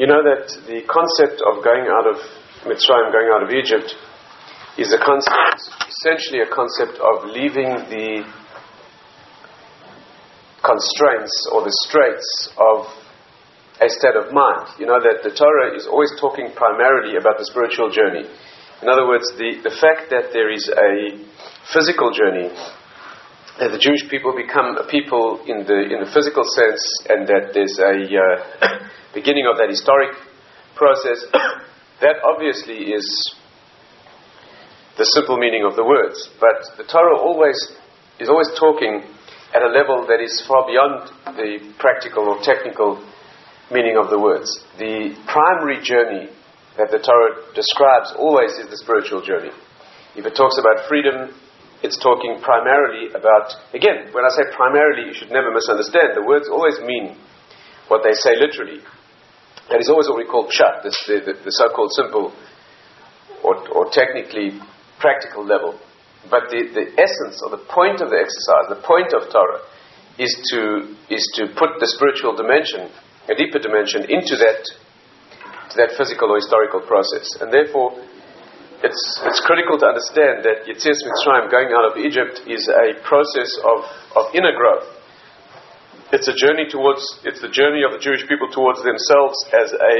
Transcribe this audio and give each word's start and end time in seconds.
You 0.00 0.08
know 0.08 0.24
that 0.24 0.48
the 0.64 0.80
concept 0.88 1.44
of 1.44 1.60
going 1.60 1.84
out 1.84 2.08
of 2.08 2.16
Mitzrayim, 2.64 3.12
going 3.12 3.28
out 3.36 3.44
of 3.44 3.52
Egypt, 3.52 3.92
is 4.80 4.96
a 4.96 5.00
concept, 5.04 5.60
essentially 5.92 6.40
a 6.40 6.48
concept 6.48 6.96
of 7.04 7.28
leaving 7.28 7.68
the 7.92 8.24
constraints 10.64 11.36
or 11.52 11.68
the 11.68 11.74
straits 11.84 12.48
of 12.56 12.88
a 13.76 13.92
state 13.92 14.16
of 14.16 14.32
mind. 14.32 14.72
You 14.80 14.88
know 14.88 15.04
that 15.04 15.20
the 15.20 15.36
Torah 15.36 15.76
is 15.76 15.84
always 15.84 16.16
talking 16.16 16.48
primarily 16.56 17.20
about 17.20 17.36
the 17.36 17.44
spiritual 17.44 17.92
journey. 17.92 18.24
In 18.80 18.88
other 18.88 19.04
words, 19.04 19.28
the, 19.36 19.60
the 19.60 19.76
fact 19.84 20.08
that 20.16 20.32
there 20.32 20.48
is 20.48 20.64
a 20.80 21.20
physical 21.76 22.08
journey, 22.08 22.48
that 23.58 23.72
the 23.72 23.78
Jewish 23.78 24.08
people 24.08 24.34
become 24.36 24.76
a 24.76 24.86
people 24.86 25.42
in 25.46 25.66
the, 25.66 25.78
in 25.90 26.04
the 26.04 26.10
physical 26.14 26.44
sense, 26.44 26.82
and 27.08 27.26
that 27.26 27.50
there's 27.52 27.76
a 27.78 28.06
uh, 28.06 28.78
beginning 29.14 29.46
of 29.50 29.58
that 29.58 29.68
historic 29.68 30.14
process, 30.76 31.24
that 32.00 32.22
obviously 32.24 32.94
is 32.94 33.04
the 34.96 35.04
simple 35.16 35.36
meaning 35.36 35.64
of 35.64 35.76
the 35.76 35.84
words. 35.84 36.28
But 36.40 36.76
the 36.76 36.84
Torah 36.84 37.18
always 37.18 37.56
is 38.20 38.28
always 38.28 38.48
talking 38.58 39.02
at 39.54 39.62
a 39.62 39.72
level 39.72 40.06
that 40.06 40.20
is 40.20 40.44
far 40.46 40.68
beyond 40.68 41.10
the 41.36 41.74
practical 41.78 42.28
or 42.28 42.38
technical 42.42 43.02
meaning 43.72 43.96
of 43.96 44.10
the 44.10 44.18
words. 44.18 44.46
The 44.78 45.16
primary 45.26 45.82
journey 45.82 46.28
that 46.76 46.90
the 46.90 47.00
Torah 47.00 47.50
describes 47.54 48.12
always 48.16 48.52
is 48.60 48.68
the 48.68 48.76
spiritual 48.76 49.22
journey. 49.22 49.50
If 50.14 50.26
it 50.26 50.36
talks 50.36 50.58
about 50.58 50.86
freedom, 50.86 51.34
it's 51.82 51.96
talking 51.98 52.40
primarily 52.42 53.08
about, 53.12 53.52
again, 53.72 54.12
when 54.12 54.24
I 54.24 54.30
say 54.36 54.44
primarily, 54.52 55.08
you 55.08 55.14
should 55.14 55.32
never 55.32 55.48
misunderstand. 55.52 56.12
The 56.14 56.24
words 56.24 56.48
always 56.48 56.80
mean 56.80 57.16
what 57.88 58.04
they 58.04 58.12
say 58.12 58.36
literally. 58.36 58.84
That 59.68 59.80
is 59.80 59.88
always 59.88 60.08
what 60.08 60.18
we 60.18 60.26
call 60.26 60.44
this, 60.46 60.96
the, 61.06 61.24
the, 61.24 61.34
the 61.44 61.52
so 61.52 61.70
called 61.72 61.92
simple 61.94 62.34
or, 63.42 63.56
or 63.70 63.88
technically 63.90 64.60
practical 64.98 65.46
level. 65.46 65.78
But 66.28 66.52
the, 66.52 66.68
the 66.68 66.86
essence 67.00 67.40
or 67.40 67.50
the 67.54 67.64
point 67.64 68.04
of 68.04 68.12
the 68.12 68.20
exercise, 68.20 68.68
the 68.68 68.84
point 68.84 69.16
of 69.16 69.32
Torah, 69.32 69.64
is 70.20 70.32
to, 70.52 70.92
is 71.08 71.24
to 71.40 71.48
put 71.56 71.80
the 71.80 71.88
spiritual 71.96 72.36
dimension, 72.36 72.92
a 73.24 73.34
deeper 73.34 73.58
dimension, 73.58 74.04
into 74.04 74.36
that 74.36 74.68
to 75.70 75.76
that 75.78 75.94
physical 75.96 76.34
or 76.34 76.36
historical 76.36 76.82
process. 76.82 77.38
And 77.40 77.54
therefore, 77.54 77.94
it's, 78.80 79.02
it's 79.28 79.40
critical 79.44 79.76
to 79.76 79.86
understand 79.92 80.40
that 80.48 80.64
Yetzias 80.64 81.04
Mitzrayim, 81.04 81.52
going 81.52 81.68
out 81.68 81.92
of 81.92 82.00
Egypt, 82.00 82.40
is 82.48 82.64
a 82.64 82.96
process 83.04 83.52
of, 83.60 83.84
of 84.16 84.24
inner 84.32 84.56
growth. 84.56 84.88
It's 86.16 86.26
a 86.26 86.34
journey 86.34 86.66
towards, 86.66 87.04
it's 87.22 87.44
the 87.44 87.52
journey 87.52 87.84
of 87.84 87.92
the 87.92 88.00
Jewish 88.00 88.24
people 88.24 88.48
towards 88.48 88.80
themselves 88.82 89.36
as 89.52 89.70
a, 89.76 89.94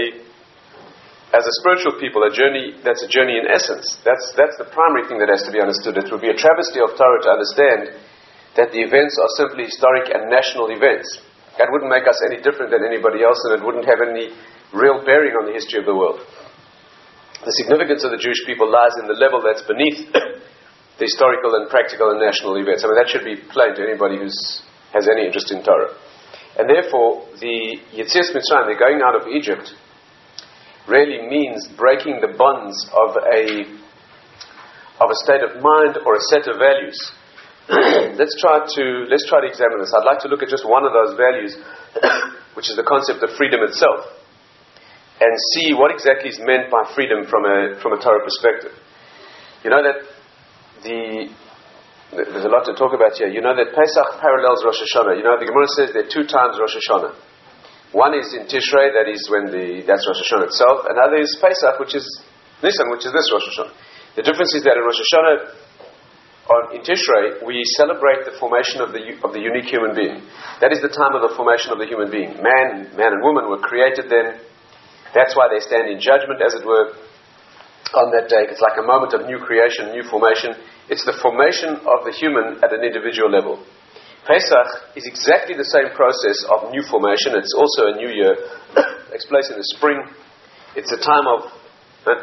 as 1.36 1.44
a 1.44 1.54
spiritual 1.62 2.00
people, 2.00 2.24
a 2.24 2.32
journey 2.32 2.74
that's 2.82 3.04
a 3.04 3.10
journey 3.10 3.38
in 3.38 3.46
essence. 3.46 4.00
That's, 4.02 4.32
that's 4.34 4.56
the 4.58 4.66
primary 4.72 5.06
thing 5.06 5.20
that 5.22 5.30
has 5.30 5.44
to 5.46 5.52
be 5.52 5.60
understood. 5.62 6.00
It 6.00 6.10
would 6.10 6.24
be 6.24 6.32
a 6.32 6.38
travesty 6.40 6.82
of 6.82 6.96
Torah 6.96 7.22
to 7.22 7.30
understand 7.30 7.80
that 8.58 8.74
the 8.74 8.82
events 8.82 9.14
are 9.20 9.30
simply 9.38 9.70
historic 9.70 10.10
and 10.10 10.26
national 10.32 10.72
events. 10.74 11.20
That 11.60 11.68
wouldn't 11.70 11.92
make 11.92 12.08
us 12.08 12.18
any 12.26 12.40
different 12.40 12.72
than 12.72 12.82
anybody 12.82 13.22
else, 13.22 13.38
and 13.46 13.60
it 13.60 13.62
wouldn't 13.62 13.86
have 13.86 14.00
any 14.00 14.32
real 14.72 15.04
bearing 15.04 15.36
on 15.36 15.46
the 15.46 15.54
history 15.54 15.78
of 15.78 15.86
the 15.86 15.94
world. 15.94 16.24
The 17.40 17.56
significance 17.56 18.04
of 18.04 18.12
the 18.12 18.20
Jewish 18.20 18.44
people 18.44 18.68
lies 18.68 19.00
in 19.00 19.08
the 19.08 19.16
level 19.16 19.40
that's 19.40 19.64
beneath 19.64 20.04
the 20.12 21.04
historical 21.08 21.56
and 21.56 21.72
practical 21.72 22.12
and 22.12 22.20
national 22.20 22.60
events. 22.60 22.84
I 22.84 22.92
mean, 22.92 23.00
that 23.00 23.08
should 23.08 23.24
be 23.24 23.40
plain 23.48 23.72
to 23.80 23.82
anybody 23.82 24.20
who 24.20 24.28
has 24.92 25.08
any 25.08 25.24
interest 25.24 25.48
in 25.48 25.64
Torah. 25.64 25.96
And 26.60 26.68
therefore, 26.68 27.24
the 27.40 27.80
Yetzias 27.96 28.36
Mitzrayim, 28.36 28.68
the 28.68 28.76
going 28.76 29.00
out 29.00 29.16
of 29.16 29.24
Egypt, 29.32 29.72
really 30.84 31.24
means 31.32 31.64
breaking 31.80 32.20
the 32.20 32.36
bonds 32.36 32.76
of 32.92 33.16
a, 33.16 33.64
of 35.00 35.08
a 35.08 35.18
state 35.24 35.40
of 35.40 35.64
mind 35.64 35.96
or 36.04 36.20
a 36.20 36.24
set 36.28 36.44
of 36.44 36.60
values. 36.60 36.98
let's, 38.20 38.36
try 38.36 38.60
to, 38.68 38.84
let's 39.08 39.24
try 39.24 39.40
to 39.40 39.48
examine 39.48 39.80
this. 39.80 39.96
I'd 39.96 40.04
like 40.04 40.20
to 40.20 40.28
look 40.28 40.44
at 40.44 40.52
just 40.52 40.68
one 40.68 40.84
of 40.84 40.92
those 40.92 41.16
values, 41.16 41.56
which 42.52 42.68
is 42.68 42.76
the 42.76 42.84
concept 42.84 43.24
of 43.24 43.32
freedom 43.40 43.64
itself 43.64 44.19
and 45.20 45.32
see 45.52 45.76
what 45.76 45.92
exactly 45.92 46.32
is 46.32 46.40
meant 46.40 46.72
by 46.72 46.88
freedom 46.96 47.28
from 47.28 47.44
a, 47.44 47.76
from 47.84 47.92
a 47.92 48.00
Torah 48.00 48.24
perspective. 48.24 48.72
You 49.60 49.68
know 49.68 49.84
that 49.84 50.08
the, 50.80 51.28
there's 52.16 52.48
a 52.48 52.52
lot 52.52 52.64
to 52.64 52.72
talk 52.72 52.96
about 52.96 53.20
here. 53.20 53.28
You 53.28 53.44
know 53.44 53.52
that 53.52 53.76
Pesach 53.76 54.08
parallels 54.16 54.64
Rosh 54.64 54.80
Hashanah. 54.80 55.20
You 55.20 55.24
know, 55.24 55.36
the 55.36 55.44
Gemara 55.44 55.68
says 55.76 55.92
there 55.92 56.08
are 56.08 56.12
two 56.12 56.24
times 56.24 56.56
Rosh 56.56 56.72
Hashanah. 56.72 57.12
One 57.92 58.16
is 58.16 58.32
in 58.32 58.48
Tishrei, 58.48 58.96
that 58.96 59.10
is 59.10 59.28
when 59.28 59.52
the, 59.52 59.84
that's 59.84 60.08
Rosh 60.08 60.24
Hashanah 60.24 60.48
itself. 60.48 60.88
Another 60.88 61.20
is 61.20 61.36
Pesach, 61.36 61.76
which 61.76 61.92
is 61.92 62.06
Nisan, 62.64 62.88
which 62.88 63.04
is 63.04 63.12
this 63.12 63.28
Rosh 63.28 63.44
Hashanah. 63.52 63.76
The 64.16 64.24
difference 64.24 64.56
is 64.56 64.64
that 64.64 64.80
in 64.80 64.82
Rosh 64.82 65.04
Hashanah, 65.04 65.36
on, 66.50 66.62
in 66.74 66.80
Tishrei, 66.80 67.44
we 67.44 67.60
celebrate 67.76 68.24
the 68.24 68.34
formation 68.40 68.80
of 68.80 68.90
the, 68.90 69.20
of 69.22 69.36
the 69.36 69.38
unique 69.38 69.68
human 69.68 69.92
being. 69.94 70.24
That 70.64 70.72
is 70.72 70.80
the 70.80 70.90
time 70.90 71.14
of 71.14 71.22
the 71.22 71.36
formation 71.36 71.70
of 71.70 71.78
the 71.78 71.86
human 71.86 72.10
being. 72.10 72.40
Man, 72.40 72.90
man 72.96 73.14
and 73.14 73.22
woman 73.22 73.46
were 73.46 73.62
created 73.62 74.08
then 74.10 74.40
that's 75.14 75.34
why 75.34 75.50
they 75.50 75.60
stand 75.60 75.90
in 75.90 75.98
judgment, 75.98 76.38
as 76.44 76.54
it 76.54 76.64
were, 76.64 76.94
on 77.94 78.14
that 78.14 78.30
day. 78.30 78.46
It's 78.46 78.62
like 78.62 78.78
a 78.78 78.86
moment 78.86 79.14
of 79.14 79.26
new 79.26 79.42
creation, 79.42 79.90
new 79.90 80.06
formation. 80.06 80.54
It's 80.86 81.02
the 81.02 81.18
formation 81.18 81.82
of 81.82 82.06
the 82.06 82.14
human 82.14 82.62
at 82.62 82.70
an 82.70 82.86
individual 82.86 83.30
level. 83.30 83.58
Pesach 84.26 84.94
is 84.94 85.08
exactly 85.08 85.56
the 85.56 85.66
same 85.66 85.90
process 85.96 86.44
of 86.46 86.70
new 86.70 86.84
formation. 86.86 87.34
It's 87.34 87.56
also 87.56 87.90
a 87.90 87.94
new 87.98 88.12
year. 88.12 88.36
it 88.78 89.10
takes 89.10 89.26
place 89.26 89.50
in 89.50 89.58
the 89.58 89.66
spring. 89.74 89.98
It's 90.78 90.92
a 90.92 91.00
time 91.00 91.26
of, 91.26 91.50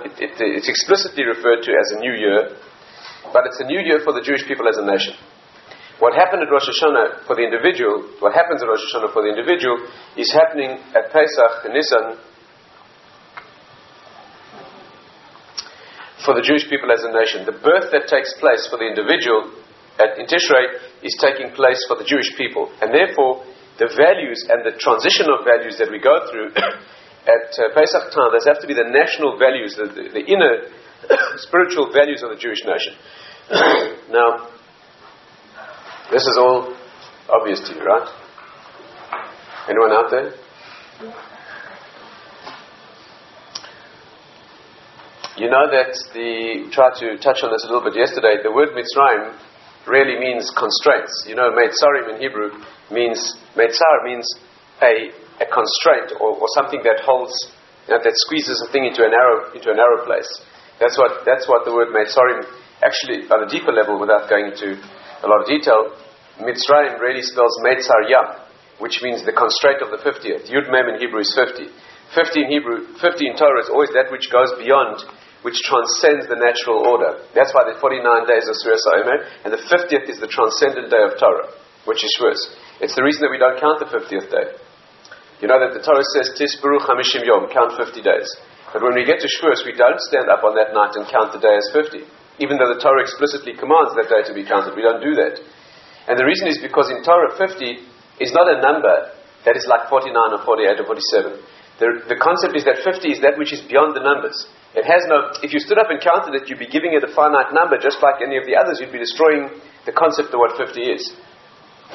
it, 0.08 0.16
it, 0.22 0.32
it's 0.40 0.70
explicitly 0.70 1.28
referred 1.28 1.68
to 1.68 1.72
as 1.76 1.88
a 1.98 2.00
new 2.00 2.16
year, 2.16 2.56
but 3.36 3.44
it's 3.50 3.60
a 3.60 3.68
new 3.68 3.82
year 3.84 4.00
for 4.08 4.16
the 4.16 4.24
Jewish 4.24 4.48
people 4.48 4.70
as 4.72 4.80
a 4.80 4.86
nation. 4.88 5.20
What 6.00 6.14
happened 6.14 6.46
at 6.46 6.54
Rosh 6.54 6.70
Hashanah 6.70 7.26
for 7.26 7.36
the 7.36 7.42
individual, 7.42 8.06
what 8.22 8.32
happens 8.32 8.62
at 8.62 8.70
Rosh 8.70 8.86
Hashanah 8.94 9.12
for 9.12 9.26
the 9.26 9.34
individual, 9.34 9.82
is 10.16 10.30
happening 10.30 10.78
at 10.94 11.10
Pesach, 11.10 11.66
Nisan, 11.74 12.22
for 16.28 16.36
the 16.36 16.44
Jewish 16.44 16.68
people 16.68 16.92
as 16.92 17.08
a 17.08 17.12
nation. 17.16 17.48
The 17.48 17.56
birth 17.56 17.88
that 17.96 18.12
takes 18.12 18.36
place 18.36 18.68
for 18.68 18.76
the 18.76 18.84
individual 18.84 19.48
at, 19.96 20.20
in 20.20 20.28
Tishrei 20.28 20.76
is 21.00 21.16
taking 21.24 21.56
place 21.56 21.80
for 21.88 21.96
the 21.96 22.04
Jewish 22.04 22.36
people. 22.36 22.68
And 22.84 22.92
therefore, 22.92 23.48
the 23.80 23.88
values 23.96 24.44
and 24.52 24.68
the 24.68 24.76
transition 24.76 25.32
of 25.32 25.48
values 25.48 25.80
that 25.80 25.88
we 25.88 26.04
go 26.04 26.28
through 26.28 26.52
at 27.32 27.48
uh, 27.56 27.72
Pesach 27.72 28.12
time, 28.12 28.36
those 28.36 28.44
have 28.44 28.60
to 28.60 28.68
be 28.68 28.76
the 28.76 28.92
national 28.92 29.40
values, 29.40 29.80
the, 29.80 29.88
the, 29.88 30.04
the 30.20 30.24
inner 30.28 30.68
spiritual 31.48 31.96
values 31.96 32.20
of 32.28 32.36
the 32.36 32.40
Jewish 32.40 32.60
nation. 32.68 32.92
now, 34.12 34.52
this 36.12 36.28
is 36.28 36.36
all 36.36 36.76
obvious 37.32 37.64
to 37.72 37.72
you, 37.72 37.88
right? 37.88 38.08
Anyone 39.72 39.96
out 39.96 40.12
there? 40.12 40.36
You 45.38 45.54
know 45.54 45.70
that 45.70 45.94
the, 46.18 46.66
tried 46.74 46.98
to 46.98 47.14
touch 47.22 47.46
on 47.46 47.54
this 47.54 47.62
a 47.62 47.70
little 47.70 47.86
bit 47.86 47.94
yesterday, 47.94 48.42
the 48.42 48.50
word 48.50 48.74
Mitzrayim 48.74 49.38
really 49.86 50.18
means 50.18 50.50
constraints. 50.50 51.14
You 51.30 51.38
know, 51.38 51.54
Meitzarim 51.54 52.10
in 52.10 52.18
Hebrew 52.18 52.58
means, 52.90 53.22
Meitzar 53.54 54.02
means 54.02 54.26
a, 54.82 55.14
a 55.38 55.46
constraint 55.46 56.18
or, 56.18 56.42
or 56.42 56.50
something 56.58 56.82
that 56.82 57.06
holds, 57.06 57.38
you 57.86 57.94
know, 57.94 58.02
that 58.02 58.18
squeezes 58.18 58.66
a 58.66 58.74
thing 58.74 58.90
into 58.90 59.06
a 59.06 59.14
narrow, 59.14 59.54
into 59.54 59.70
a 59.70 59.78
narrow 59.78 60.10
place. 60.10 60.26
That's 60.82 60.98
what, 60.98 61.22
that's 61.22 61.46
what 61.46 61.70
the 61.70 61.74
word 61.74 61.94
Meitzarim, 61.94 62.42
actually 62.82 63.30
on 63.30 63.46
a 63.46 63.50
deeper 63.50 63.70
level 63.70 64.02
without 64.02 64.26
going 64.34 64.50
into 64.50 64.74
a 65.22 65.28
lot 65.30 65.46
of 65.46 65.48
detail, 65.54 65.94
Mitzrayim 66.42 66.98
really 66.98 67.22
spells 67.22 67.54
Meitzar 67.62 68.10
Yam, 68.10 68.42
which 68.82 69.06
means 69.06 69.22
the 69.22 69.38
constraint 69.38 69.86
of 69.86 69.94
the 69.94 70.02
50th. 70.02 70.50
Yud 70.50 70.66
Mem 70.74 70.98
in 70.98 70.98
Hebrew 70.98 71.22
is 71.22 71.30
50. 71.38 71.70
50 72.18 72.42
in 72.42 72.50
Hebrew, 72.50 72.90
50 72.98 73.06
in 73.06 73.38
Torah 73.38 73.62
is 73.62 73.70
always 73.70 73.94
that 73.94 74.10
which 74.10 74.34
goes 74.34 74.50
beyond 74.58 75.06
which 75.48 75.64
transcends 75.64 76.28
the 76.28 76.36
natural 76.36 76.84
order. 76.84 77.24
That's 77.32 77.56
why 77.56 77.64
the 77.72 77.80
49 77.80 78.04
days 78.28 78.52
of 78.52 78.60
Sfiras 78.60 78.84
Omer, 79.00 79.48
and 79.48 79.56
the 79.56 79.64
50th 79.64 80.12
is 80.12 80.20
the 80.20 80.28
transcendent 80.28 80.92
day 80.92 81.00
of 81.00 81.16
Torah, 81.16 81.48
which 81.88 82.04
is 82.04 82.12
Shavuos. 82.20 82.42
It's 82.84 83.00
the 83.00 83.08
reason 83.08 83.24
that 83.24 83.32
we 83.32 83.40
don't 83.40 83.56
count 83.56 83.80
the 83.80 83.88
50th 83.88 84.28
day. 84.28 84.60
You 85.40 85.48
know 85.48 85.56
that 85.64 85.72
the 85.72 85.80
Torah 85.80 86.04
says, 86.20 86.36
Tisperu 86.36 86.84
Hamishim 86.84 87.24
Yom, 87.24 87.48
count 87.48 87.80
50 87.80 87.96
days. 88.04 88.28
But 88.76 88.84
when 88.84 89.00
we 89.00 89.08
get 89.08 89.24
to 89.24 89.30
Shavuos, 89.40 89.64
we 89.64 89.72
don't 89.72 90.04
stand 90.12 90.28
up 90.28 90.44
on 90.44 90.60
that 90.60 90.76
night 90.76 91.00
and 91.00 91.08
count 91.08 91.32
the 91.32 91.40
day 91.40 91.56
as 91.56 91.72
50. 91.72 92.04
Even 92.44 92.60
though 92.60 92.76
the 92.76 92.84
Torah 92.84 93.08
explicitly 93.08 93.56
commands 93.56 93.96
that 93.96 94.12
day 94.12 94.28
to 94.28 94.36
be 94.36 94.44
counted, 94.44 94.76
we 94.76 94.84
don't 94.84 95.00
do 95.00 95.16
that. 95.16 95.40
And 96.12 96.20
the 96.20 96.28
reason 96.28 96.52
is 96.52 96.60
because 96.60 96.92
in 96.92 97.08
Torah 97.08 97.32
50 97.40 98.20
is 98.20 98.36
not 98.36 98.52
a 98.52 98.60
number 98.60 99.16
that 99.48 99.56
is 99.56 99.64
like 99.64 99.88
49 99.88 100.12
or 100.12 100.44
48 100.44 100.84
or 100.84 100.88
47. 100.92 101.40
The, 101.80 101.88
the 102.12 102.20
concept 102.20 102.52
is 102.60 102.68
that 102.68 102.84
50 102.84 103.16
is 103.16 103.24
that 103.24 103.40
which 103.40 103.56
is 103.56 103.64
beyond 103.64 103.96
the 103.96 104.04
numbers. 104.04 104.36
It 104.76 104.84
has 104.84 105.08
no, 105.08 105.32
if 105.42 105.54
you 105.56 105.60
stood 105.60 105.80
up 105.80 105.88
and 105.90 106.02
counted 106.02 106.36
it, 106.36 106.50
you'd 106.50 106.60
be 106.60 106.68
giving 106.68 106.94
it 106.94 107.04
a 107.04 107.12
finite 107.14 107.56
number, 107.56 107.80
just 107.80 108.04
like 108.04 108.20
any 108.20 108.38
of 108.38 108.46
the 108.46 108.60
others, 108.60 108.80
you'd 108.80 108.92
be 108.92 109.02
destroying 109.02 109.50
the 109.88 109.96
concept 109.96 110.36
of 110.36 110.40
what 110.44 110.60
50 110.60 110.82
is. 110.82 111.04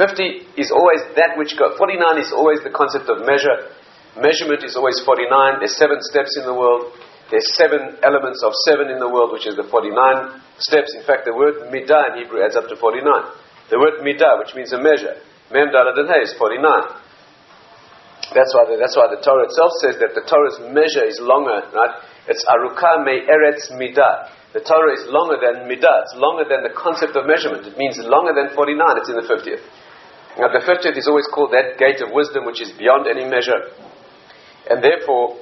50 0.00 0.56
is 0.56 0.72
always 0.72 1.04
that 1.20 1.36
which 1.36 1.52
goes, 1.60 1.76
49 1.76 2.00
is 2.16 2.32
always 2.32 2.64
the 2.64 2.72
concept 2.72 3.12
of 3.12 3.28
measure, 3.28 3.76
measurement 4.16 4.64
is 4.64 4.76
always 4.76 4.96
49. 5.04 5.60
There's 5.60 5.76
seven 5.76 6.00
steps 6.00 6.36
in 6.40 6.48
the 6.48 6.56
world. 6.56 6.96
There's 7.32 7.48
seven 7.56 7.96
elements 8.04 8.44
of 8.44 8.52
seven 8.68 8.92
in 8.92 9.00
the 9.00 9.08
world, 9.08 9.32
which 9.32 9.48
is 9.48 9.56
the 9.56 9.64
49 9.64 9.96
steps. 10.60 10.92
In 10.92 11.04
fact, 11.04 11.24
the 11.24 11.32
word 11.32 11.72
midah 11.72 12.12
in 12.12 12.24
Hebrew 12.24 12.44
adds 12.44 12.56
up 12.56 12.68
to 12.68 12.76
49. 12.76 13.00
The 13.72 13.80
word 13.80 14.04
midah, 14.04 14.36
which 14.44 14.52
means 14.52 14.72
a 14.76 14.80
measure, 14.80 15.16
mem 15.48 15.72
dalad 15.72 15.96
and 15.96 16.12
is 16.20 16.36
49. 16.36 16.60
That's 18.36 18.52
why, 18.52 18.64
the, 18.68 18.76
that's 18.80 18.96
why 18.96 19.08
the 19.12 19.20
Torah 19.20 19.48
itself 19.48 19.72
says 19.80 19.96
that 20.00 20.12
the 20.16 20.24
Torah's 20.24 20.60
measure 20.72 21.04
is 21.04 21.20
longer, 21.20 21.68
right? 21.72 21.94
It's 22.28 22.44
aruka 22.46 23.04
me 23.04 23.26
eretz 23.26 23.72
midah. 23.74 24.30
The 24.52 24.60
Torah 24.60 24.92
is 24.94 25.08
longer 25.08 25.40
than 25.40 25.64
midah. 25.66 26.06
It's 26.06 26.14
longer 26.14 26.44
than 26.44 26.62
the 26.62 26.74
concept 26.76 27.16
of 27.16 27.26
measurement. 27.26 27.66
It 27.66 27.76
means 27.76 27.98
longer 27.98 28.36
than 28.36 28.54
49. 28.54 28.78
It's 29.00 29.08
in 29.08 29.16
the 29.16 29.26
50th. 29.26 29.64
Now, 30.38 30.48
the 30.48 30.64
50th 30.64 30.96
is 30.96 31.08
always 31.08 31.28
called 31.28 31.52
that 31.52 31.76
gate 31.76 32.00
of 32.00 32.12
wisdom, 32.12 32.46
which 32.46 32.62
is 32.62 32.72
beyond 32.72 33.04
any 33.04 33.28
measure. 33.28 33.68
And 34.68 34.80
therefore, 34.80 35.36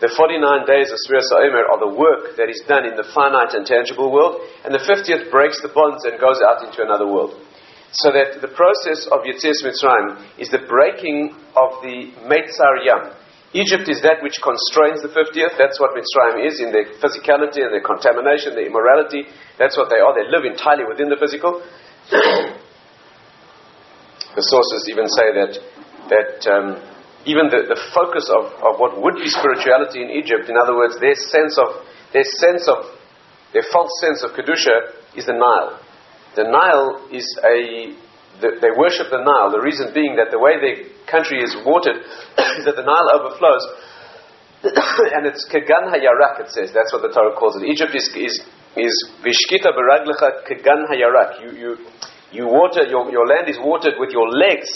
the 0.00 0.08
49 0.08 0.66
days 0.66 0.88
of 0.90 0.98
Sfiras 1.04 1.28
Omer 1.30 1.68
are 1.68 1.78
the 1.78 1.94
work 1.94 2.34
that 2.40 2.48
is 2.48 2.64
done 2.66 2.88
in 2.88 2.96
the 2.96 3.04
finite 3.12 3.52
and 3.52 3.68
tangible 3.68 4.10
world, 4.10 4.40
and 4.64 4.72
the 4.72 4.80
50th 4.80 5.30
breaks 5.30 5.60
the 5.60 5.68
bonds 5.68 6.08
and 6.08 6.16
goes 6.18 6.40
out 6.40 6.64
into 6.64 6.82
another 6.82 7.06
world. 7.06 7.36
So 7.92 8.10
that 8.10 8.40
the 8.40 8.48
process 8.48 9.06
of 9.12 9.28
Yetzias 9.28 9.60
Mitzrayim 9.60 10.38
is 10.40 10.48
the 10.48 10.64
breaking 10.64 11.36
of 11.52 11.84
the 11.84 12.16
Meitzar 12.24 12.80
Yam. 12.80 13.12
Egypt 13.52 13.88
is 13.90 14.00
that 14.06 14.22
which 14.22 14.38
constrains 14.38 15.02
the 15.02 15.10
50th. 15.10 15.58
That's 15.58 15.80
what 15.82 15.90
Mitzrayim 15.98 16.46
is 16.46 16.62
in 16.62 16.70
their 16.70 16.86
physicality 17.02 17.66
and 17.66 17.74
their 17.74 17.82
contamination, 17.82 18.54
their 18.54 18.66
immorality. 18.66 19.26
That's 19.58 19.76
what 19.76 19.90
they 19.90 19.98
are. 19.98 20.14
They 20.14 20.30
live 20.30 20.46
entirely 20.46 20.86
within 20.86 21.10
the 21.10 21.18
physical. 21.18 21.58
the 24.38 24.44
sources 24.46 24.86
even 24.86 25.10
say 25.10 25.34
that 25.34 25.58
that 26.10 26.46
um, 26.50 26.78
even 27.24 27.52
the, 27.52 27.68
the 27.68 27.80
focus 27.94 28.26
of, 28.32 28.48
of 28.64 28.80
what 28.80 28.96
would 29.00 29.16
be 29.20 29.28
spirituality 29.28 30.02
in 30.02 30.10
Egypt, 30.10 30.48
in 30.48 30.56
other 30.56 30.74
words, 30.74 30.98
their 30.98 31.14
sense 31.14 31.58
of, 31.58 31.84
their 32.12 32.24
sense 32.24 32.66
of, 32.66 32.84
their 33.52 33.64
false 33.72 33.92
sense 34.00 34.24
of 34.24 34.32
Kedusha 34.32 34.96
is 35.16 35.26
the 35.26 35.36
Nile. 35.36 35.78
The 36.36 36.44
Nile 36.48 37.08
is 37.12 37.26
a, 37.44 37.92
they 38.38 38.72
worship 38.78 39.10
the 39.10 39.20
Nile, 39.20 39.50
the 39.50 39.60
reason 39.60 39.90
being 39.90 40.16
that 40.16 40.30
the 40.30 40.38
way 40.38 40.56
their 40.62 40.86
country 41.10 41.42
is 41.42 41.56
watered 41.66 41.98
is 42.60 42.64
that 42.64 42.78
the 42.78 42.86
Nile 42.86 43.10
overflows, 43.18 43.64
and 45.16 45.26
it's 45.26 45.44
Kegan 45.50 45.90
Hayarak, 45.90 46.46
it 46.46 46.50
says, 46.54 46.70
that's 46.70 46.92
what 46.92 47.02
the 47.02 47.10
Torah 47.10 47.34
calls 47.36 47.56
it. 47.56 47.64
Egypt 47.66 47.92
is, 47.92 48.06
is, 48.16 48.34
is 48.76 48.94
Vishkita 49.24 49.72
Baraglecha 49.72 50.46
Kegan 50.46 50.86
Hayarak. 50.88 51.42
You, 51.42 51.50
you, 51.56 51.70
you 52.30 52.44
water, 52.46 52.86
your, 52.86 53.10
your 53.10 53.26
land 53.26 53.48
is 53.48 53.58
watered 53.58 53.94
with 53.98 54.12
your 54.12 54.28
legs. 54.28 54.68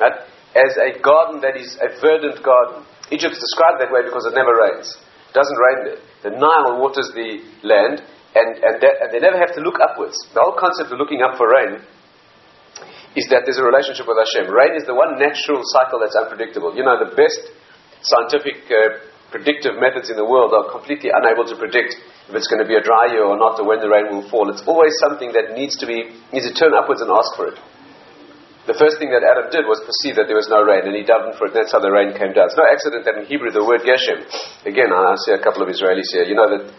Right? 0.00 0.24
as 0.54 0.74
a 0.82 0.98
garden 0.98 1.40
that 1.42 1.54
is 1.54 1.78
a 1.78 1.94
verdant 2.02 2.42
garden. 2.42 2.82
Egypt's 3.10 3.38
described 3.38 3.78
that 3.82 3.90
way 3.94 4.02
because 4.02 4.26
it 4.26 4.34
never 4.34 4.50
rains. 4.50 4.98
It 5.30 5.34
doesn't 5.34 5.58
rain 5.58 5.78
there. 5.86 6.00
The 6.26 6.34
Nile 6.34 6.78
waters 6.82 7.10
the 7.14 7.42
land, 7.62 8.02
and, 8.34 8.50
and, 8.58 8.74
that, 8.82 8.94
and 9.02 9.08
they 9.14 9.22
never 9.22 9.38
have 9.38 9.54
to 9.54 9.62
look 9.62 9.78
upwards. 9.78 10.18
The 10.34 10.42
whole 10.42 10.58
concept 10.58 10.90
of 10.90 10.98
looking 10.98 11.22
up 11.22 11.38
for 11.38 11.46
rain 11.46 11.82
is 13.18 13.26
that 13.30 13.42
there's 13.46 13.58
a 13.58 13.66
relationship 13.66 14.06
with 14.06 14.18
Hashem. 14.18 14.46
Rain 14.50 14.78
is 14.78 14.86
the 14.86 14.94
one 14.94 15.18
natural 15.18 15.62
cycle 15.74 15.98
that's 15.98 16.14
unpredictable. 16.14 16.74
You 16.74 16.86
know, 16.86 16.98
the 16.98 17.14
best 17.14 17.42
scientific 18.06 18.66
uh, 18.70 19.02
predictive 19.34 19.78
methods 19.78 20.10
in 20.10 20.16
the 20.16 20.26
world 20.26 20.54
are 20.54 20.70
completely 20.70 21.10
unable 21.10 21.46
to 21.46 21.56
predict 21.58 21.98
if 22.30 22.32
it's 22.34 22.46
going 22.46 22.62
to 22.62 22.68
be 22.70 22.78
a 22.78 22.82
dry 22.82 23.10
year 23.10 23.26
or 23.26 23.34
not, 23.34 23.58
or 23.58 23.66
when 23.66 23.82
the 23.82 23.90
rain 23.90 24.10
will 24.10 24.26
fall. 24.30 24.46
It's 24.50 24.62
always 24.66 24.94
something 25.02 25.34
that 25.34 25.58
needs 25.58 25.74
to 25.82 25.86
be 25.86 26.14
needs 26.30 26.46
to 26.46 26.54
turn 26.54 26.70
upwards 26.74 27.02
and 27.02 27.10
ask 27.10 27.34
for 27.34 27.50
it 27.50 27.58
the 28.70 28.78
first 28.78 29.02
thing 29.02 29.10
that 29.10 29.26
Adam 29.26 29.50
did 29.50 29.66
was 29.66 29.82
perceive 29.82 30.14
that 30.14 30.30
there 30.30 30.38
was 30.38 30.46
no 30.46 30.62
rain, 30.62 30.86
and 30.86 30.94
he 30.94 31.02
davened 31.02 31.34
for 31.40 31.50
it. 31.50 31.56
That's 31.56 31.74
how 31.74 31.82
the 31.82 31.90
rain 31.90 32.14
came 32.14 32.30
down. 32.30 32.52
It's 32.52 32.60
no 32.60 32.68
accident 32.70 33.02
that 33.02 33.18
in 33.18 33.26
Hebrew 33.26 33.50
the 33.50 33.66
word 33.66 33.82
Geshem, 33.82 34.22
again, 34.62 34.94
I 34.94 35.16
see 35.26 35.34
a 35.34 35.42
couple 35.42 35.66
of 35.66 35.68
Israelis 35.72 36.06
here, 36.14 36.22
you 36.22 36.38
know 36.38 36.46
that 36.46 36.70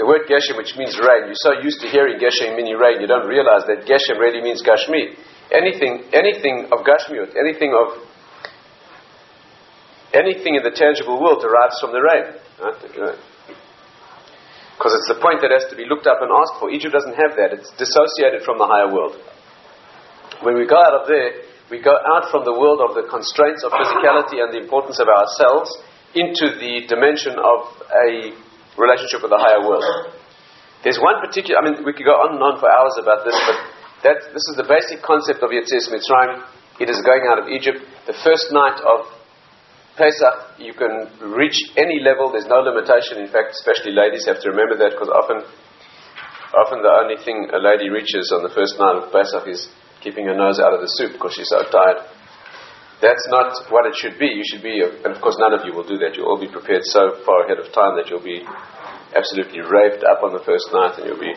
the 0.00 0.08
word 0.08 0.24
Geshem, 0.24 0.58
which 0.58 0.74
means 0.74 0.98
rain, 0.98 1.30
you're 1.30 1.44
so 1.46 1.60
used 1.62 1.78
to 1.84 1.88
hearing 1.92 2.18
Geshem 2.18 2.58
meaning 2.58 2.74
rain, 2.74 2.98
you 2.98 3.06
don't 3.06 3.28
realize 3.28 3.68
that 3.70 3.86
Geshem 3.86 4.18
really 4.18 4.42
means 4.42 4.64
Gashmi. 4.64 5.14
Anything, 5.52 6.08
anything 6.16 6.72
of 6.72 6.80
Gashmiut, 6.80 7.36
anything 7.36 7.76
of 7.76 8.00
anything 10.12 10.56
in 10.56 10.62
the 10.64 10.72
tangible 10.72 11.20
world 11.20 11.40
derives 11.44 11.76
from 11.80 11.92
the 11.92 12.00
rain. 12.00 12.32
Because 14.76 14.92
it's 14.96 15.08
the 15.12 15.20
point 15.20 15.40
that 15.44 15.52
has 15.52 15.68
to 15.68 15.76
be 15.76 15.84
looked 15.84 16.08
up 16.08 16.20
and 16.20 16.32
asked 16.32 16.56
for. 16.60 16.72
Egypt 16.72 16.92
doesn't 16.92 17.16
have 17.16 17.36
that. 17.36 17.52
It's 17.52 17.68
dissociated 17.76 18.44
from 18.44 18.56
the 18.56 18.68
higher 18.68 18.92
world. 18.92 19.16
When 20.40 20.56
we 20.56 20.66
go 20.66 20.76
out 20.80 21.04
of 21.04 21.08
there, 21.08 21.44
we 21.70 21.80
go 21.80 21.96
out 21.96 22.28
from 22.28 22.44
the 22.44 22.52
world 22.52 22.84
of 22.84 22.96
the 22.96 23.08
constraints 23.08 23.64
of 23.64 23.72
physicality 23.72 24.40
and 24.44 24.52
the 24.52 24.60
importance 24.60 25.00
of 25.00 25.08
ourselves 25.08 25.72
into 26.12 26.60
the 26.60 26.84
dimension 26.88 27.40
of 27.40 27.80
a 28.08 28.36
relationship 28.76 29.24
with 29.24 29.32
the 29.32 29.40
higher 29.40 29.64
world. 29.64 29.84
There's 30.84 31.00
one 31.00 31.24
particular, 31.24 31.56
I 31.56 31.64
mean, 31.64 31.84
we 31.86 31.96
could 31.96 32.04
go 32.04 32.12
on 32.12 32.36
and 32.36 32.42
on 32.42 32.60
for 32.60 32.68
hours 32.68 32.98
about 33.00 33.24
this, 33.24 33.38
but 33.38 33.56
that, 34.02 34.34
this 34.34 34.44
is 34.50 34.54
the 34.58 34.66
basic 34.66 34.98
concept 35.02 35.46
of 35.46 35.54
Yetzias 35.54 35.86
Mitzrayim. 35.86 36.42
It 36.82 36.90
is 36.90 36.98
going 37.06 37.22
out 37.30 37.38
of 37.38 37.46
Egypt. 37.46 37.78
The 38.10 38.18
first 38.26 38.50
night 38.50 38.82
of 38.82 39.06
Pesach, 39.94 40.58
you 40.58 40.74
can 40.74 41.06
reach 41.30 41.54
any 41.78 42.02
level. 42.02 42.32
There's 42.32 42.50
no 42.50 42.66
limitation. 42.66 43.22
In 43.22 43.30
fact, 43.30 43.54
especially 43.54 43.94
ladies 43.94 44.26
have 44.26 44.42
to 44.42 44.50
remember 44.50 44.74
that 44.82 44.98
because 44.98 45.12
often, 45.12 45.46
often 46.50 46.82
the 46.82 46.90
only 46.90 47.20
thing 47.22 47.46
a 47.54 47.60
lady 47.62 47.92
reaches 47.92 48.32
on 48.34 48.42
the 48.42 48.50
first 48.50 48.74
night 48.80 48.98
of 48.98 49.12
Pesach 49.14 49.46
is 49.46 49.70
keeping 50.02 50.26
her 50.26 50.34
nose 50.34 50.58
out 50.58 50.74
of 50.74 50.82
the 50.82 50.90
soup 50.98 51.14
because 51.14 51.38
she's 51.38 51.52
so 51.52 51.62
tired. 51.70 52.02
That's 52.98 53.26
not 53.30 53.54
what 53.70 53.86
it 53.86 53.94
should 53.94 54.18
be. 54.18 54.30
You 54.30 54.46
should 54.46 54.62
be, 54.62 54.82
and 54.82 55.14
of 55.14 55.20
course, 55.22 55.36
none 55.38 55.54
of 55.54 55.66
you 55.66 55.74
will 55.74 55.86
do 55.86 55.98
that. 56.02 56.14
You'll 56.18 56.30
all 56.30 56.40
be 56.40 56.50
prepared 56.50 56.82
so 56.90 57.22
far 57.26 57.46
ahead 57.46 57.58
of 57.58 57.70
time 57.74 57.98
that 57.98 58.10
you'll 58.10 58.22
be 58.22 58.42
absolutely 59.14 59.60
raved 59.60 60.02
up 60.02 60.22
on 60.22 60.32
the 60.32 60.42
first 60.42 60.70
night 60.72 60.98
and 60.98 61.06
you'll 61.06 61.20
be 61.20 61.34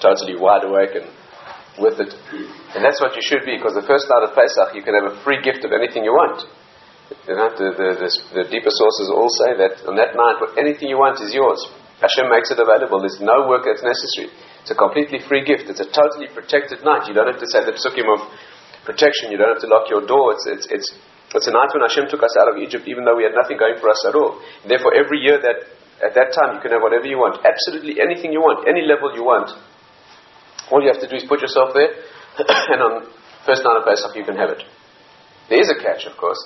totally 0.00 0.38
wide 0.38 0.64
awake 0.64 0.94
and 0.94 1.10
with 1.80 2.02
it. 2.02 2.12
And 2.74 2.84
that's 2.84 3.00
what 3.00 3.14
you 3.14 3.24
should 3.24 3.46
be 3.46 3.56
because 3.56 3.74
the 3.74 3.86
first 3.86 4.10
night 4.10 4.26
of 4.26 4.34
Pesach, 4.34 4.74
you 4.76 4.82
can 4.82 4.94
have 4.98 5.08
a 5.10 5.16
free 5.24 5.40
gift 5.40 5.64
of 5.64 5.72
anything 5.72 6.04
you 6.04 6.12
want. 6.12 6.44
You 7.24 7.34
know, 7.38 7.48
the, 7.56 7.68
the, 7.72 7.88
the, 8.04 8.10
the 8.36 8.44
deeper 8.52 8.68
sources 8.68 9.08
all 9.08 9.32
say 9.32 9.56
that 9.56 9.80
on 9.88 9.96
that 9.96 10.12
night, 10.12 10.36
anything 10.60 10.92
you 10.92 11.00
want 11.00 11.16
is 11.24 11.32
yours. 11.32 11.56
Hashem 12.04 12.28
makes 12.28 12.52
it 12.52 12.60
available. 12.60 13.00
There's 13.00 13.18
no 13.18 13.48
work 13.48 13.66
that's 13.66 13.82
necessary. 13.82 14.30
It's 14.62 14.70
a 14.70 14.78
completely 14.78 15.18
free 15.24 15.42
gift. 15.42 15.66
It's 15.66 15.82
a 15.82 15.88
totally 15.88 16.28
protected 16.30 16.84
night. 16.84 17.08
You 17.08 17.16
don't 17.16 17.26
have 17.26 17.40
to 17.40 17.48
say 17.48 17.64
the 17.64 17.74
psukim 17.74 18.06
of 18.06 18.22
protection. 18.84 19.32
You 19.32 19.40
don't 19.40 19.50
have 19.56 19.64
to 19.64 19.70
lock 19.72 19.90
your 19.90 20.04
door. 20.04 20.36
It's, 20.36 20.46
it's, 20.46 20.66
it's, 20.70 20.88
it's 21.34 21.48
a 21.48 21.54
night 21.54 21.72
when 21.74 21.82
Hashem 21.82 22.06
took 22.12 22.22
us 22.22 22.36
out 22.38 22.52
of 22.52 22.60
Egypt, 22.60 22.86
even 22.86 23.02
though 23.08 23.16
we 23.16 23.24
had 23.26 23.34
nothing 23.34 23.58
going 23.58 23.80
for 23.80 23.90
us 23.90 24.04
at 24.06 24.14
all. 24.14 24.38
Therefore, 24.68 24.94
every 24.94 25.24
year 25.24 25.40
that 25.42 25.64
at 26.04 26.14
that 26.14 26.30
time 26.30 26.54
you 26.54 26.60
can 26.62 26.70
have 26.70 26.84
whatever 26.84 27.08
you 27.08 27.18
want, 27.18 27.42
absolutely 27.42 27.98
anything 27.98 28.30
you 28.30 28.40
want, 28.40 28.68
any 28.70 28.86
level 28.86 29.10
you 29.16 29.26
want. 29.26 29.50
All 30.70 30.82
you 30.82 30.90
have 30.92 31.00
to 31.00 31.08
do 31.08 31.16
is 31.16 31.24
put 31.24 31.40
yourself 31.40 31.72
there, 31.72 31.92
and 32.72 32.80
on 32.82 32.92
first 33.46 33.64
night 33.64 33.80
of 33.80 33.84
Pesach 33.88 34.14
you 34.16 34.24
can 34.24 34.36
have 34.36 34.50
it. 34.50 34.62
There 35.48 35.60
is 35.60 35.72
a 35.72 35.80
catch, 35.80 36.04
of 36.04 36.16
course. 36.16 36.40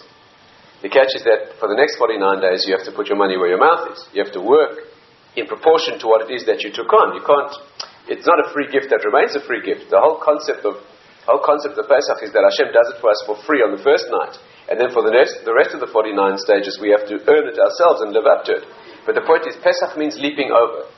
The 0.82 0.90
catch 0.90 1.14
is 1.14 1.22
that 1.26 1.58
for 1.58 1.70
the 1.70 1.78
next 1.78 1.98
49 1.98 2.18
days 2.42 2.66
you 2.66 2.74
have 2.74 2.86
to 2.86 2.94
put 2.94 3.06
your 3.06 3.18
money 3.18 3.38
where 3.38 3.50
your 3.50 3.62
mouth 3.62 3.90
is. 3.94 4.02
You 4.14 4.22
have 4.22 4.34
to 4.34 4.42
work 4.42 4.90
in 5.34 5.46
proportion 5.46 5.98
to 6.02 6.06
what 6.06 6.26
it 6.26 6.30
is 6.34 6.46
that 6.46 6.62
you 6.62 6.70
took 6.74 6.90
on. 6.90 7.14
You 7.14 7.22
can't 7.22 7.54
it's 8.10 8.26
not 8.26 8.42
a 8.42 8.50
free 8.50 8.66
gift 8.66 8.90
that 8.90 9.06
remains 9.06 9.38
a 9.38 9.42
free 9.46 9.62
gift. 9.62 9.90
The 9.90 10.02
whole 10.02 10.18
concept 10.18 10.66
of 10.66 10.82
whole 11.22 11.38
concept 11.38 11.78
of 11.78 11.86
Pesach 11.86 12.18
is 12.26 12.34
that 12.34 12.42
Hashem 12.42 12.74
does 12.74 12.88
it 12.90 12.98
for 12.98 13.14
us 13.14 13.22
for 13.22 13.38
free 13.46 13.62
on 13.62 13.70
the 13.70 13.82
first 13.82 14.10
night, 14.10 14.34
and 14.66 14.74
then 14.74 14.90
for 14.90 15.06
the 15.06 15.14
rest, 15.14 15.46
the 15.46 15.54
rest 15.54 15.70
of 15.70 15.78
the 15.78 15.86
49 15.86 16.18
stages 16.42 16.82
we 16.82 16.90
have 16.90 17.06
to 17.06 17.22
earn 17.30 17.46
it 17.46 17.62
ourselves 17.62 18.02
and 18.02 18.10
live 18.10 18.26
up 18.26 18.42
to 18.50 18.58
it. 18.58 18.66
But 19.06 19.14
the 19.14 19.22
point 19.22 19.46
is, 19.46 19.54
Pesach 19.62 19.94
means 19.94 20.18
leaping 20.18 20.50
over. 20.50 20.90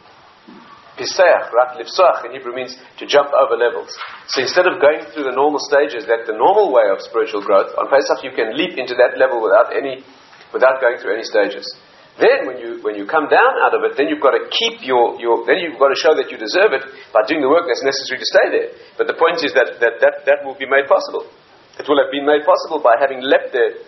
Piseach, 0.94 1.50
right? 1.50 1.74
Lifsoach 1.74 2.22
in 2.26 2.38
Hebrew 2.38 2.54
means 2.54 2.78
to 2.98 3.04
jump 3.06 3.34
over 3.34 3.58
levels. 3.58 3.90
So 4.30 4.42
instead 4.42 4.70
of 4.70 4.78
going 4.78 5.02
through 5.10 5.26
the 5.26 5.34
normal 5.34 5.58
stages, 5.58 6.06
that 6.06 6.26
the 6.26 6.38
normal 6.38 6.70
way 6.70 6.86
of 6.86 7.02
spiritual 7.02 7.42
growth, 7.42 7.74
on 7.74 7.90
Pesach 7.90 8.22
you 8.22 8.30
can 8.30 8.54
leap 8.54 8.78
into 8.78 8.94
that 8.94 9.18
level 9.18 9.42
without 9.42 9.74
any, 9.74 10.06
without 10.54 10.78
going 10.78 11.02
through 11.02 11.18
any 11.18 11.26
stages. 11.26 11.66
Then, 12.14 12.46
when 12.46 12.62
you, 12.62 12.78
when 12.86 12.94
you 12.94 13.10
come 13.10 13.26
down 13.26 13.52
out 13.66 13.74
of 13.74 13.82
it, 13.82 13.98
then 13.98 14.06
you've 14.06 14.22
got 14.22 14.38
to 14.38 14.46
keep 14.46 14.86
your, 14.86 15.18
your, 15.18 15.42
then 15.50 15.58
you've 15.58 15.82
got 15.82 15.90
to 15.90 15.98
show 15.98 16.14
that 16.14 16.30
you 16.30 16.38
deserve 16.38 16.70
it 16.70 16.86
by 17.10 17.26
doing 17.26 17.42
the 17.42 17.50
work 17.50 17.66
that's 17.66 17.82
necessary 17.82 18.22
to 18.22 18.28
stay 18.30 18.46
there. 18.54 18.68
But 18.94 19.10
the 19.10 19.18
point 19.18 19.42
is 19.42 19.50
that 19.58 19.82
that, 19.82 19.98
that, 19.98 20.14
that 20.22 20.38
will 20.46 20.54
be 20.54 20.70
made 20.70 20.86
possible. 20.86 21.26
It 21.74 21.90
will 21.90 21.98
have 21.98 22.14
been 22.14 22.22
made 22.22 22.46
possible 22.46 22.78
by 22.78 22.94
having 23.02 23.18
leapt 23.18 23.50
there. 23.50 23.82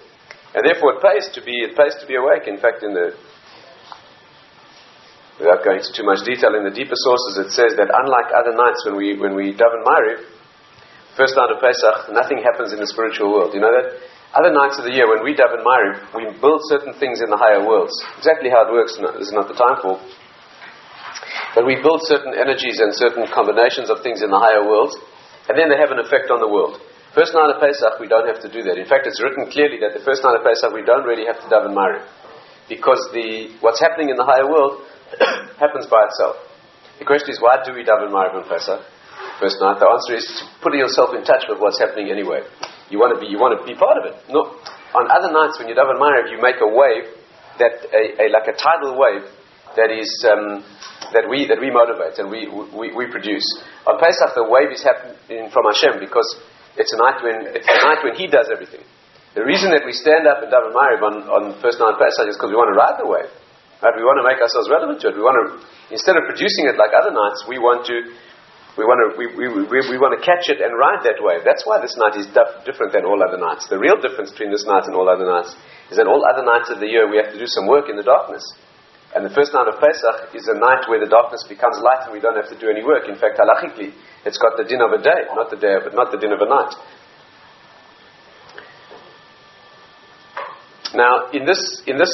And 0.59 0.67
therefore 0.67 0.99
it 0.99 1.07
pays 1.07 1.31
to 1.39 1.41
be, 1.45 1.55
it 1.71 1.79
pays 1.79 1.95
to 2.03 2.07
be 2.11 2.19
awake. 2.19 2.51
In 2.51 2.59
fact, 2.59 2.83
in 2.83 2.99
the, 2.99 3.15
without 5.39 5.65
going 5.65 5.85
into 5.85 5.93
too 5.93 6.05
much 6.05 6.25
detail, 6.25 6.57
in 6.57 6.65
the 6.65 6.73
deeper 6.73 6.97
sources 6.97 7.49
it 7.49 7.51
says 7.53 7.77
that 7.77 7.93
unlike 7.93 8.33
other 8.33 8.57
nights 8.57 8.85
when 8.89 8.97
we, 8.97 9.17
when 9.17 9.37
we 9.37 9.53
daven 9.53 9.85
Ma'ariv, 9.85 10.25
first 11.17 11.37
night 11.37 11.53
of 11.53 11.61
Pesach, 11.61 12.13
nothing 12.13 12.41
happens 12.41 12.73
in 12.73 12.81
the 12.81 12.89
spiritual 12.89 13.33
world. 13.33 13.53
You 13.53 13.61
know 13.61 13.73
that? 13.73 14.01
Other 14.37 14.53
nights 14.53 14.77
of 14.77 14.85
the 14.85 14.93
year, 14.93 15.09
when 15.09 15.25
we 15.25 15.37
daven 15.37 15.65
Ma'ariv, 15.65 16.13
we 16.13 16.25
build 16.41 16.61
certain 16.69 16.97
things 16.97 17.21
in 17.21 17.29
the 17.29 17.41
higher 17.41 17.65
worlds. 17.65 17.93
Exactly 18.21 18.49
how 18.53 18.69
it 18.69 18.73
works, 18.73 18.97
is 18.97 19.33
not 19.33 19.49
the 19.49 19.57
time 19.57 19.81
for. 19.81 20.01
But 21.57 21.65
we 21.65 21.81
build 21.81 22.05
certain 22.05 22.37
energies 22.37 22.81
and 22.85 22.93
certain 22.93 23.25
combinations 23.33 23.89
of 23.89 24.05
things 24.05 24.21
in 24.21 24.29
the 24.29 24.37
higher 24.37 24.61
worlds, 24.61 24.93
and 25.49 25.57
then 25.57 25.73
they 25.73 25.81
have 25.81 25.89
an 25.89 26.01
effect 26.01 26.29
on 26.29 26.41
the 26.41 26.49
world. 26.49 26.77
First 27.17 27.33
night 27.33 27.49
of 27.49 27.65
Pesach, 27.65 27.97
we 27.97 28.13
don't 28.13 28.29
have 28.29 28.45
to 28.45 28.51
do 28.53 28.61
that. 28.69 28.77
In 28.77 28.85
fact, 28.85 29.09
it's 29.09 29.25
written 29.25 29.49
clearly 29.49 29.81
that 29.81 29.97
the 29.97 30.05
first 30.05 30.21
night 30.21 30.37
of 30.37 30.45
Pesach, 30.45 30.69
we 30.77 30.85
don't 30.85 31.09
really 31.09 31.25
have 31.25 31.41
to 31.41 31.49
daven 31.49 31.73
Mariv. 31.73 32.05
Because 32.69 33.01
the, 33.17 33.57
what's 33.65 33.81
happening 33.81 34.13
in 34.13 34.21
the 34.21 34.29
higher 34.29 34.45
world 34.45 34.85
happens 35.63 35.87
by 35.87 36.05
itself. 36.11 36.37
The 36.99 37.05
question 37.05 37.31
is, 37.31 37.41
why 37.41 37.61
do 37.65 37.73
we 37.73 37.85
daven 37.85 38.11
Mariv 38.11 38.35
on 38.35 38.49
Pesach? 38.49 38.81
First 39.41 39.61
night. 39.61 39.77
The 39.81 39.89
answer 39.89 40.15
is 40.17 40.25
to 40.25 40.43
put 40.65 40.73
yourself 40.73 41.13
in 41.13 41.25
touch 41.25 41.45
with 41.49 41.61
what's 41.61 41.79
happening 41.79 42.09
anyway. 42.09 42.41
You 42.89 42.97
want 42.97 43.13
to 43.13 43.21
be, 43.21 43.29
you 43.29 43.37
want 43.37 43.53
to 43.59 43.63
be 43.69 43.77
part 43.77 44.01
of 44.01 44.09
it. 44.09 44.17
No, 44.33 44.57
on 44.97 45.05
other 45.13 45.29
nights 45.29 45.61
when 45.61 45.69
you 45.69 45.77
daven 45.77 46.01
Mariv, 46.01 46.33
you 46.33 46.41
make 46.41 46.57
a 46.63 46.71
wave 46.71 47.13
that, 47.61 47.85
a, 47.93 48.03
a 48.17 48.25
like 48.33 48.49
a 48.49 48.57
tidal 48.57 48.97
wave 48.97 49.29
that 49.77 49.93
is 49.93 50.09
um, 50.25 50.65
that 51.13 51.29
we 51.29 51.45
that 51.47 51.61
we 51.61 51.69
motivate 51.69 52.17
and 52.17 52.33
we, 52.33 52.49
we, 52.49 52.97
we 52.97 53.05
produce. 53.13 53.45
On 53.85 54.01
Pesach, 54.01 54.33
the 54.33 54.49
wave 54.49 54.73
is 54.73 54.81
happening 54.81 55.53
from 55.53 55.69
Hashem 55.69 56.01
because 56.01 56.27
it's 56.81 56.93
a 56.97 56.99
night 56.99 57.21
when 57.21 57.37
it's 57.53 57.69
a 57.69 57.81
night 57.85 58.01
when 58.01 58.17
He 58.17 58.27
does 58.27 58.49
everything. 58.49 58.83
The 59.37 59.45
reason 59.45 59.69
that 59.77 59.85
we 59.85 59.93
stand 59.93 60.25
up 60.25 60.41
in 60.41 60.49
Daven 60.49 60.73
Mariv 60.73 61.05
on, 61.05 61.15
on 61.29 61.43
first 61.61 61.77
night 61.77 62.01
Pesach 62.01 62.25
is 62.33 62.41
because 62.41 62.49
we 62.49 62.57
want 62.57 62.73
to 62.73 62.79
ride 62.79 62.97
the 62.97 63.05
wave. 63.05 63.29
Right? 63.83 63.93
We 63.93 64.05
want 64.05 64.19
to 64.21 64.27
make 64.27 64.41
ourselves 64.41 64.73
relevant 64.73 65.05
to 65.05 65.13
it. 65.13 65.15
We 65.17 65.25
want 65.25 65.37
to, 65.37 65.47
instead 65.93 66.17
of 66.17 66.25
producing 66.25 66.73
it 66.73 66.81
like 66.81 66.97
other 66.97 67.13
nights, 67.13 67.45
we 67.45 67.61
want 67.61 67.85
to, 67.93 67.97
we 68.81 68.85
want 68.89 69.01
to, 69.05 69.09
we, 69.21 69.27
we, 69.37 69.47
we, 69.69 69.79
we 69.93 69.99
want 70.01 70.17
to 70.17 70.23
catch 70.25 70.49
it 70.49 70.65
and 70.65 70.73
ride 70.77 71.05
that 71.05 71.21
wave. 71.21 71.45
That's 71.45 71.65
why 71.69 71.81
this 71.81 71.97
night 71.97 72.17
is 72.17 72.25
dif- 72.33 72.65
different 72.65 72.97
than 72.97 73.05
all 73.05 73.21
other 73.21 73.37
nights. 73.37 73.69
The 73.69 73.81
real 73.81 74.01
difference 74.01 74.33
between 74.33 74.53
this 74.53 74.65
night 74.65 74.89
and 74.89 74.97
all 74.97 75.09
other 75.09 75.29
nights 75.29 75.53
is 75.93 76.01
that 76.01 76.09
all 76.09 76.25
other 76.25 76.45
nights 76.45 76.73
of 76.73 76.81
the 76.81 76.89
year 76.89 77.05
we 77.05 77.21
have 77.21 77.33
to 77.33 77.41
do 77.41 77.49
some 77.49 77.69
work 77.69 77.93
in 77.93 78.01
the 78.01 78.05
darkness. 78.05 78.45
And 79.17 79.25
the 79.25 79.33
first 79.33 79.53
night 79.53 79.69
of 79.69 79.81
Pesach 79.81 80.37
is 80.37 80.45
a 80.49 80.57
night 80.57 80.89
where 80.93 81.01
the 81.01 81.09
darkness 81.09 81.45
becomes 81.49 81.81
light 81.81 82.05
and 82.05 82.13
we 82.13 82.21
don't 82.21 82.37
have 82.37 82.53
to 82.53 82.59
do 82.59 82.69
any 82.69 82.85
work. 82.85 83.09
In 83.09 83.17
fact, 83.17 83.41
halachically, 83.41 83.97
it's 84.25 84.37
got 84.37 84.57
the 84.57 84.65
din 84.65 84.81
of 84.81 84.93
a 84.93 85.01
day, 85.01 85.25
not 85.33 85.49
the 85.49 85.57
day, 85.57 85.77
but 85.81 85.95
not 85.95 86.13
the 86.13 86.19
din 86.19 86.33
of 86.33 86.41
a 86.41 86.49
night. 86.49 86.75
Now, 90.95 91.31
in 91.33 91.45
this 91.45 91.83
in 91.87 91.97
this 91.97 92.13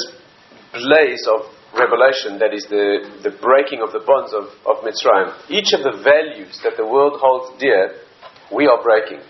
blaze 0.73 1.27
of 1.27 1.52
revelation, 1.73 2.37
that 2.37 2.53
is 2.53 2.69
the, 2.69 3.09
the 3.25 3.33
breaking 3.41 3.81
of 3.81 3.91
the 3.91 4.05
bonds 4.05 4.33
of, 4.33 4.53
of 4.65 4.85
Mitzrayim, 4.85 5.33
each 5.49 5.73
of 5.73 5.81
the 5.81 6.01
values 6.05 6.61
that 6.63 6.77
the 6.77 6.85
world 6.85 7.17
holds 7.17 7.57
dear, 7.57 7.97
we 8.53 8.69
are 8.69 8.81
breaking. 8.81 9.21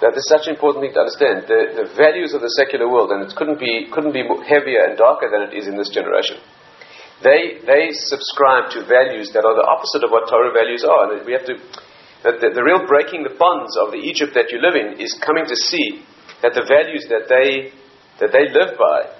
That 0.00 0.12
is 0.12 0.28
such 0.28 0.46
an 0.46 0.54
important 0.54 0.84
thing 0.84 0.94
to 0.94 1.02
understand. 1.02 1.48
The, 1.48 1.84
the 1.84 1.88
values 1.96 2.36
of 2.36 2.44
the 2.44 2.52
secular 2.60 2.86
world, 2.86 3.10
and 3.10 3.24
it 3.24 3.32
couldn't 3.32 3.58
be, 3.58 3.88
couldn't 3.88 4.12
be 4.12 4.22
heavier 4.44 4.84
and 4.86 4.94
darker 4.94 5.32
than 5.32 5.48
it 5.48 5.56
is 5.56 5.66
in 5.66 5.74
this 5.74 5.88
generation. 5.88 6.36
They, 7.24 7.64
they 7.64 7.96
subscribe 8.12 8.68
to 8.76 8.84
values 8.84 9.32
that 9.32 9.48
are 9.48 9.56
the 9.56 9.64
opposite 9.64 10.04
of 10.04 10.12
what 10.12 10.28
Torah 10.28 10.52
values 10.52 10.84
are. 10.84 11.16
And 11.16 11.24
we 11.24 11.32
have 11.32 11.48
to, 11.48 11.56
the, 12.28 12.52
the, 12.52 12.60
real 12.60 12.84
breaking 12.84 13.24
the 13.24 13.32
bonds 13.40 13.72
of 13.80 13.88
the 13.88 14.04
Egypt 14.04 14.36
that 14.36 14.52
you 14.52 14.60
live 14.60 14.76
in 14.76 15.00
is 15.00 15.16
coming 15.24 15.48
to 15.48 15.56
see 15.56 16.04
that 16.44 16.52
the 16.52 16.68
values 16.68 17.08
that 17.08 17.24
they, 17.32 17.72
that 18.20 18.36
they 18.36 18.52
live 18.52 18.76
by, 18.76 19.16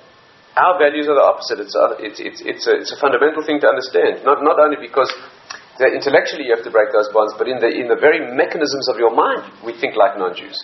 our 0.56 0.80
values 0.80 1.04
are 1.04 1.16
the 1.20 1.28
opposite. 1.28 1.60
It's, 1.60 1.76
a, 1.76 1.86
it's, 2.00 2.18
it's, 2.18 2.40
it's, 2.40 2.64
a, 2.64 2.74
it's 2.80 2.92
a 2.92 2.96
fundamental 2.96 3.44
thing 3.44 3.60
to 3.60 3.68
understand. 3.68 4.24
Not, 4.24 4.40
not 4.40 4.56
only 4.56 4.80
because 4.80 5.12
intellectually 5.76 6.48
you 6.48 6.56
have 6.56 6.64
to 6.64 6.72
break 6.72 6.96
those 6.96 7.12
bonds, 7.12 7.36
but 7.36 7.44
in 7.44 7.60
the, 7.60 7.68
in 7.68 7.92
the 7.92 8.00
very 8.00 8.24
mechanisms 8.24 8.88
of 8.88 8.96
your 8.96 9.12
mind, 9.12 9.44
we 9.60 9.76
think 9.76 10.00
like 10.00 10.16
non 10.16 10.32
Jews. 10.32 10.56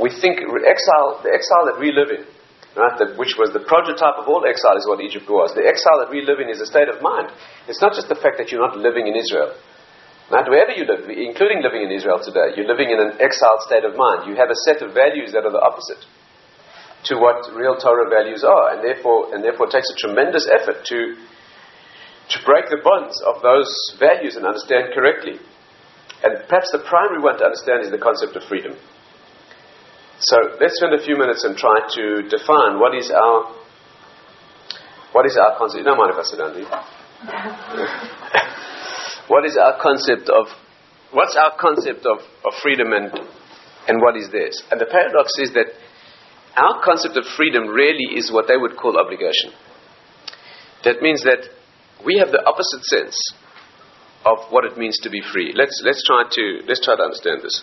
We 0.00 0.08
think 0.08 0.40
exile, 0.40 1.20
the 1.20 1.30
exile 1.30 1.68
that 1.68 1.76
we 1.76 1.92
live 1.92 2.08
in, 2.08 2.24
right, 2.72 2.96
that, 2.98 3.20
which 3.20 3.36
was 3.36 3.52
the 3.52 3.62
prototype 3.62 4.16
of 4.16 4.26
all 4.26 4.42
exile, 4.48 4.80
is 4.80 4.88
what 4.88 5.04
Egypt 5.04 5.28
was. 5.28 5.52
The 5.52 5.68
exile 5.68 6.00
that 6.00 6.10
we 6.10 6.24
live 6.24 6.40
in 6.40 6.48
is 6.48 6.64
a 6.64 6.66
state 6.66 6.88
of 6.88 7.04
mind. 7.04 7.28
It's 7.68 7.84
not 7.84 7.92
just 7.92 8.08
the 8.08 8.18
fact 8.18 8.40
that 8.40 8.48
you're 8.48 8.64
not 8.64 8.80
living 8.80 9.06
in 9.06 9.14
Israel. 9.14 9.54
Right, 10.32 10.48
wherever 10.48 10.72
you 10.72 10.88
live, 10.88 11.04
including 11.04 11.60
living 11.60 11.84
in 11.84 11.92
Israel 11.92 12.16
today, 12.16 12.56
you're 12.56 12.66
living 12.66 12.88
in 12.88 12.96
an 12.96 13.20
exiled 13.20 13.60
state 13.68 13.84
of 13.84 13.92
mind. 13.92 14.24
You 14.24 14.40
have 14.40 14.48
a 14.48 14.56
set 14.64 14.80
of 14.80 14.96
values 14.96 15.36
that 15.36 15.44
are 15.44 15.52
the 15.52 15.60
opposite 15.60 16.00
to 17.04 17.16
what 17.16 17.52
real 17.52 17.76
Torah 17.76 18.08
values 18.08 18.44
are, 18.44 18.74
and 18.74 18.82
therefore, 18.82 19.34
and 19.34 19.44
therefore, 19.44 19.66
it 19.68 19.72
takes 19.72 19.90
a 19.90 19.96
tremendous 19.96 20.48
effort 20.48 20.84
to 20.86 21.16
to 22.30 22.38
break 22.44 22.70
the 22.72 22.78
bonds 22.80 23.20
of 23.20 23.42
those 23.42 23.68
values 24.00 24.36
and 24.36 24.46
understand 24.46 24.94
correctly. 24.96 25.38
And 26.24 26.40
perhaps 26.48 26.72
the 26.72 26.80
primary 26.88 27.20
one 27.20 27.36
to 27.36 27.44
understand 27.44 27.84
is 27.84 27.92
the 27.92 28.00
concept 28.00 28.32
of 28.32 28.48
freedom. 28.48 28.80
So 30.20 30.36
let's 30.56 30.80
spend 30.80 30.94
a 30.94 31.02
few 31.04 31.18
minutes 31.18 31.44
and 31.44 31.54
try 31.56 31.80
to 31.84 32.22
define 32.24 32.80
what 32.80 32.96
is 32.96 33.12
our 33.12 33.52
what 35.12 35.26
is 35.26 35.36
our 35.36 35.58
concept. 35.58 35.78
You 35.78 35.84
don't 35.84 35.98
mind 35.98 36.12
if 36.16 36.18
I 36.18 36.22
sit 36.24 36.38
down, 36.40 36.54
do 36.56 36.64
what 39.28 39.44
is 39.44 39.56
our 39.60 39.76
concept 39.80 40.28
of 40.32 40.48
what's 41.12 41.36
our 41.36 41.52
concept 41.60 42.06
of, 42.06 42.20
of 42.44 42.54
freedom 42.62 42.92
and 42.92 43.12
and 43.86 44.00
what 44.00 44.16
is 44.16 44.30
this? 44.32 44.62
And 44.70 44.80
the 44.80 44.86
paradox 44.88 45.32
is 45.38 45.52
that 45.52 45.66
our 46.56 46.82
concept 46.84 47.16
of 47.16 47.24
freedom 47.36 47.68
really 47.68 48.16
is 48.16 48.30
what 48.32 48.46
they 48.46 48.56
would 48.56 48.76
call 48.76 48.98
obligation. 48.98 49.50
That 50.84 51.02
means 51.02 51.24
that 51.24 51.48
we 52.04 52.18
have 52.18 52.30
the 52.30 52.44
opposite 52.46 52.84
sense 52.84 53.16
of 54.24 54.38
what 54.50 54.64
it 54.64 54.76
means 54.76 54.98
to 55.00 55.10
be 55.10 55.20
free. 55.32 55.52
Let's 55.54 55.82
let's 55.84 56.02
try 56.06 56.24
to 56.30 56.60
let's 56.66 56.84
try 56.84 56.96
to 56.96 57.02
understand 57.02 57.42
this. 57.42 57.62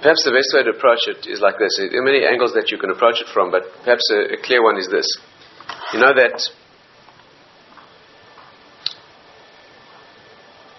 Perhaps 0.00 0.22
the 0.24 0.30
best 0.30 0.54
way 0.54 0.62
to 0.62 0.78
approach 0.78 1.08
it 1.08 1.26
is 1.26 1.40
like 1.40 1.58
this. 1.58 1.74
There 1.76 2.00
are 2.00 2.04
many 2.04 2.24
angles 2.24 2.54
that 2.54 2.70
you 2.70 2.78
can 2.78 2.90
approach 2.90 3.20
it 3.20 3.26
from, 3.34 3.50
but 3.50 3.64
perhaps 3.82 4.08
a, 4.12 4.34
a 4.34 4.42
clear 4.42 4.62
one 4.62 4.78
is 4.78 4.88
this. 4.88 5.06
You 5.92 5.98
know 5.98 6.14
that 6.14 6.40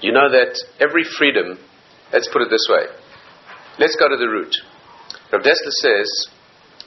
you 0.01 0.13
know 0.13 0.31
that 0.31 0.55
every 0.79 1.03
freedom, 1.03 1.59
let's 2.13 2.29
put 2.31 2.41
it 2.41 2.49
this 2.49 2.67
way. 2.69 2.85
Let's 3.79 3.95
go 3.95 4.09
to 4.09 4.17
the 4.17 4.27
root. 4.27 4.55
Rav 5.31 5.41
Dessler 5.41 5.75
says 5.81 6.09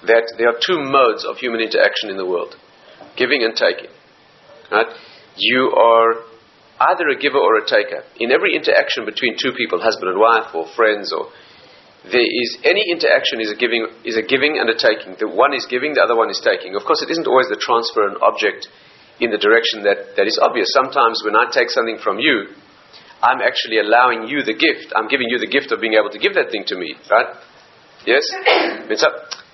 that 0.06 0.34
there 0.36 0.48
are 0.48 0.58
two 0.58 0.82
modes 0.82 1.24
of 1.24 1.38
human 1.38 1.60
interaction 1.60 2.10
in 2.10 2.16
the 2.16 2.26
world 2.26 2.56
giving 3.16 3.44
and 3.44 3.54
taking. 3.54 3.90
Right? 4.70 4.88
You 5.36 5.72
are 5.76 6.24
either 6.90 7.08
a 7.08 7.18
giver 7.18 7.38
or 7.38 7.58
a 7.58 7.66
taker. 7.66 8.02
In 8.18 8.32
every 8.32 8.54
interaction 8.56 9.04
between 9.04 9.36
two 9.38 9.52
people, 9.52 9.80
husband 9.80 10.10
and 10.10 10.18
wife, 10.18 10.54
or 10.54 10.66
friends, 10.74 11.12
or 11.12 11.28
there 12.04 12.24
is 12.24 12.58
any 12.64 12.90
interaction 12.90 13.40
is 13.40 13.52
a 13.52 13.58
giving 13.58 13.86
is 14.04 14.16
a 14.16 14.26
giving 14.26 14.58
and 14.58 14.68
a 14.68 14.74
taking. 14.74 15.14
The 15.18 15.28
one 15.28 15.54
is 15.54 15.66
giving, 15.70 15.94
the 15.94 16.02
other 16.02 16.16
one 16.16 16.30
is 16.30 16.40
taking. 16.42 16.74
Of 16.74 16.82
course, 16.82 17.02
it 17.02 17.10
isn't 17.10 17.28
always 17.28 17.46
the 17.46 17.60
transfer 17.60 18.08
an 18.08 18.18
object 18.18 18.66
in 19.20 19.30
the 19.30 19.38
direction 19.38 19.86
that, 19.86 20.18
that 20.18 20.26
is 20.26 20.38
obvious. 20.42 20.66
Sometimes 20.74 21.22
when 21.22 21.36
I 21.36 21.46
take 21.52 21.70
something 21.70 22.02
from 22.02 22.18
you, 22.18 22.50
I'm 23.22 23.38
actually 23.38 23.78
allowing 23.78 24.26
you 24.26 24.42
the 24.42 24.58
gift. 24.58 24.90
I'm 24.98 25.06
giving 25.06 25.30
you 25.30 25.38
the 25.38 25.46
gift 25.46 25.70
of 25.70 25.80
being 25.80 25.94
able 25.94 26.10
to 26.10 26.18
give 26.18 26.34
that 26.34 26.50
thing 26.50 26.66
to 26.66 26.76
me, 26.76 26.98
right? 27.06 27.30
Yes? 28.02 28.26
so, 28.98 29.08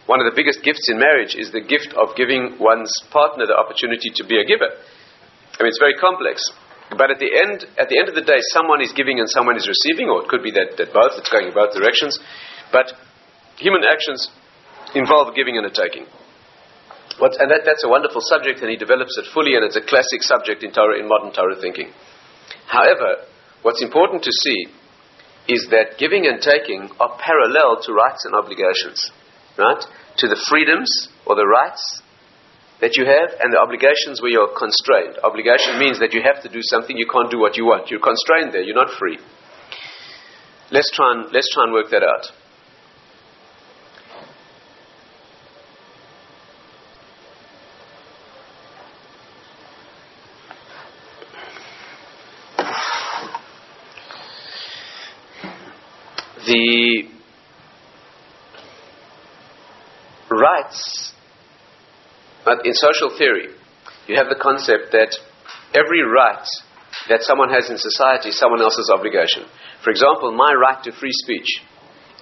one 0.09 0.25
of 0.25 0.27
the 0.27 0.33
biggest 0.33 0.65
gifts 0.65 0.89
in 0.89 0.97
marriage 0.97 1.37
is 1.37 1.53
the 1.53 1.61
gift 1.61 1.93
of 1.93 2.17
giving 2.17 2.57
one's 2.57 2.89
partner 3.13 3.45
the 3.45 3.53
opportunity 3.53 4.09
to 4.17 4.25
be 4.25 4.41
a 4.41 4.45
giver. 4.49 4.73
I 4.73 5.59
mean, 5.61 5.69
it's 5.69 5.83
very 5.83 6.01
complex. 6.01 6.41
But 6.89 7.13
at 7.13 7.21
the 7.21 7.29
end, 7.29 7.69
at 7.77 7.93
the 7.93 8.01
end 8.01 8.09
of 8.09 8.17
the 8.17 8.25
day, 8.25 8.41
someone 8.57 8.81
is 8.81 8.97
giving 8.97 9.21
and 9.21 9.29
someone 9.29 9.61
is 9.61 9.69
receiving, 9.69 10.09
or 10.09 10.25
it 10.25 10.33
could 10.33 10.41
be 10.41 10.51
that, 10.57 10.81
that 10.81 10.97
both, 10.97 11.21
it's 11.21 11.29
going 11.29 11.53
in 11.53 11.53
both 11.53 11.77
directions. 11.77 12.17
But 12.73 12.97
human 13.61 13.85
actions 13.85 14.33
involve 14.97 15.37
giving 15.37 15.61
and 15.61 15.69
a 15.69 15.73
taking. 15.75 16.09
What, 17.21 17.37
and 17.37 17.53
that, 17.53 17.69
that's 17.69 17.85
a 17.85 17.93
wonderful 17.93 18.25
subject, 18.25 18.65
and 18.65 18.73
he 18.73 18.81
develops 18.81 19.13
it 19.21 19.29
fully, 19.35 19.61
and 19.61 19.65
it's 19.69 19.77
a 19.77 19.85
classic 19.85 20.25
subject 20.25 20.65
in 20.65 20.73
Torah, 20.73 20.97
in 20.97 21.05
modern 21.05 21.37
Torah 21.37 21.61
thinking. 21.61 21.93
However, 22.65 23.29
what's 23.63 23.83
important 23.83 24.23
to 24.25 24.33
see 24.33 24.69
is 25.49 25.67
that 25.71 25.97
giving 25.99 26.27
and 26.27 26.41
taking 26.41 26.91
are 27.01 27.19
parallel 27.19 27.81
to 27.83 27.93
rights 27.93 28.25
and 28.25 28.35
obligations, 28.35 29.11
right? 29.57 29.83
To 30.19 30.29
the 30.29 30.41
freedoms 30.49 31.09
or 31.27 31.37
the 31.37 31.47
rights 31.47 32.03
that 32.81 32.97
you 32.97 33.05
have 33.05 33.35
and 33.41 33.53
the 33.53 33.59
obligations 33.59 34.23
where 34.23 34.31
you're 34.31 34.55
constrained. 34.57 35.19
Obligation 35.25 35.79
means 35.79 35.99
that 35.99 36.15
you 36.15 36.23
have 36.23 36.43
to 36.43 36.49
do 36.49 36.61
something, 36.63 36.97
you 36.97 37.09
can't 37.11 37.31
do 37.31 37.39
what 37.39 37.57
you 37.57 37.65
want. 37.65 37.91
You're 37.91 38.01
constrained 38.01 38.53
there, 38.53 38.63
you're 38.63 38.75
not 38.75 38.91
free. 38.99 39.19
Let's 40.71 40.91
try 40.95 41.13
and, 41.13 41.33
let's 41.33 41.49
try 41.53 41.65
and 41.65 41.73
work 41.73 41.91
that 41.91 42.03
out. 42.03 42.31
The 56.47 57.09
rights 60.39 61.13
but 62.49 62.65
in 62.65 62.73
social 62.73 63.13
theory, 63.13 63.53
you 64.09 64.17
have 64.17 64.33
the 64.33 64.41
concept 64.41 64.97
that 64.97 65.13
every 65.77 66.01
right 66.01 66.49
that 67.13 67.21
someone 67.21 67.53
has 67.53 67.69
in 67.69 67.77
society 67.77 68.33
is 68.33 68.41
someone 68.41 68.65
else's 68.65 68.89
obligation. 68.89 69.45
For 69.85 69.93
example, 69.93 70.33
my 70.33 70.57
right 70.57 70.81
to 70.89 70.97
free 70.97 71.13
speech 71.13 71.61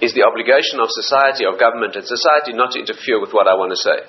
is 0.03 0.19
the 0.19 0.27
obligation 0.27 0.83
of 0.83 0.91
society, 0.91 1.47
of 1.47 1.63
government 1.63 1.95
and 1.95 2.03
society 2.03 2.59
not 2.59 2.75
to 2.75 2.83
interfere 2.83 3.23
with 3.23 3.31
what 3.31 3.47
I 3.47 3.55
want 3.55 3.71
to 3.71 3.79
say. 3.79 4.03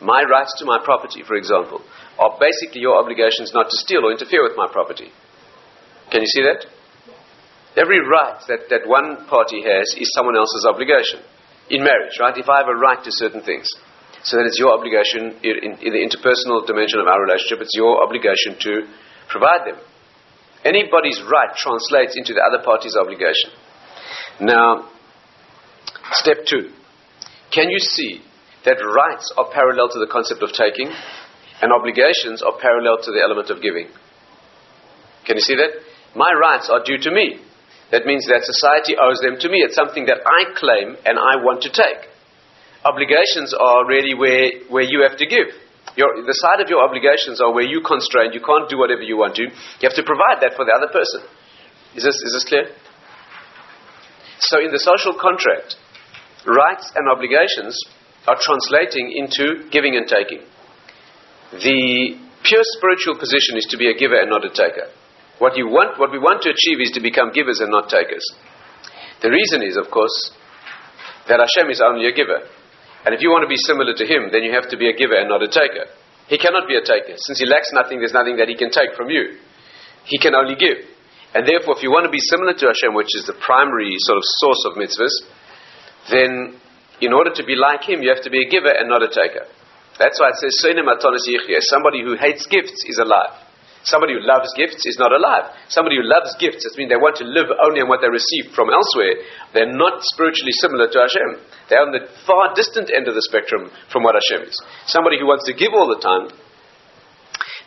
My 0.00 0.24
rights 0.24 0.56
to 0.58 0.64
my 0.64 0.80
property, 0.80 1.22
for 1.28 1.36
example, 1.36 1.84
are 2.16 2.40
basically 2.40 2.80
your 2.80 2.96
obligations 2.96 3.52
not 3.52 3.68
to 3.68 3.76
steal 3.84 4.08
or 4.08 4.16
interfere 4.16 4.42
with 4.42 4.56
my 4.56 4.66
property. 4.72 5.12
Can 6.08 6.24
you 6.24 6.30
see 6.32 6.40
that? 6.40 6.64
Every 7.76 8.00
right 8.00 8.40
that, 8.48 8.72
that 8.72 8.88
one 8.88 9.28
party 9.28 9.60
has 9.60 9.92
is 10.00 10.08
someone 10.16 10.40
else's 10.40 10.64
obligation. 10.64 11.20
In 11.70 11.84
marriage, 11.84 12.18
right? 12.18 12.36
If 12.36 12.48
I 12.48 12.58
have 12.58 12.68
a 12.68 12.74
right 12.74 13.02
to 13.04 13.10
certain 13.12 13.42
things, 13.42 13.70
so 14.22 14.36
then 14.36 14.46
it's 14.46 14.58
your 14.58 14.74
obligation 14.74 15.38
in, 15.42 15.78
in 15.80 15.92
the 15.94 16.02
interpersonal 16.02 16.66
dimension 16.66 17.00
of 17.00 17.06
our 17.06 17.22
relationship, 17.22 17.62
it's 17.62 17.74
your 17.74 18.02
obligation 18.02 18.58
to 18.58 18.90
provide 19.30 19.64
them. 19.64 19.78
Anybody's 20.64 21.22
right 21.24 21.54
translates 21.56 22.18
into 22.18 22.34
the 22.34 22.42
other 22.42 22.62
party's 22.62 22.96
obligation. 22.98 23.54
Now, 24.40 24.90
step 26.12 26.44
two. 26.44 26.74
Can 27.50 27.70
you 27.70 27.78
see 27.78 28.20
that 28.64 28.76
rights 28.76 29.32
are 29.38 29.48
parallel 29.52 29.88
to 29.88 29.98
the 29.98 30.10
concept 30.10 30.42
of 30.42 30.52
taking 30.52 30.92
and 31.62 31.72
obligations 31.72 32.42
are 32.42 32.58
parallel 32.60 32.98
to 33.02 33.10
the 33.12 33.22
element 33.22 33.48
of 33.48 33.62
giving? 33.62 33.88
Can 35.24 35.36
you 35.36 35.42
see 35.42 35.56
that? 35.56 35.80
My 36.14 36.28
rights 36.34 36.68
are 36.68 36.82
due 36.84 36.98
to 36.98 37.10
me. 37.10 37.40
That 37.90 38.06
means 38.06 38.26
that 38.30 38.46
society 38.46 38.94
owes 38.94 39.18
them 39.18 39.38
to 39.42 39.48
me. 39.50 39.66
It's 39.66 39.74
something 39.74 40.06
that 40.06 40.22
I 40.22 40.54
claim 40.54 40.94
and 41.02 41.18
I 41.18 41.42
want 41.42 41.62
to 41.66 41.70
take. 41.74 42.06
Obligations 42.86 43.52
are 43.52 43.84
really 43.86 44.14
where, 44.14 44.62
where 44.70 44.86
you 44.86 45.02
have 45.02 45.18
to 45.18 45.26
give. 45.26 45.50
Your, 45.98 46.22
the 46.22 46.38
side 46.38 46.62
of 46.62 46.70
your 46.70 46.86
obligations 46.86 47.42
are 47.42 47.52
where 47.52 47.66
you 47.66 47.82
constrain. 47.82 48.32
You 48.32 48.40
can't 48.40 48.70
do 48.70 48.78
whatever 48.78 49.02
you 49.02 49.18
want 49.18 49.34
to. 49.42 49.50
You 49.50 49.84
have 49.90 49.98
to 49.98 50.06
provide 50.06 50.38
that 50.40 50.54
for 50.54 50.64
the 50.64 50.72
other 50.72 50.86
person. 50.86 51.26
Is 51.98 52.06
this, 52.06 52.14
is 52.14 52.30
this 52.30 52.46
clear? 52.46 52.70
So 54.38 54.62
in 54.62 54.70
the 54.70 54.78
social 54.78 55.18
contract, 55.18 55.74
rights 56.46 56.94
and 56.94 57.10
obligations 57.10 57.74
are 58.30 58.38
translating 58.38 59.12
into 59.18 59.68
giving 59.74 59.98
and 59.98 60.06
taking. 60.06 60.46
The 61.50 62.16
pure 62.46 62.64
spiritual 62.78 63.18
position 63.18 63.58
is 63.58 63.66
to 63.74 63.76
be 63.76 63.90
a 63.90 63.98
giver 63.98 64.16
and 64.16 64.30
not 64.30 64.46
a 64.46 64.50
taker. 64.54 64.88
What, 65.40 65.56
you 65.56 65.72
want, 65.72 65.96
what 65.96 66.12
we 66.12 66.20
want 66.20 66.44
to 66.44 66.52
achieve 66.52 66.84
is 66.84 66.92
to 66.92 67.00
become 67.00 67.32
givers 67.32 67.64
and 67.64 67.72
not 67.72 67.88
takers. 67.88 68.22
The 69.24 69.32
reason 69.32 69.64
is, 69.64 69.80
of 69.80 69.88
course, 69.88 70.36
that 71.32 71.40
Hashem 71.40 71.72
is 71.72 71.80
only 71.80 72.04
a 72.04 72.12
giver. 72.12 72.44
And 73.08 73.16
if 73.16 73.24
you 73.24 73.32
want 73.32 73.48
to 73.48 73.50
be 73.50 73.56
similar 73.56 73.96
to 73.96 74.04
Him, 74.04 74.28
then 74.28 74.44
you 74.44 74.52
have 74.52 74.68
to 74.68 74.76
be 74.76 74.92
a 74.92 74.96
giver 74.96 75.16
and 75.16 75.32
not 75.32 75.40
a 75.40 75.48
taker. 75.48 75.88
He 76.28 76.36
cannot 76.36 76.68
be 76.68 76.76
a 76.76 76.84
taker. 76.84 77.16
Since 77.16 77.40
He 77.40 77.48
lacks 77.48 77.72
nothing, 77.72 78.04
there's 78.04 78.12
nothing 78.12 78.36
that 78.36 78.52
He 78.52 78.56
can 78.56 78.68
take 78.68 78.92
from 78.92 79.08
you. 79.08 79.40
He 80.04 80.20
can 80.20 80.36
only 80.36 80.60
give. 80.60 80.84
And 81.32 81.48
therefore, 81.48 81.80
if 81.80 81.80
you 81.80 81.88
want 81.88 82.04
to 82.04 82.12
be 82.12 82.20
similar 82.20 82.52
to 82.52 82.64
Hashem, 82.68 82.92
which 82.92 83.16
is 83.16 83.24
the 83.24 83.40
primary 83.40 83.96
sort 84.04 84.20
of 84.20 84.24
source 84.44 84.62
of 84.68 84.76
mitzvahs, 84.76 85.16
then 86.12 86.60
in 87.00 87.16
order 87.16 87.32
to 87.32 87.44
be 87.48 87.56
like 87.56 87.88
Him, 87.88 88.04
you 88.04 88.12
have 88.12 88.24
to 88.28 88.32
be 88.32 88.44
a 88.44 88.48
giver 88.52 88.76
and 88.76 88.92
not 88.92 89.00
a 89.00 89.08
taker. 89.08 89.48
That's 89.96 90.20
why 90.20 90.36
it 90.36 90.38
says, 90.40 90.52
Somebody 91.72 92.04
who 92.04 92.20
hates 92.20 92.44
gifts 92.44 92.84
is 92.84 93.00
alive. 93.00 93.49
Somebody 93.82 94.12
who 94.12 94.20
loves 94.20 94.52
gifts 94.60 94.84
is 94.84 95.00
not 95.00 95.08
alive. 95.08 95.56
Somebody 95.72 95.96
who 95.96 96.04
loves 96.04 96.36
gifts, 96.36 96.68
that 96.68 96.76
means 96.76 96.92
they 96.92 97.00
want 97.00 97.16
to 97.16 97.24
live 97.24 97.48
only 97.64 97.80
on 97.80 97.88
what 97.88 98.04
they 98.04 98.12
receive 98.12 98.52
from 98.52 98.68
elsewhere. 98.68 99.24
They're 99.56 99.72
not 99.72 100.04
spiritually 100.12 100.52
similar 100.60 100.84
to 100.92 100.98
Hashem. 101.00 101.30
They're 101.72 101.80
on 101.80 101.96
the 101.96 102.04
far 102.28 102.52
distant 102.52 102.92
end 102.92 103.08
of 103.08 103.16
the 103.16 103.24
spectrum 103.24 103.72
from 103.88 104.04
what 104.04 104.20
Hashem 104.20 104.44
is. 104.44 104.56
Somebody 104.84 105.16
who 105.16 105.24
wants 105.24 105.48
to 105.48 105.56
give 105.56 105.72
all 105.72 105.88
the 105.88 106.02
time, 106.04 106.28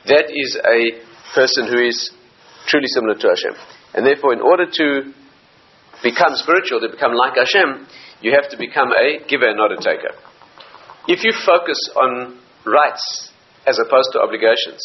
that 0.05 0.29
is 0.29 0.53
a 0.61 1.01
person 1.33 1.65
who 1.73 1.81
is 1.81 2.13
truly 2.69 2.87
similar 2.93 3.17
to 3.17 3.27
Hashem. 3.33 3.57
And 3.97 4.05
therefore, 4.05 4.37
in 4.37 4.41
order 4.41 4.69
to 4.69 4.87
become 6.05 6.37
spiritual, 6.37 6.81
to 6.85 6.93
become 6.93 7.17
like 7.17 7.41
Hashem, 7.41 7.89
you 8.21 8.37
have 8.37 8.53
to 8.53 8.57
become 8.57 8.93
a 8.93 9.25
giver 9.25 9.49
and 9.49 9.57
not 9.57 9.73
a 9.73 9.81
taker. 9.81 10.13
If 11.07 11.25
you 11.25 11.33
focus 11.41 11.79
on 11.97 12.37
rights 12.65 13.31
as 13.65 13.79
opposed 13.79 14.13
to 14.13 14.21
obligations, 14.21 14.79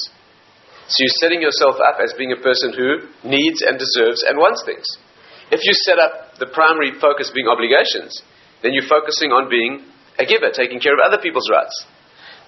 so 0.88 0.97
you're 1.04 1.21
setting 1.21 1.45
yourself 1.45 1.76
up 1.85 2.00
as 2.00 2.16
being 2.16 2.33
a 2.33 2.40
person 2.40 2.73
who 2.73 3.12
needs 3.21 3.61
and 3.61 3.76
deserves 3.76 4.25
and 4.25 4.40
wants 4.40 4.64
things. 4.64 4.88
If 5.52 5.61
you 5.61 5.76
set 5.85 6.00
up 6.00 6.40
the 6.40 6.49
primary 6.49 6.97
focus 6.97 7.28
being 7.28 7.49
obligations, 7.49 8.25
then 8.64 8.73
you're 8.73 8.88
focusing 8.88 9.28
on 9.28 9.52
being 9.52 9.85
a 10.18 10.25
giver, 10.25 10.49
taking 10.49 10.80
care 10.80 10.97
of 10.97 11.04
other 11.04 11.21
people's 11.21 11.49
rights. 11.52 11.76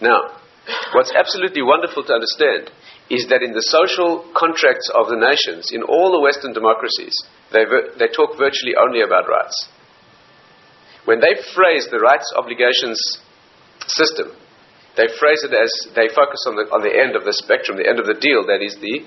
Now, 0.00 0.40
what's 0.96 1.12
absolutely 1.12 1.60
wonderful 1.60 2.00
to 2.04 2.16
understand 2.16 2.72
is 3.12 3.28
that 3.28 3.44
in 3.44 3.52
the 3.52 3.68
social 3.68 4.24
contracts 4.32 4.88
of 4.96 5.12
the 5.12 5.20
nations, 5.20 5.68
in 5.68 5.82
all 5.82 6.08
the 6.12 6.24
Western 6.24 6.56
democracies, 6.56 7.12
they, 7.52 7.68
ver- 7.68 7.92
they 7.98 8.08
talk 8.08 8.40
virtually 8.40 8.72
only 8.72 9.02
about 9.04 9.28
rights. 9.28 9.68
When 11.04 11.20
they 11.20 11.36
phrase 11.52 11.88
the 11.90 12.00
rights 12.00 12.32
obligations 12.36 12.96
system, 13.86 14.32
they 15.00 15.08
phrase 15.16 15.40
it 15.48 15.56
as 15.56 15.72
they 15.96 16.12
focus 16.12 16.44
on 16.44 16.60
the, 16.60 16.68
on 16.68 16.84
the 16.84 16.92
end 16.92 17.16
of 17.16 17.24
the 17.24 17.32
spectrum, 17.32 17.80
the 17.80 17.88
end 17.88 17.96
of 17.96 18.04
the 18.04 18.20
deal, 18.20 18.44
that 18.44 18.60
is 18.60 18.76
the, 18.76 19.00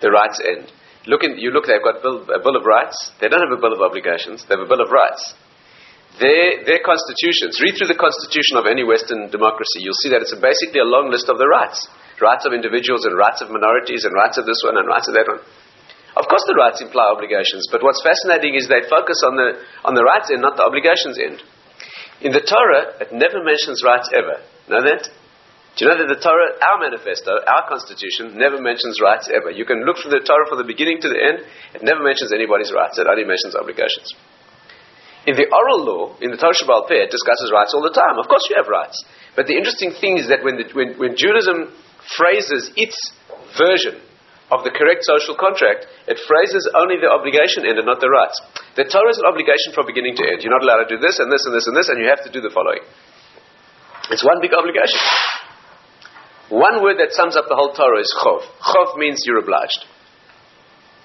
the 0.00 0.08
rights 0.08 0.40
end. 0.40 0.72
Look 1.04 1.20
in, 1.20 1.36
you 1.36 1.52
look, 1.52 1.68
they've 1.68 1.84
got 1.84 2.00
bill, 2.00 2.24
a 2.32 2.40
Bill 2.40 2.56
of 2.56 2.64
Rights. 2.64 2.96
They 3.20 3.28
don't 3.28 3.44
have 3.44 3.52
a 3.52 3.60
Bill 3.60 3.76
of 3.76 3.84
Obligations, 3.84 4.48
they 4.48 4.56
have 4.56 4.64
a 4.64 4.70
Bill 4.70 4.80
of 4.80 4.88
Rights. 4.88 5.36
Their, 6.16 6.64
their 6.64 6.80
constitutions, 6.80 7.60
read 7.60 7.76
through 7.76 7.92
the 7.92 8.00
constitution 8.00 8.56
of 8.56 8.64
any 8.64 8.82
Western 8.82 9.28
democracy, 9.28 9.84
you'll 9.84 10.00
see 10.00 10.10
that 10.10 10.24
it's 10.24 10.34
basically 10.34 10.80
a 10.80 10.88
long 10.88 11.12
list 11.12 11.28
of 11.28 11.36
the 11.36 11.46
rights 11.46 11.84
rights 12.20 12.46
of 12.46 12.52
individuals 12.52 13.06
and 13.06 13.14
rights 13.14 13.40
of 13.42 13.50
minorities 13.50 14.02
and 14.02 14.14
rights 14.14 14.38
of 14.38 14.46
this 14.46 14.58
one 14.66 14.74
and 14.74 14.86
rights 14.86 15.06
of 15.06 15.14
that 15.14 15.26
one. 15.26 15.42
Of 16.18 16.26
course, 16.26 16.42
the 16.50 16.58
rights 16.58 16.82
imply 16.82 17.06
obligations, 17.14 17.70
but 17.70 17.82
what's 17.82 18.02
fascinating 18.02 18.58
is 18.58 18.66
they 18.66 18.82
focus 18.90 19.22
on 19.22 19.38
the, 19.38 19.62
on 19.86 19.94
the 19.94 20.02
rights 20.02 20.30
end, 20.34 20.42
not 20.42 20.58
the 20.58 20.66
obligations 20.66 21.14
end. 21.14 21.38
In 22.20 22.34
the 22.34 22.42
Torah, 22.42 22.98
it 22.98 23.14
never 23.14 23.44
mentions 23.44 23.82
rights 23.86 24.10
ever. 24.10 24.42
Know 24.66 24.82
that? 24.82 25.06
Do 25.78 25.86
you 25.86 25.94
know 25.94 25.98
that 26.02 26.10
the 26.10 26.18
Torah, 26.18 26.58
our 26.58 26.82
manifesto, 26.82 27.30
our 27.46 27.70
constitution, 27.70 28.34
never 28.34 28.58
mentions 28.58 28.98
rights 28.98 29.30
ever? 29.30 29.54
You 29.54 29.62
can 29.62 29.86
look 29.86 30.02
through 30.02 30.18
the 30.18 30.26
Torah 30.26 30.50
from 30.50 30.58
the 30.58 30.66
beginning 30.66 30.98
to 31.06 31.08
the 31.08 31.14
end, 31.14 31.46
it 31.78 31.86
never 31.86 32.02
mentions 32.02 32.34
anybody's 32.34 32.74
rights, 32.74 32.98
it 32.98 33.06
only 33.06 33.22
mentions 33.22 33.54
obligations. 33.54 34.10
In 35.30 35.38
the 35.38 35.46
oral 35.46 35.80
law, 35.86 36.02
in 36.18 36.34
the 36.34 36.40
Torah 36.40 36.56
Sheba'al 36.58 36.90
Peh, 36.90 37.06
it 37.06 37.14
discusses 37.14 37.54
rights 37.54 37.70
all 37.78 37.86
the 37.86 37.94
time. 37.94 38.18
Of 38.18 38.26
course 38.26 38.50
you 38.50 38.58
have 38.58 38.66
rights. 38.66 38.98
But 39.38 39.46
the 39.46 39.54
interesting 39.54 39.94
thing 39.94 40.18
is 40.18 40.26
that 40.34 40.42
when, 40.42 40.58
the, 40.58 40.66
when, 40.74 40.98
when 40.98 41.14
Judaism 41.14 41.70
phrases 42.16 42.74
its 42.74 42.98
version 43.54 44.02
of 44.48 44.64
the 44.64 44.72
correct 44.72 45.04
social 45.04 45.36
contract, 45.36 45.84
it 46.08 46.16
phrases 46.24 46.64
only 46.72 46.96
the 46.96 47.12
obligation 47.12 47.68
end 47.68 47.76
and 47.76 47.84
not 47.84 48.00
the 48.00 48.08
rights. 48.08 48.36
The 48.80 48.88
Torah 48.88 49.12
is 49.12 49.20
an 49.20 49.28
obligation 49.28 49.76
from 49.76 49.84
beginning 49.84 50.16
to 50.16 50.24
end. 50.24 50.40
You're 50.40 50.56
not 50.56 50.64
allowed 50.64 50.88
to 50.88 50.90
do 50.96 51.00
this 51.00 51.20
and 51.20 51.28
this 51.28 51.44
and 51.44 51.52
this 51.52 51.68
and 51.68 51.76
this, 51.76 51.88
and 51.92 52.00
you 52.00 52.08
have 52.08 52.24
to 52.24 52.32
do 52.32 52.40
the 52.40 52.52
following. 52.52 52.80
It's 54.08 54.24
one 54.24 54.40
big 54.40 54.56
obligation. 54.56 55.00
One 56.48 56.80
word 56.80 56.96
that 56.96 57.12
sums 57.12 57.36
up 57.36 57.44
the 57.44 57.56
whole 57.60 57.76
Torah 57.76 58.00
is 58.00 58.08
chov. 58.24 58.40
Chov 58.64 58.96
means 58.96 59.20
you're 59.28 59.44
obliged. 59.44 59.84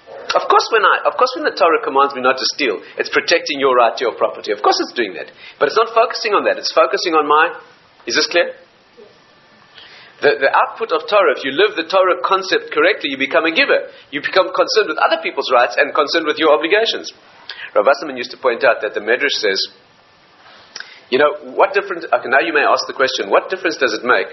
Of 0.07 0.47
course, 0.47 0.67
when 0.71 0.87
I, 0.87 1.03
of 1.03 1.19
course, 1.19 1.35
when 1.35 1.43
the 1.43 1.51
Torah 1.51 1.83
commands 1.83 2.15
me 2.15 2.23
not 2.23 2.39
to 2.39 2.47
steal, 2.55 2.79
it's 2.95 3.11
protecting 3.11 3.59
your 3.59 3.75
right 3.75 3.91
to 3.91 4.01
your 4.07 4.15
property. 4.15 4.55
Of 4.55 4.63
course, 4.63 4.79
it's 4.79 4.95
doing 4.95 5.19
that, 5.19 5.35
but 5.59 5.67
it's 5.67 5.75
not 5.75 5.91
focusing 5.91 6.31
on 6.31 6.47
that. 6.47 6.55
It's 6.55 6.71
focusing 6.71 7.11
on 7.11 7.27
my. 7.27 7.59
Is 8.07 8.15
this 8.15 8.27
clear? 8.31 8.55
The, 10.23 10.39
the 10.39 10.51
output 10.55 10.95
of 10.95 11.03
Torah, 11.11 11.35
if 11.35 11.43
you 11.43 11.51
live 11.51 11.75
the 11.75 11.83
Torah 11.83 12.23
concept 12.23 12.71
correctly, 12.71 13.11
you 13.11 13.19
become 13.19 13.43
a 13.43 13.51
giver. 13.51 13.91
You 14.07 14.23
become 14.23 14.55
concerned 14.55 14.87
with 14.87 14.99
other 15.03 15.19
people's 15.19 15.51
rights 15.51 15.75
and 15.75 15.91
concerned 15.91 16.23
with 16.23 16.39
your 16.39 16.55
obligations. 16.55 17.11
Rav 17.75 17.83
Wasserman 17.83 18.15
used 18.15 18.31
to 18.31 18.39
point 18.39 18.63
out 18.63 18.79
that 18.79 18.95
the 18.95 19.03
Medrash 19.03 19.35
says, 19.43 19.59
you 21.11 21.19
know, 21.19 21.51
what 21.51 21.75
difference, 21.75 22.07
okay, 22.07 22.31
now 22.31 22.39
you 22.39 22.55
may 22.55 22.63
ask 22.63 22.87
the 22.87 22.95
question, 22.95 23.27
what 23.27 23.51
difference 23.51 23.75
does 23.75 23.91
it 23.91 24.07
make 24.07 24.31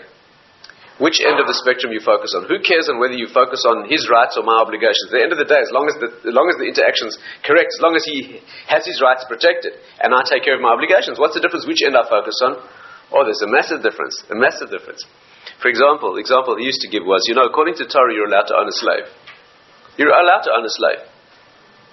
which 1.00 1.16
end 1.24 1.40
of 1.40 1.48
the 1.48 1.56
spectrum 1.56 1.96
you 1.96 2.04
focus 2.04 2.36
on. 2.36 2.44
Who 2.44 2.60
cares 2.60 2.92
on 2.92 3.00
whether 3.00 3.16
you 3.16 3.24
focus 3.32 3.64
on 3.64 3.88
his 3.88 4.04
rights 4.12 4.36
or 4.36 4.44
my 4.44 4.60
obligations? 4.60 5.08
At 5.08 5.16
the 5.16 5.24
end 5.24 5.32
of 5.32 5.40
the 5.40 5.48
day, 5.48 5.56
as 5.56 5.72
long 5.72 5.88
as 5.88 5.96
the, 5.96 6.12
as 6.12 6.34
long 6.36 6.52
as 6.52 6.60
the 6.60 6.68
interaction's 6.68 7.16
correct, 7.40 7.72
as 7.72 7.80
long 7.80 7.96
as 7.96 8.04
he 8.04 8.44
has 8.68 8.84
his 8.84 9.00
rights 9.00 9.24
protected, 9.24 9.80
and 9.96 10.12
I 10.12 10.20
take 10.28 10.44
care 10.44 10.52
of 10.52 10.60
my 10.60 10.76
obligations, 10.76 11.16
what's 11.16 11.32
the 11.32 11.40
difference 11.40 11.64
which 11.64 11.80
end 11.80 11.96
I 11.96 12.04
focus 12.04 12.36
on? 12.44 12.60
Oh, 13.16 13.24
there's 13.24 13.40
a 13.40 13.48
massive 13.48 13.80
difference, 13.80 14.12
a 14.28 14.36
massive 14.36 14.68
difference. 14.68 15.00
For 15.60 15.68
example, 15.68 16.14
the 16.16 16.24
example 16.24 16.56
he 16.56 16.64
used 16.64 16.80
to 16.84 16.90
give 16.90 17.04
was, 17.04 17.24
you 17.28 17.34
know, 17.34 17.44
according 17.44 17.76
to 17.80 17.84
Torah, 17.84 18.12
you're 18.12 18.28
allowed 18.28 18.48
to 18.48 18.56
own 18.56 18.68
a 18.68 18.76
slave. 18.76 19.06
You're 19.96 20.12
allowed 20.12 20.44
to 20.48 20.52
own 20.56 20.64
a 20.64 20.72
slave. 20.72 21.02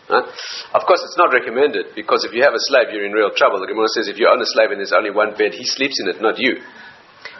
Huh? 0.07 0.23
Of 0.71 0.87
course, 0.87 1.03
it's 1.03 1.19
not 1.19 1.35
recommended 1.35 1.91
because 1.91 2.23
if 2.23 2.31
you 2.31 2.43
have 2.43 2.55
a 2.55 2.63
slave, 2.71 2.95
you're 2.95 3.03
in 3.03 3.11
real 3.11 3.31
trouble. 3.35 3.59
The 3.59 3.67
Gemara 3.67 3.91
says 3.91 4.07
if 4.07 4.15
you 4.15 4.31
own 4.31 4.39
a 4.39 4.47
slave 4.47 4.71
and 4.71 4.79
there's 4.79 4.95
only 4.95 5.11
one 5.11 5.35
bed, 5.35 5.51
he 5.51 5.67
sleeps 5.67 5.99
in 5.99 6.07
it, 6.07 6.23
not 6.23 6.39
you. 6.39 6.63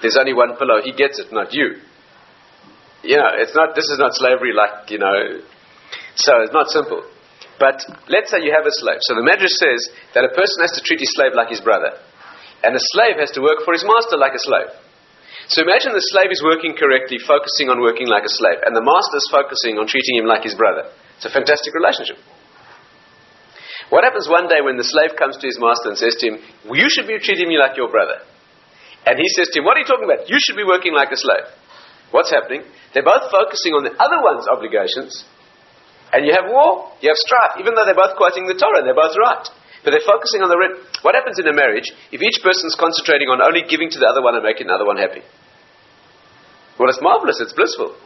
There's 0.03 0.19
only 0.19 0.35
one 0.35 0.59
pillow, 0.59 0.83
he 0.83 0.91
gets 0.91 1.15
it, 1.19 1.31
not 1.31 1.55
you. 1.55 1.79
You 3.07 3.15
know, 3.15 3.31
it's 3.39 3.55
not. 3.55 3.71
This 3.71 3.87
is 3.87 3.99
not 4.01 4.11
slavery, 4.19 4.51
like 4.51 4.89
you 4.91 4.99
know. 4.99 5.39
So 6.15 6.43
it's 6.43 6.51
not 6.51 6.67
simple. 6.67 7.07
But 7.59 7.79
let's 8.09 8.29
say 8.29 8.43
you 8.43 8.51
have 8.51 8.65
a 8.65 8.73
slave. 8.73 8.99
So 9.01 9.15
the 9.15 9.23
Medrash 9.23 9.53
says 9.53 9.81
that 10.13 10.25
a 10.25 10.33
person 10.33 10.59
has 10.61 10.73
to 10.75 10.81
treat 10.81 10.99
his 10.99 11.13
slave 11.13 11.31
like 11.33 11.49
his 11.49 11.61
brother, 11.61 11.93
and 12.65 12.75
a 12.75 12.83
slave 12.93 13.15
has 13.21 13.31
to 13.37 13.41
work 13.41 13.63
for 13.63 13.73
his 13.73 13.85
master 13.85 14.17
like 14.17 14.33
a 14.33 14.41
slave. 14.41 14.86
So 15.47 15.63
imagine 15.63 15.95
the 15.95 16.03
slave 16.11 16.27
is 16.27 16.43
working 16.43 16.75
correctly, 16.75 17.23
focusing 17.23 17.71
on 17.71 17.79
working 17.79 18.07
like 18.07 18.27
a 18.27 18.31
slave, 18.31 18.59
and 18.67 18.75
the 18.75 18.83
master 18.83 19.15
is 19.15 19.27
focusing 19.31 19.79
on 19.79 19.87
treating 19.87 20.19
him 20.19 20.27
like 20.27 20.43
his 20.43 20.55
brother. 20.59 20.91
It's 21.15 21.25
a 21.25 21.31
fantastic 21.31 21.71
relationship. 21.71 22.19
What 23.87 24.03
happens 24.03 24.27
one 24.27 24.51
day 24.51 24.59
when 24.59 24.75
the 24.75 24.83
slave 24.83 25.15
comes 25.15 25.39
to 25.39 25.47
his 25.47 25.55
master 25.55 25.95
and 25.95 25.97
says 25.97 26.19
to 26.19 26.25
him, 26.27 26.35
well, 26.67 26.75
You 26.75 26.91
should 26.91 27.07
be 27.07 27.15
treating 27.23 27.47
me 27.47 27.55
like 27.55 27.79
your 27.79 27.87
brother? 27.87 28.19
And 29.07 29.15
he 29.15 29.27
says 29.39 29.47
to 29.55 29.63
him, 29.63 29.65
What 29.65 29.79
are 29.79 29.83
you 29.83 29.87
talking 29.87 30.03
about? 30.03 30.27
You 30.27 30.35
should 30.43 30.59
be 30.59 30.67
working 30.67 30.91
like 30.91 31.15
a 31.15 31.19
slave. 31.19 31.47
What's 32.11 32.27
happening? 32.27 32.67
They're 32.91 33.07
both 33.07 33.31
focusing 33.31 33.71
on 33.71 33.87
the 33.87 33.95
other 33.95 34.19
one's 34.19 34.51
obligations, 34.51 35.23
And 36.11 36.27
you 36.27 36.35
have 36.35 36.51
war, 36.51 36.91
you 36.99 37.07
have 37.07 37.19
strife, 37.19 37.63
even 37.63 37.75
though 37.75 37.87
they're 37.87 37.95
both 37.95 38.19
quoting 38.19 38.51
the 38.51 38.59
Torah, 38.59 38.83
they're 38.83 38.95
both 38.95 39.15
right. 39.15 39.47
But 39.87 39.95
they're 39.95 40.07
focusing 40.07 40.43
on 40.43 40.51
the. 40.51 40.59
Re- 40.59 40.83
what 41.07 41.15
happens 41.15 41.39
in 41.39 41.47
a 41.47 41.55
marriage 41.55 41.87
if 42.11 42.19
each 42.19 42.43
person's 42.43 42.75
concentrating 42.75 43.31
on 43.31 43.39
only 43.39 43.63
giving 43.63 43.87
to 43.95 43.99
the 43.99 44.09
other 44.11 44.19
one 44.19 44.35
and 44.35 44.43
making 44.43 44.67
the 44.67 44.75
other 44.75 44.83
one 44.83 44.99
happy? 44.99 45.23
Well, 46.77 46.89
it's 46.93 47.01
marvelous, 47.01 47.41
it's 47.41 47.53
blissful. 47.53 47.97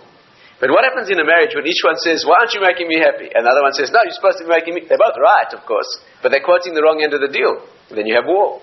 But 0.61 0.69
what 0.69 0.85
happens 0.85 1.09
in 1.09 1.17
a 1.17 1.25
marriage 1.25 1.57
when 1.57 1.65
each 1.65 1.81
one 1.81 1.97
says, 1.97 2.21
Why 2.21 2.37
aren't 2.39 2.53
you 2.53 2.61
making 2.61 2.85
me 2.85 3.01
happy? 3.01 3.27
And 3.33 3.43
the 3.43 3.51
other 3.51 3.65
one 3.65 3.73
says, 3.73 3.89
No, 3.89 3.99
you're 4.05 4.15
supposed 4.15 4.37
to 4.39 4.45
be 4.45 4.53
making 4.53 4.77
me. 4.77 4.85
They're 4.85 5.01
both 5.01 5.17
right, 5.17 5.49
of 5.57 5.65
course, 5.65 5.89
but 6.21 6.29
they're 6.29 6.45
quoting 6.45 6.77
the 6.77 6.85
wrong 6.85 7.01
end 7.01 7.17
of 7.17 7.19
the 7.19 7.33
deal. 7.33 7.65
And 7.89 7.97
then 7.97 8.05
you 8.05 8.13
have 8.13 8.29
war. 8.29 8.61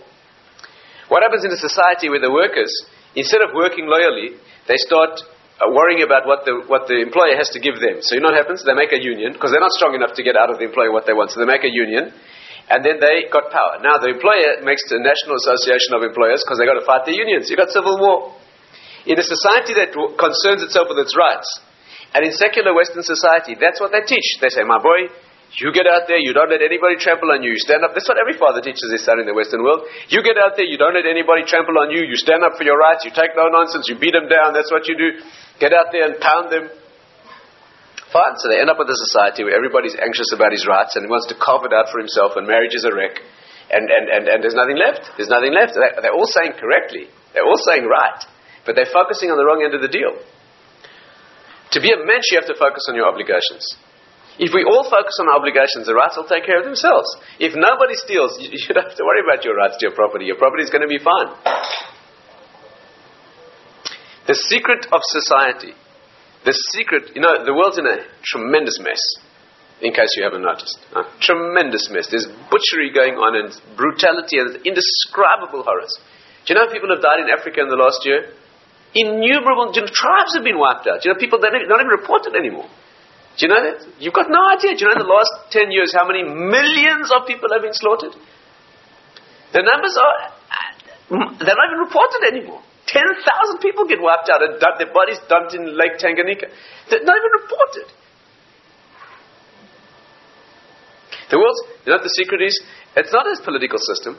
What 1.11 1.27
happens 1.27 1.43
in 1.43 1.51
a 1.51 1.59
society 1.59 2.07
where 2.07 2.23
the 2.23 2.31
workers, 2.31 2.71
instead 3.19 3.43
of 3.43 3.51
working 3.51 3.91
loyally, 3.91 4.39
they 4.71 4.79
start 4.79 5.19
uh, 5.59 5.75
worrying 5.75 6.07
about 6.07 6.23
what 6.23 6.47
the, 6.47 6.63
what 6.71 6.87
the 6.87 7.03
employer 7.03 7.35
has 7.35 7.51
to 7.57 7.61
give 7.61 7.83
them. 7.83 7.99
So 7.99 8.15
you 8.15 8.23
know 8.23 8.31
what 8.31 8.39
happens? 8.39 8.63
They 8.63 8.79
make 8.79 8.95
a 8.95 9.03
union, 9.03 9.35
because 9.35 9.51
they're 9.51 9.65
not 9.65 9.75
strong 9.75 9.99
enough 9.99 10.15
to 10.15 10.23
get 10.23 10.39
out 10.39 10.55
of 10.55 10.63
the 10.63 10.71
employer 10.71 10.95
what 10.95 11.03
they 11.03 11.17
want. 11.19 11.35
So 11.35 11.43
they 11.43 11.51
make 11.51 11.67
a 11.67 11.73
union, 11.73 12.15
and 12.71 12.87
then 12.87 13.03
they 13.03 13.27
got 13.27 13.51
power. 13.51 13.83
Now 13.83 13.99
the 13.99 14.15
employer 14.15 14.63
makes 14.63 14.87
the 14.87 15.03
national 15.03 15.35
association 15.43 15.99
of 15.99 16.07
employers 16.07 16.47
because 16.47 16.63
they 16.63 16.69
got 16.69 16.79
to 16.79 16.87
fight 16.87 17.11
the 17.11 17.17
unions. 17.19 17.51
You've 17.51 17.59
got 17.59 17.75
civil 17.75 17.99
war. 17.99 18.38
In 19.09 19.17
a 19.17 19.25
society 19.25 19.73
that 19.81 19.97
concerns 19.97 20.61
itself 20.61 20.93
with 20.93 21.01
its 21.01 21.17
rights, 21.17 21.49
and 22.13 22.25
in 22.25 22.33
secular 22.33 22.77
Western 22.77 23.01
society, 23.01 23.57
that's 23.57 23.81
what 23.81 23.93
they 23.93 24.05
teach. 24.05 24.37
They 24.41 24.53
say, 24.53 24.65
my 24.69 24.81
boy, 24.81 25.09
you 25.57 25.73
get 25.73 25.89
out 25.89 26.05
there, 26.05 26.21
you 26.21 26.37
don't 26.37 26.53
let 26.53 26.61
anybody 26.61 27.01
trample 27.01 27.33
on 27.33 27.41
you. 27.41 27.57
You 27.57 27.61
stand 27.65 27.81
up. 27.81 27.97
That's 27.97 28.05
what 28.05 28.21
every 28.21 28.37
father 28.37 28.61
teaches 28.61 28.85
his 28.93 29.01
son 29.01 29.17
in 29.17 29.25
the 29.25 29.33
Western 29.33 29.65
world. 29.65 29.89
You 30.13 30.21
get 30.21 30.37
out 30.37 30.61
there, 30.61 30.69
you 30.69 30.77
don't 30.77 30.93
let 30.93 31.09
anybody 31.09 31.49
trample 31.49 31.73
on 31.81 31.89
you. 31.89 32.05
You 32.05 32.21
stand 32.21 32.45
up 32.45 32.61
for 32.61 32.69
your 32.69 32.77
rights. 32.77 33.09
You 33.09 33.13
take 33.17 33.33
no 33.33 33.49
nonsense. 33.49 33.89
You 33.89 33.97
beat 33.97 34.13
them 34.13 34.29
down. 34.29 34.53
That's 34.53 34.69
what 34.69 34.85
you 34.85 34.97
do. 34.97 35.25
Get 35.57 35.73
out 35.73 35.89
there 35.89 36.05
and 36.05 36.21
pound 36.21 36.53
them. 36.53 36.69
Fine. 38.13 38.37
So 38.45 38.53
they 38.53 38.61
end 38.61 38.69
up 38.69 38.77
with 38.77 38.93
a 38.93 39.01
society 39.09 39.45
where 39.45 39.57
everybody's 39.57 39.97
anxious 39.97 40.33
about 40.37 40.53
his 40.53 40.69
rights 40.69 41.01
and 41.01 41.05
he 41.05 41.09
wants 41.09 41.33
to 41.33 41.37
carve 41.37 41.65
it 41.65 41.73
out 41.73 41.89
for 41.89 41.97
himself 41.97 42.37
and 42.37 42.45
marriage 42.45 42.77
is 42.77 42.85
a 42.85 42.93
wreck. 42.93 43.17
And, 43.73 43.85
and, 43.89 44.05
and, 44.09 44.25
and 44.29 44.39
there's 44.45 44.57
nothing 44.57 44.77
left. 44.77 45.17
There's 45.17 45.33
nothing 45.33 45.53
left. 45.57 45.77
They're 45.77 46.13
all 46.13 46.29
saying 46.29 46.61
correctly. 46.61 47.09
They're 47.33 47.45
all 47.45 47.61
saying 47.69 47.85
right. 47.89 48.21
But 48.69 48.77
they're 48.77 48.93
focusing 48.93 49.33
on 49.33 49.41
the 49.41 49.49
wrong 49.49 49.65
end 49.65 49.73
of 49.73 49.81
the 49.81 49.89
deal. 49.89 50.13
To 51.73 51.81
be 51.81 51.89
a 51.89 52.05
mensch, 52.05 52.29
you 52.29 52.37
have 52.37 52.53
to 52.53 52.59
focus 52.61 52.85
on 52.93 53.01
your 53.01 53.09
obligations. 53.09 53.65
If 54.37 54.53
we 54.53 54.61
all 54.61 54.85
focus 54.85 55.17
on 55.25 55.33
our 55.33 55.41
obligations, 55.41 55.89
the 55.89 55.97
rights 55.97 56.21
will 56.21 56.29
take 56.29 56.45
care 56.45 56.61
of 56.61 56.69
themselves. 56.69 57.09
If 57.41 57.57
nobody 57.57 57.97
steals, 57.97 58.37
you, 58.37 58.53
you 58.53 58.77
don't 58.77 58.93
have 58.93 59.01
to 59.01 59.09
worry 59.09 59.25
about 59.25 59.41
your 59.41 59.57
rights 59.57 59.81
to 59.81 59.89
your 59.89 59.97
property. 59.97 60.29
Your 60.29 60.37
property 60.37 60.69
is 60.69 60.69
going 60.69 60.85
to 60.85 60.93
be 60.93 61.01
fine. 61.01 61.33
The 64.29 64.37
secret 64.37 64.85
of 64.93 65.01
society, 65.01 65.73
the 66.45 66.53
secret, 66.77 67.17
you 67.17 67.25
know, 67.25 67.41
the 67.41 67.57
world's 67.57 67.81
in 67.81 67.89
a 67.89 68.05
tremendous 68.21 68.77
mess, 68.85 69.01
in 69.81 69.97
case 69.97 70.13
you 70.21 70.29
haven't 70.29 70.45
noticed. 70.45 70.77
A 70.93 71.09
tremendous 71.25 71.89
mess. 71.89 72.13
There's 72.13 72.29
butchery 72.53 72.93
going 72.93 73.17
on 73.17 73.33
and 73.33 73.49
brutality 73.81 74.37
and 74.37 74.61
indescribable 74.61 75.65
horrors. 75.65 75.97
Do 76.45 76.53
you 76.53 76.61
know 76.61 76.69
people 76.69 76.93
have 76.93 77.01
died 77.01 77.25
in 77.25 77.33
Africa 77.33 77.65
in 77.65 77.73
the 77.73 77.81
last 77.81 78.05
year? 78.05 78.37
Innumerable 78.95 79.73
you 79.75 79.85
know, 79.85 79.91
tribes 79.93 80.33
have 80.35 80.45
been 80.45 80.59
wiped 80.59 80.89
out. 80.89 81.05
You 81.05 81.13
know, 81.13 81.21
people 81.21 81.39
that 81.41 81.53
not 81.53 81.81
even 81.81 81.93
reported 81.93 82.33
anymore. 82.35 82.69
Do 83.37 83.47
you 83.47 83.51
know 83.53 83.63
that? 83.63 83.87
You've 84.01 84.17
got 84.17 84.27
no 84.33 84.43
idea. 84.49 84.75
Do 84.75 84.83
you 84.83 84.87
know 84.91 84.99
in 84.99 85.05
the 85.05 85.13
last 85.13 85.53
10 85.53 85.71
years 85.71 85.95
how 85.95 86.09
many 86.09 86.25
millions 86.25 87.13
of 87.15 87.29
people 87.29 87.53
have 87.53 87.63
been 87.63 87.77
slaughtered? 87.77 88.17
The 89.53 89.63
numbers 89.63 89.95
are, 89.95 90.17
they're 91.39 91.57
not 91.57 91.69
even 91.71 91.81
reported 91.85 92.23
anymore. 92.33 92.63
10,000 92.89 93.61
people 93.61 93.85
get 93.87 94.01
wiped 94.01 94.33
out 94.33 94.43
and 94.43 94.59
dump, 94.59 94.81
their 94.81 94.93
bodies 94.93 95.21
dumped 95.29 95.53
in 95.55 95.77
Lake 95.77 96.01
Tanganyika. 96.01 96.49
They're 96.89 97.05
not 97.05 97.17
even 97.21 97.33
reported. 97.45 97.87
The 101.31 101.37
world's, 101.37 101.61
you 101.85 101.93
know 101.93 102.01
what 102.01 102.09
the 102.09 102.17
secret 102.17 102.41
is? 102.41 102.57
It's 102.97 103.13
not 103.13 103.29
his 103.29 103.41
political 103.45 103.79
system. 103.79 104.17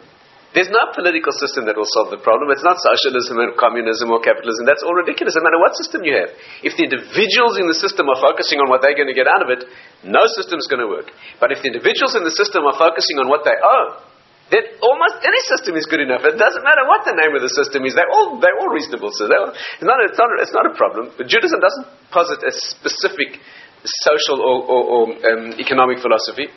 There's 0.49 0.73
no 0.73 0.81
political 0.97 1.29
system 1.38 1.69
that 1.69 1.77
will 1.77 1.89
solve 1.93 2.09
the 2.09 2.17
problem. 2.17 2.49
It's 2.49 2.65
not 2.65 2.81
socialism 2.81 3.38
or 3.38 3.53
communism 3.53 4.09
or 4.09 4.17
capitalism. 4.17 4.65
That's 4.65 4.81
all 4.81 4.97
ridiculous, 4.97 5.38
no 5.38 5.45
matter 5.45 5.62
what 5.62 5.77
system 5.77 6.01
you 6.01 6.17
have. 6.17 6.33
If 6.65 6.73
the 6.73 6.89
individuals 6.89 7.62
in 7.62 7.69
the 7.69 7.77
system 7.77 8.09
are 8.09 8.17
focusing 8.17 8.57
on 8.57 8.65
what 8.65 8.81
they're 8.81 8.97
going 8.97 9.13
to 9.13 9.17
get 9.17 9.29
out 9.29 9.45
of 9.45 9.53
it, 9.53 9.69
no 10.01 10.25
system 10.33 10.57
is 10.57 10.65
going 10.65 10.81
to 10.81 10.89
work. 10.89 11.13
But 11.38 11.53
if 11.53 11.62
the 11.62 11.69
individuals 11.69 12.17
in 12.17 12.25
the 12.25 12.33
system 12.33 12.65
are 12.65 12.73
focusing 12.73 13.21
on 13.21 13.29
what 13.29 13.45
they 13.45 13.53
own, 13.53 14.09
then 14.49 14.65
almost 14.81 15.21
any 15.21 15.41
system 15.45 15.77
is 15.77 15.85
good 15.85 16.01
enough. 16.01 16.25
It 16.25 16.33
doesn't 16.41 16.65
matter 16.65 16.81
what 16.89 17.05
the 17.05 17.13
name 17.13 17.38
of 17.38 17.45
the 17.45 17.53
system 17.53 17.85
is. 17.85 17.93
They're 17.93 18.09
all, 18.09 18.41
they're 18.41 18.57
all 18.57 18.73
reasonable. 18.73 19.13
So 19.13 19.29
it's, 19.29 19.85
not, 19.85 20.01
it's, 20.01 20.17
not, 20.17 20.29
it's 20.41 20.55
not 20.57 20.65
a 20.65 20.73
problem. 20.73 21.13
But 21.13 21.29
Judaism 21.29 21.62
doesn't 21.62 21.85
posit 22.09 22.41
a 22.41 22.49
specific 22.49 23.38
social 23.85 24.41
or, 24.41 24.57
or, 24.65 24.81
or 24.81 25.01
um, 25.29 25.53
economic 25.62 26.01
philosophy. 26.01 26.49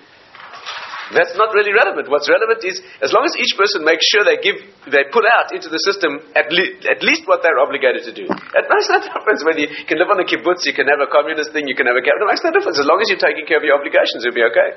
That's 1.13 1.37
not 1.37 1.53
really 1.53 1.77
relevant. 1.77 2.09
What's 2.09 2.25
relevant 2.27 2.65
is 2.65 2.81
as 3.05 3.13
long 3.13 3.29
as 3.29 3.37
each 3.37 3.53
person 3.53 3.85
makes 3.85 4.01
sure 4.09 4.25
they 4.25 4.41
give, 4.41 4.57
they 4.89 5.05
put 5.13 5.29
out 5.29 5.53
into 5.53 5.69
the 5.69 5.77
system 5.85 6.25
at, 6.33 6.49
le- 6.49 6.81
at 6.89 7.05
least 7.05 7.29
what 7.29 7.45
they're 7.45 7.61
obligated 7.61 8.09
to 8.09 8.13
do. 8.17 8.25
It 8.25 8.67
makes 8.67 8.89
no 8.89 8.99
difference 9.13 9.45
whether 9.45 9.61
you 9.61 9.69
can 9.85 10.01
live 10.01 10.09
on 10.09 10.25
a 10.25 10.27
kibbutz, 10.27 10.65
you 10.65 10.73
can 10.73 10.89
have 10.89 11.05
a 11.05 11.11
communist 11.13 11.53
thing, 11.53 11.69
you 11.69 11.77
can 11.77 11.85
have 11.85 12.01
a 12.01 12.05
capital. 12.05 12.25
It 12.25 12.33
makes 12.33 12.45
no 12.45 12.53
difference. 12.57 12.81
As 12.81 12.89
long 12.89 12.97
as 13.05 13.13
you're 13.13 13.21
taking 13.21 13.45
care 13.45 13.61
of 13.61 13.65
your 13.69 13.77
obligations, 13.77 14.25
you'll 14.25 14.37
be 14.37 14.47
okay. 14.49 14.69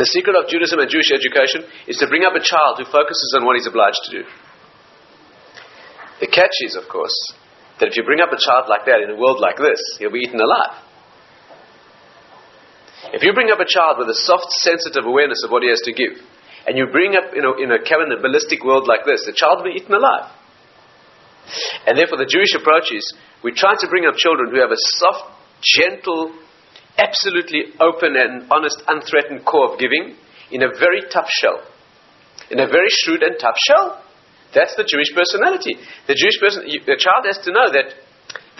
The 0.00 0.08
secret 0.08 0.32
of 0.40 0.48
Judaism 0.48 0.80
and 0.80 0.88
Jewish 0.88 1.12
education 1.12 1.68
is 1.84 2.00
to 2.00 2.08
bring 2.08 2.24
up 2.24 2.32
a 2.32 2.40
child 2.40 2.80
who 2.80 2.88
focuses 2.88 3.36
on 3.36 3.44
what 3.44 3.60
he's 3.60 3.68
obliged 3.68 4.00
to 4.08 4.10
do. 4.10 4.22
The 6.24 6.32
catch 6.32 6.56
is, 6.64 6.80
of 6.80 6.88
course, 6.88 7.16
that 7.80 7.92
if 7.92 7.96
you 7.96 8.04
bring 8.08 8.24
up 8.24 8.32
a 8.32 8.40
child 8.40 8.72
like 8.72 8.88
that 8.88 9.04
in 9.04 9.12
a 9.12 9.18
world 9.20 9.40
like 9.40 9.60
this, 9.60 9.80
he'll 10.00 10.12
be 10.12 10.24
eaten 10.24 10.40
alive. 10.40 10.89
If 13.12 13.22
you 13.22 13.32
bring 13.34 13.50
up 13.50 13.58
a 13.58 13.66
child 13.66 13.98
with 13.98 14.08
a 14.08 14.18
soft, 14.26 14.52
sensitive 14.62 15.04
awareness 15.04 15.42
of 15.44 15.50
what 15.50 15.62
he 15.62 15.70
has 15.70 15.82
to 15.82 15.92
give, 15.92 16.22
and 16.66 16.78
you 16.78 16.86
bring 16.92 17.16
up 17.16 17.34
you 17.34 17.42
know, 17.42 17.58
in 17.58 17.72
a 17.72 17.82
cannibalistic 17.82 18.62
world 18.62 18.86
like 18.86 19.02
this, 19.04 19.26
the 19.26 19.34
child 19.34 19.58
will 19.58 19.72
be 19.72 19.78
eaten 19.80 19.94
alive. 19.94 20.30
And 21.86 21.98
therefore, 21.98 22.18
the 22.18 22.30
Jewish 22.30 22.54
approach 22.54 22.94
is 22.94 23.02
we 23.42 23.50
try 23.50 23.74
to 23.74 23.88
bring 23.88 24.06
up 24.06 24.14
children 24.14 24.50
who 24.54 24.60
have 24.60 24.70
a 24.70 24.82
soft, 25.02 25.34
gentle, 25.58 26.30
absolutely 26.96 27.74
open 27.80 28.14
and 28.14 28.46
honest, 28.52 28.78
unthreatened 28.86 29.44
core 29.44 29.72
of 29.72 29.78
giving 29.80 30.14
in 30.50 30.62
a 30.62 30.70
very 30.78 31.02
tough 31.10 31.28
shell. 31.28 31.58
In 32.50 32.60
a 32.60 32.66
very 32.66 32.88
shrewd 33.02 33.22
and 33.22 33.34
tough 33.40 33.56
shell. 33.58 34.02
That's 34.54 34.74
the 34.76 34.86
Jewish 34.86 35.10
personality. 35.14 35.78
The 36.06 36.14
Jewish 36.14 36.38
person, 36.38 36.66
the 36.66 36.98
child 36.98 37.26
has 37.26 37.38
to 37.46 37.50
know 37.52 37.70
that 37.70 37.94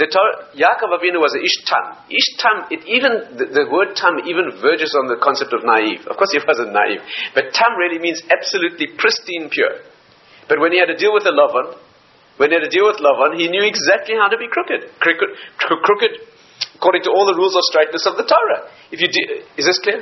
the 0.01 0.09
Torah, 0.09 0.49
Yaakov 0.57 0.97
Avinu 0.97 1.21
was 1.21 1.37
an 1.37 1.45
ish 1.45 1.61
tam. 1.69 1.93
Ish 2.09 2.29
tam, 2.41 2.57
it 2.73 2.81
even, 2.89 3.37
the, 3.37 3.45
the, 3.53 3.65
word 3.69 3.93
tam 3.93 4.17
even 4.25 4.49
verges 4.57 4.97
on 4.97 5.13
the 5.13 5.21
concept 5.21 5.53
of 5.53 5.61
naive. 5.61 6.09
Of 6.09 6.17
course 6.17 6.33
he 6.33 6.41
wasn't 6.49 6.73
naive. 6.73 7.05
But 7.37 7.53
tam 7.53 7.77
really 7.77 8.01
means 8.01 8.25
absolutely 8.33 8.97
pristine 8.97 9.53
pure. 9.53 9.85
But 10.49 10.57
when 10.57 10.73
he 10.73 10.81
had 10.81 10.89
to 10.89 10.97
deal 10.97 11.13
with 11.13 11.29
the 11.29 11.37
Lavan, 11.37 11.77
when 12.41 12.49
he 12.49 12.57
had 12.57 12.65
to 12.65 12.73
deal 12.73 12.89
with 12.89 12.97
Lavan, 12.97 13.37
he 13.37 13.53
knew 13.53 13.61
exactly 13.61 14.17
how 14.17 14.33
to 14.33 14.41
be 14.41 14.49
crooked. 14.49 14.89
Crooked, 14.97 15.31
crooked 15.61 16.13
according 16.81 17.05
to 17.05 17.13
all 17.13 17.29
the 17.29 17.37
rules 17.37 17.53
of 17.53 17.61
straightness 17.69 18.09
of 18.09 18.17
the 18.17 18.25
Torah. 18.25 18.73
If 18.89 19.05
you 19.05 19.09
de- 19.13 19.45
is 19.61 19.69
this 19.69 19.77
clear? 19.85 20.01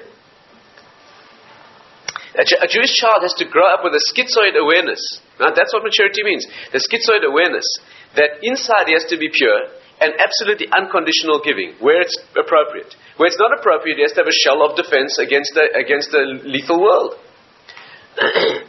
A, 2.39 2.47
a, 2.47 2.69
Jewish 2.71 2.95
child 3.03 3.27
has 3.27 3.35
to 3.43 3.51
grow 3.51 3.67
up 3.67 3.83
with 3.83 3.99
a 3.99 4.03
schizoid 4.15 4.55
awareness. 4.55 5.03
Now, 5.43 5.51
that's 5.51 5.75
what 5.75 5.83
maturity 5.83 6.23
means. 6.23 6.47
The 6.71 6.79
schizoid 6.79 7.27
awareness 7.27 7.67
that 8.15 8.39
inside 8.47 8.87
he 8.87 8.95
has 8.95 9.11
to 9.11 9.19
be 9.19 9.27
pure, 9.27 9.59
and 10.01 10.15
absolutely 10.19 10.69
unconditional 10.71 11.43
giving 11.43 11.75
where 11.81 12.01
it's 12.01 12.17
appropriate. 12.39 12.95
Where 13.17 13.27
it's 13.27 13.39
not 13.39 13.51
appropriate, 13.59 13.99
he 13.99 14.03
has 14.03 14.13
to 14.15 14.23
have 14.23 14.31
a 14.31 14.39
shell 14.47 14.63
of 14.63 14.79
defense 14.79 15.19
against 15.19 15.53
a, 15.59 15.75
against 15.75 16.15
a 16.15 16.23
lethal 16.47 16.81
world. 16.81 17.19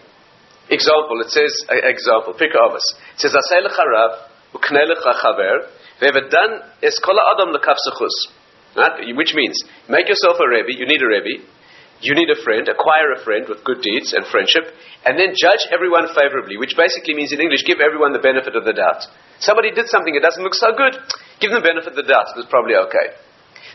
example, 0.70 1.22
it 1.22 1.30
says, 1.30 1.54
example, 1.70 2.34
Pirkei 2.34 2.58
Avos. 2.58 2.86
It 3.14 3.22
says, 3.22 3.34
Asay 3.34 3.62
l'charav, 3.62 4.26
ukne 4.58 4.86
l'chachaver, 4.90 5.70
ve'vedan 6.02 6.52
eskola 6.82 7.22
adam 7.38 7.54
l'kafsachus. 7.54 8.34
Which 9.18 9.34
means, 9.34 9.64
make 9.90 10.08
yourself 10.08 10.38
a 10.40 10.48
Rebbe, 10.48 10.78
you 10.78 10.86
need 10.86 11.02
a 11.02 11.08
Rebbe, 11.08 11.44
you 12.00 12.16
need 12.16 12.32
a 12.32 12.40
friend, 12.44 12.68
acquire 12.68 13.12
a 13.16 13.24
friend 13.24 13.44
with 13.48 13.64
good 13.68 13.84
deeds 13.84 14.16
and 14.16 14.24
friendship, 14.28 14.72
and 15.04 15.20
then 15.20 15.36
judge 15.36 15.64
everyone 15.72 16.08
favorably, 16.16 16.56
which 16.56 16.76
basically 16.76 17.16
means 17.16 17.36
in 17.36 17.44
English, 17.44 17.68
give 17.68 17.84
everyone 17.84 18.16
the 18.16 18.24
benefit 18.24 18.56
of 18.56 18.64
the 18.64 18.76
doubt. 18.76 19.04
Somebody 19.44 19.72
did 19.72 19.92
something, 19.92 20.16
it 20.16 20.24
doesn't 20.24 20.44
look 20.44 20.56
so 20.56 20.72
good. 20.76 20.96
Give 21.44 21.52
them 21.52 21.64
the 21.64 21.70
benefit 21.72 21.96
of 21.96 22.00
the 22.00 22.08
doubt, 22.08 22.36
it's 22.36 22.52
probably 22.52 22.76
okay. 22.76 23.20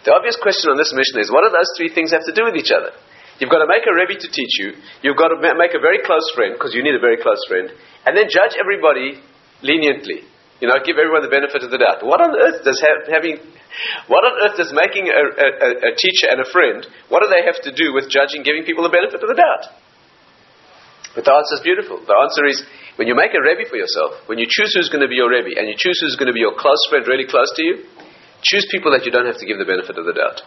The 0.04 0.12
obvious 0.12 0.36
question 0.36 0.68
on 0.72 0.76
this 0.76 0.92
Mishnah 0.92 1.24
is 1.24 1.32
what 1.32 1.44
do 1.44 1.52
those 1.52 1.68
three 1.76 1.92
things 1.92 2.12
have 2.12 2.24
to 2.28 2.36
do 2.36 2.44
with 2.44 2.56
each 2.56 2.72
other? 2.72 2.92
You've 3.40 3.52
got 3.52 3.64
to 3.64 3.68
make 3.68 3.84
a 3.84 3.92
Rebbe 3.92 4.20
to 4.20 4.28
teach 4.28 4.54
you, 4.60 4.76
you've 5.00 5.20
got 5.20 5.32
to 5.32 5.40
make 5.40 5.72
a 5.76 5.82
very 5.82 6.00
close 6.04 6.24
friend, 6.36 6.56
because 6.56 6.72
you 6.72 6.84
need 6.84 6.96
a 6.96 7.02
very 7.02 7.20
close 7.20 7.40
friend, 7.48 7.72
and 8.04 8.12
then 8.16 8.28
judge 8.28 8.56
everybody 8.56 9.20
leniently. 9.64 10.28
You 10.62 10.70
know, 10.70 10.78
give 10.86 10.96
everyone 10.96 11.26
the 11.26 11.32
benefit 11.32 11.66
of 11.66 11.70
the 11.74 11.80
doubt. 11.82 12.06
What 12.06 12.22
on 12.22 12.30
earth 12.38 12.62
does 12.62 12.78
ha- 12.78 13.10
having, 13.10 13.42
what 14.06 14.22
on 14.22 14.34
earth 14.46 14.56
does 14.56 14.70
making 14.70 15.10
a, 15.10 15.22
a, 15.34 15.68
a 15.90 15.92
teacher 15.98 16.30
and 16.30 16.38
a 16.40 16.48
friend, 16.48 16.86
what 17.10 17.26
do 17.26 17.28
they 17.28 17.42
have 17.42 17.58
to 17.66 17.74
do 17.74 17.90
with 17.90 18.06
judging, 18.06 18.46
giving 18.46 18.62
people 18.62 18.86
the 18.86 18.94
benefit 18.94 19.18
of 19.18 19.28
the 19.28 19.36
doubt? 19.36 19.74
But 21.14 21.26
the 21.26 21.34
answer 21.34 21.54
is 21.58 21.62
beautiful. 21.62 22.02
The 22.02 22.18
answer 22.18 22.42
is 22.46 22.62
when 22.98 23.06
you 23.06 23.14
make 23.14 23.34
a 23.34 23.42
Rebbe 23.42 23.66
for 23.70 23.78
yourself, 23.78 24.26
when 24.26 24.38
you 24.38 24.46
choose 24.50 24.74
who's 24.74 24.90
going 24.90 25.02
to 25.02 25.10
be 25.10 25.18
your 25.18 25.30
Rebbe, 25.30 25.54
and 25.58 25.70
you 25.70 25.74
choose 25.78 25.98
who's 26.02 26.18
going 26.18 26.30
to 26.30 26.34
be 26.34 26.42
your 26.42 26.58
close 26.58 26.80
friend, 26.90 27.06
really 27.06 27.26
close 27.26 27.50
to 27.54 27.62
you, 27.62 27.74
choose 28.42 28.66
people 28.70 28.90
that 28.90 29.06
you 29.06 29.12
don't 29.14 29.26
have 29.26 29.38
to 29.38 29.46
give 29.46 29.58
the 29.58 29.66
benefit 29.66 29.98
of 29.98 30.06
the 30.06 30.14
doubt. 30.14 30.42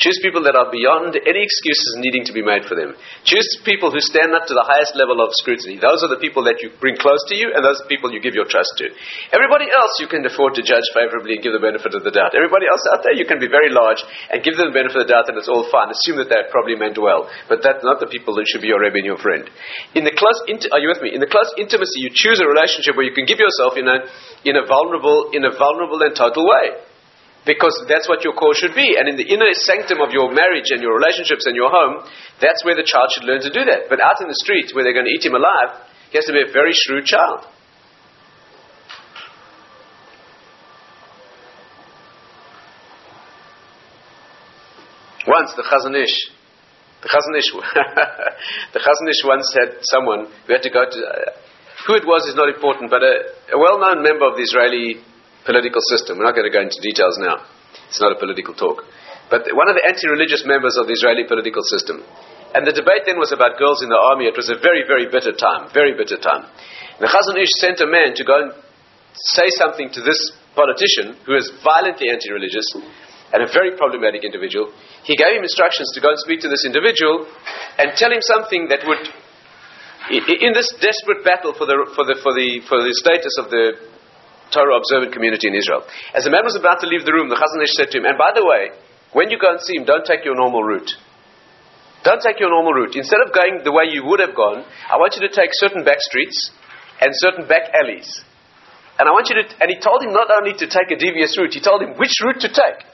Choose 0.00 0.16
people 0.24 0.40
that 0.48 0.56
are 0.56 0.72
beyond 0.72 1.12
any 1.20 1.44
excuses 1.44 2.00
needing 2.00 2.24
to 2.24 2.32
be 2.32 2.40
made 2.40 2.64
for 2.64 2.72
them. 2.72 2.96
Choose 3.28 3.44
people 3.60 3.92
who 3.92 4.00
stand 4.00 4.32
up 4.32 4.48
to 4.48 4.56
the 4.56 4.64
highest 4.64 4.96
level 4.96 5.20
of 5.20 5.28
scrutiny. 5.36 5.76
Those 5.76 6.00
are 6.00 6.08
the 6.08 6.16
people 6.16 6.48
that 6.48 6.64
you 6.64 6.72
bring 6.80 6.96
close 6.96 7.20
to 7.28 7.36
you, 7.36 7.52
and 7.52 7.60
those 7.60 7.84
people 7.92 8.08
you 8.08 8.24
give 8.24 8.32
your 8.32 8.48
trust 8.48 8.72
to. 8.80 8.88
Everybody 9.36 9.68
else 9.68 10.00
you 10.00 10.08
can 10.08 10.24
afford 10.24 10.56
to 10.56 10.64
judge 10.64 10.84
favorably 10.96 11.36
and 11.36 11.44
give 11.44 11.52
the 11.52 11.60
benefit 11.60 11.92
of 11.92 12.08
the 12.08 12.14
doubt. 12.14 12.32
Everybody 12.32 12.64
else 12.72 12.80
out 12.88 13.04
there 13.04 13.12
you 13.12 13.28
can 13.28 13.36
be 13.36 13.52
very 13.52 13.68
large 13.68 14.00
and 14.32 14.40
give 14.40 14.56
them 14.56 14.72
the 14.72 14.76
benefit 14.76 15.04
of 15.04 15.04
the 15.04 15.12
doubt, 15.12 15.28
and 15.28 15.36
it's 15.36 15.52
all 15.52 15.68
fine. 15.68 15.92
Assume 15.92 16.16
that 16.24 16.32
they're 16.32 16.48
probably 16.48 16.74
meant 16.80 16.96
well, 16.96 17.28
but 17.52 17.60
that's 17.60 17.84
not 17.84 18.00
the 18.00 18.08
people 18.08 18.32
that 18.40 18.48
should 18.48 18.64
be 18.64 18.72
your 18.72 18.80
Rebbe 18.80 18.96
and 18.96 19.08
your 19.08 19.20
friend. 19.20 19.44
In 19.92 20.08
the 20.08 20.16
close, 20.16 20.40
are 20.72 20.80
you 20.80 20.88
with 20.88 21.04
me? 21.04 21.12
In 21.12 21.20
the 21.20 21.28
close 21.28 21.52
intimacy, 21.60 22.00
you 22.00 22.10
choose 22.16 22.40
a 22.40 22.48
relationship 22.48 22.96
where 22.96 23.04
you 23.04 23.12
can 23.12 23.28
give 23.28 23.38
yourself 23.38 23.76
in 23.76 23.84
a 23.84 24.08
in 24.48 24.56
a 24.56 24.64
vulnerable 24.64 25.30
in 25.36 25.44
a 25.44 25.52
vulnerable 25.52 26.00
and 26.00 26.16
total 26.16 26.48
way 26.48 26.91
because 27.44 27.74
that's 27.88 28.08
what 28.08 28.22
your 28.22 28.34
core 28.34 28.54
should 28.54 28.74
be. 28.74 28.94
And 28.94 29.10
in 29.10 29.16
the 29.18 29.26
inner 29.26 29.50
sanctum 29.52 29.98
of 29.98 30.14
your 30.14 30.30
marriage 30.30 30.70
and 30.70 30.80
your 30.82 30.94
relationships 30.94 31.46
and 31.46 31.56
your 31.56 31.70
home, 31.70 32.06
that's 32.38 32.64
where 32.64 32.78
the 32.78 32.86
child 32.86 33.10
should 33.14 33.26
learn 33.26 33.42
to 33.42 33.50
do 33.50 33.66
that. 33.66 33.90
But 33.90 33.98
out 33.98 34.22
in 34.22 34.28
the 34.30 34.38
street, 34.38 34.70
where 34.74 34.84
they're 34.86 34.94
going 34.94 35.10
to 35.10 35.14
eat 35.14 35.26
him 35.26 35.34
alive, 35.34 35.82
he 36.10 36.18
has 36.18 36.26
to 36.26 36.32
be 36.32 36.42
a 36.42 36.52
very 36.52 36.72
shrewd 36.72 37.04
child. 37.04 37.46
Once 45.26 45.54
the 45.54 45.62
Chazon 45.62 45.94
Ish, 45.94 46.34
the 47.02 47.08
Chazon 47.08 47.38
Ish, 47.38 47.50
the 48.74 48.80
Chazon 48.82 49.06
Ish 49.06 49.22
once 49.24 49.46
had 49.54 49.78
someone 49.82 50.26
who 50.46 50.52
had 50.52 50.62
to 50.62 50.70
go 50.70 50.82
to, 50.82 50.98
uh, 50.98 51.30
who 51.86 51.94
it 51.94 52.06
was 52.06 52.26
is 52.26 52.34
not 52.34 52.48
important, 52.48 52.90
but 52.90 53.02
a, 53.02 53.54
a 53.54 53.58
well-known 53.58 54.02
member 54.02 54.26
of 54.26 54.34
the 54.34 54.42
Israeli 54.42 54.98
political 55.44 55.82
system. 55.90 56.18
We're 56.18 56.28
not 56.28 56.38
going 56.38 56.48
to 56.48 56.54
go 56.54 56.62
into 56.62 56.78
details 56.80 57.18
now. 57.18 57.42
It's 57.88 58.00
not 58.00 58.14
a 58.14 58.18
political 58.18 58.54
talk. 58.54 58.84
But 59.32 59.48
one 59.56 59.68
of 59.68 59.76
the 59.76 59.84
anti-religious 59.84 60.44
members 60.44 60.76
of 60.76 60.86
the 60.86 60.94
Israeli 60.94 61.24
political 61.24 61.64
system. 61.64 62.04
And 62.52 62.68
the 62.68 62.76
debate 62.76 63.08
then 63.08 63.16
was 63.16 63.32
about 63.32 63.56
girls 63.56 63.80
in 63.80 63.88
the 63.88 63.96
army. 63.96 64.28
It 64.28 64.36
was 64.36 64.52
a 64.52 64.60
very, 64.60 64.84
very 64.84 65.08
bitter 65.08 65.32
time. 65.32 65.72
Very 65.72 65.96
bitter 65.96 66.20
time. 66.20 66.44
The 67.00 67.08
Chazon 67.08 67.40
Ish 67.40 67.56
sent 67.56 67.80
a 67.80 67.88
man 67.88 68.12
to 68.12 68.24
go 68.28 68.36
and 68.36 68.48
say 69.16 69.48
something 69.56 69.88
to 69.96 70.00
this 70.04 70.20
politician 70.52 71.16
who 71.24 71.32
is 71.32 71.48
violently 71.64 72.12
anti-religious 72.12 72.76
and 73.32 73.40
a 73.40 73.48
very 73.48 73.72
problematic 73.76 74.24
individual. 74.24 74.68
He 75.08 75.16
gave 75.16 75.32
him 75.32 75.42
instructions 75.42 75.88
to 75.96 76.00
go 76.04 76.12
and 76.12 76.20
speak 76.20 76.44
to 76.44 76.52
this 76.52 76.68
individual 76.68 77.24
and 77.80 77.96
tell 77.96 78.12
him 78.12 78.20
something 78.20 78.68
that 78.68 78.84
would, 78.84 79.00
in 80.12 80.52
this 80.52 80.68
desperate 80.76 81.24
battle 81.24 81.56
for 81.56 81.64
the, 81.64 81.88
for 81.96 82.04
the, 82.04 82.20
for 82.20 82.36
the, 82.36 82.60
for 82.68 82.84
the 82.84 82.92
status 83.00 83.40
of 83.40 83.48
the 83.48 83.91
Torah 84.52 84.76
observant 84.76 85.16
community 85.16 85.48
in 85.48 85.56
Israel. 85.56 85.82
As 86.14 86.28
the 86.28 86.30
man 86.30 86.44
was 86.44 86.54
about 86.54 86.84
to 86.84 86.86
leave 86.86 87.08
the 87.08 87.16
room, 87.16 87.32
the 87.32 87.40
Chazon 87.40 87.64
Ish 87.64 87.74
said 87.74 87.90
to 87.90 87.98
him, 87.98 88.06
and 88.06 88.20
by 88.20 88.36
the 88.36 88.44
way, 88.44 88.76
when 89.16 89.32
you 89.32 89.40
go 89.40 89.50
and 89.50 89.60
see 89.60 89.76
him, 89.76 89.88
don't 89.88 90.04
take 90.04 90.24
your 90.24 90.36
normal 90.36 90.62
route. 90.62 90.92
Don't 92.04 92.20
take 92.20 92.40
your 92.40 92.50
normal 92.50 92.74
route. 92.74 92.96
Instead 92.98 93.22
of 93.24 93.32
going 93.32 93.62
the 93.64 93.72
way 93.72 93.88
you 93.88 94.04
would 94.04 94.20
have 94.20 94.34
gone, 94.34 94.66
I 94.90 94.98
want 95.00 95.14
you 95.16 95.22
to 95.24 95.32
take 95.32 95.50
certain 95.56 95.84
back 95.84 96.00
streets 96.00 96.50
and 97.00 97.10
certain 97.14 97.46
back 97.46 97.70
alleys. 97.72 98.08
And 98.98 99.08
I 99.08 99.12
want 99.16 99.30
you 99.32 99.40
to, 99.40 99.44
and 99.62 99.70
he 99.72 99.78
told 99.80 100.04
him 100.04 100.12
not 100.12 100.28
only 100.28 100.52
to 100.52 100.66
take 100.68 100.92
a 100.92 100.98
devious 100.98 101.38
route, 101.38 101.54
he 101.54 101.62
told 101.62 101.80
him 101.80 101.96
which 101.96 102.12
route 102.20 102.42
to 102.44 102.50
take. 102.50 102.84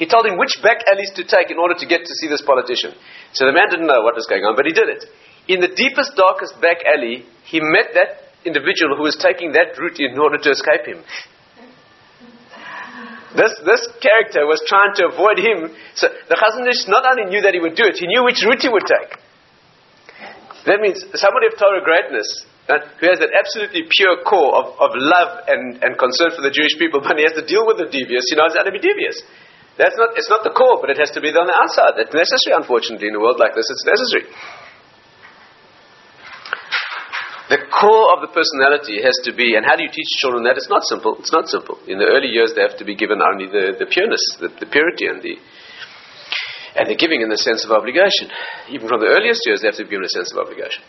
He 0.00 0.06
told 0.08 0.24
him 0.24 0.38
which 0.38 0.56
back 0.62 0.80
alleys 0.88 1.12
to 1.20 1.24
take 1.24 1.52
in 1.52 1.58
order 1.60 1.76
to 1.76 1.86
get 1.86 2.06
to 2.06 2.14
see 2.16 2.26
this 2.26 2.42
politician. 2.42 2.96
So 3.36 3.44
the 3.44 3.52
man 3.52 3.68
didn't 3.68 3.86
know 3.86 4.02
what 4.02 4.16
was 4.16 4.26
going 4.26 4.42
on, 4.42 4.56
but 4.56 4.64
he 4.64 4.72
did 4.72 4.88
it. 4.88 5.04
In 5.48 5.60
the 5.60 5.68
deepest, 5.68 6.16
darkest 6.16 6.56
back 6.62 6.80
alley, 6.86 7.26
he 7.44 7.60
met 7.60 7.92
that 7.94 8.31
individual 8.44 8.96
who 8.96 9.04
was 9.06 9.16
taking 9.16 9.52
that 9.52 9.78
route 9.78 9.98
in 10.00 10.18
order 10.18 10.38
to 10.38 10.50
escape 10.50 10.86
him. 10.86 11.02
This, 13.32 13.52
this 13.64 13.82
character 14.04 14.44
was 14.44 14.60
trying 14.68 14.92
to 15.00 15.08
avoid 15.08 15.40
him. 15.40 15.72
So 15.96 16.12
the 16.28 16.36
Chazon 16.36 16.68
Ish 16.68 16.84
not 16.88 17.08
only 17.08 17.32
knew 17.32 17.40
that 17.40 17.56
he 17.56 17.60
would 17.60 17.76
do 17.76 17.88
it, 17.88 17.96
he 17.96 18.04
knew 18.04 18.24
which 18.24 18.44
route 18.44 18.60
he 18.60 18.68
would 18.68 18.84
take. 18.84 19.16
That 20.68 20.84
means 20.84 21.00
somebody 21.16 21.48
of 21.48 21.56
Torah 21.56 21.80
greatness 21.82 22.28
uh, 22.70 22.78
who 23.00 23.10
has 23.10 23.18
that 23.18 23.34
absolutely 23.34 23.88
pure 23.90 24.22
core 24.22 24.54
of, 24.54 24.66
of 24.78 24.90
love 24.94 25.48
and, 25.50 25.82
and 25.82 25.98
concern 25.98 26.30
for 26.36 26.44
the 26.44 26.52
Jewish 26.52 26.78
people, 26.78 27.02
but 27.04 27.18
he 27.18 27.24
has 27.26 27.34
to 27.34 27.42
deal 27.42 27.66
with 27.66 27.80
the 27.80 27.88
devious, 27.88 28.28
he 28.30 28.36
knows 28.38 28.54
how 28.54 28.62
to 28.62 28.70
be 28.70 28.78
devious. 28.78 29.18
That's 29.80 29.96
not, 29.96 30.12
it's 30.20 30.28
not 30.28 30.44
the 30.44 30.52
core, 30.52 30.78
but 30.84 30.92
it 30.92 31.00
has 31.00 31.10
to 31.16 31.20
be 31.24 31.32
on 31.32 31.48
the 31.48 31.56
outside. 31.56 31.96
It's 31.96 32.12
necessary, 32.12 32.60
unfortunately, 32.60 33.08
in 33.08 33.16
a 33.16 33.22
world 33.22 33.40
like 33.40 33.56
this, 33.56 33.64
it's 33.72 33.88
necessary. 33.88 34.28
The 37.52 37.68
core 37.68 38.16
of 38.16 38.24
the 38.24 38.32
personality 38.32 39.04
has 39.04 39.12
to 39.28 39.36
be, 39.36 39.60
and 39.60 39.68
how 39.68 39.76
do 39.76 39.84
you 39.84 39.92
teach 39.92 40.08
children 40.24 40.48
that? 40.48 40.56
It's 40.56 40.72
not 40.72 40.88
simple. 40.88 41.20
It's 41.20 41.36
not 41.36 41.52
simple. 41.52 41.76
In 41.84 42.00
the 42.00 42.08
early 42.08 42.32
years, 42.32 42.56
they 42.56 42.64
have 42.64 42.80
to 42.80 42.86
be 42.88 42.96
given 42.96 43.20
only 43.20 43.44
the, 43.44 43.76
the 43.76 43.84
pureness, 43.84 44.24
the, 44.40 44.48
the 44.56 44.64
purity, 44.64 45.04
and 45.04 45.20
the 45.20 45.36
and 46.80 46.88
the 46.88 46.96
giving 46.96 47.20
in 47.20 47.28
the 47.28 47.36
sense 47.36 47.68
of 47.68 47.70
obligation. 47.76 48.32
Even 48.72 48.88
from 48.88 49.04
the 49.04 49.12
earliest 49.12 49.44
years, 49.44 49.60
they 49.60 49.68
have 49.68 49.76
to 49.76 49.84
be 49.84 49.92
given 49.92 50.08
a 50.08 50.16
sense 50.16 50.32
of 50.32 50.40
obligation. 50.40 50.80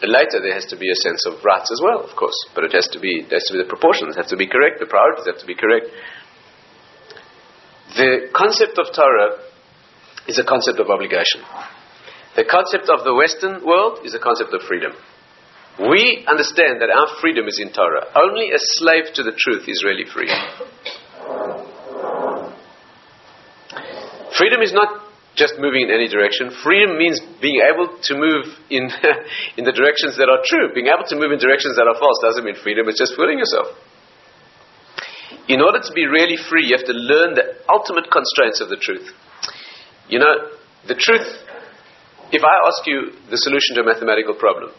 Later, 0.00 0.40
there 0.40 0.56
has 0.56 0.64
to 0.72 0.80
be 0.80 0.88
a 0.88 0.96
sense 1.04 1.28
of 1.28 1.44
rights 1.44 1.68
as 1.68 1.84
well, 1.84 2.00
of 2.00 2.16
course. 2.16 2.40
But 2.56 2.64
it 2.64 2.72
has 2.72 2.88
to 2.96 2.98
be, 3.00 3.28
there 3.28 3.36
has 3.36 3.48
to 3.52 3.60
be 3.60 3.60
the 3.60 3.68
proportions 3.68 4.16
have 4.16 4.32
to 4.32 4.40
be 4.40 4.48
correct. 4.48 4.80
The 4.80 4.88
priorities 4.88 5.28
have 5.28 5.36
to 5.44 5.44
be 5.44 5.52
correct. 5.52 5.92
The 7.92 8.32
concept 8.32 8.80
of 8.80 8.88
Torah 8.96 9.44
is 10.24 10.40
a 10.40 10.46
concept 10.48 10.80
of 10.80 10.88
obligation. 10.88 11.44
The 12.38 12.46
concept 12.46 12.86
of 12.86 13.02
the 13.02 13.10
Western 13.18 13.66
world 13.66 14.06
is 14.06 14.14
a 14.14 14.22
concept 14.22 14.54
of 14.54 14.62
freedom. 14.62 14.94
We 15.90 16.22
understand 16.22 16.78
that 16.78 16.86
our 16.86 17.18
freedom 17.18 17.50
is 17.50 17.58
in 17.58 17.74
Torah. 17.74 18.14
Only 18.14 18.54
a 18.54 18.62
slave 18.78 19.10
to 19.18 19.26
the 19.26 19.34
truth 19.34 19.66
is 19.66 19.82
really 19.82 20.06
free. 20.06 20.30
Freedom 24.38 24.62
is 24.62 24.70
not 24.70 25.02
just 25.34 25.58
moving 25.58 25.82
in 25.82 25.90
any 25.90 26.06
direction. 26.06 26.54
Freedom 26.62 26.94
means 26.94 27.18
being 27.42 27.58
able 27.58 27.98
to 28.06 28.12
move 28.14 28.46
in, 28.70 28.86
in 29.58 29.66
the 29.66 29.74
directions 29.74 30.14
that 30.22 30.30
are 30.30 30.38
true. 30.46 30.70
Being 30.70 30.94
able 30.94 31.10
to 31.10 31.18
move 31.18 31.34
in 31.34 31.42
directions 31.42 31.74
that 31.74 31.90
are 31.90 31.98
false 31.98 32.22
doesn't 32.22 32.46
mean 32.46 32.54
freedom, 32.62 32.86
it's 32.86 33.02
just 33.02 33.18
fooling 33.18 33.42
yourself. 33.42 33.74
In 35.50 35.58
order 35.58 35.82
to 35.82 35.90
be 35.90 36.06
really 36.06 36.38
free, 36.38 36.70
you 36.70 36.78
have 36.78 36.86
to 36.86 36.94
learn 36.94 37.34
the 37.34 37.58
ultimate 37.66 38.06
constraints 38.14 38.62
of 38.62 38.70
the 38.70 38.78
truth. 38.78 39.10
You 40.06 40.22
know, 40.22 40.54
the 40.86 40.94
truth 40.94 41.26
if 42.30 42.42
I 42.44 42.54
ask 42.68 42.86
you 42.86 43.12
the 43.30 43.40
solution 43.40 43.76
to 43.76 43.82
a 43.82 43.88
mathematical 43.88 44.34
problem, 44.34 44.70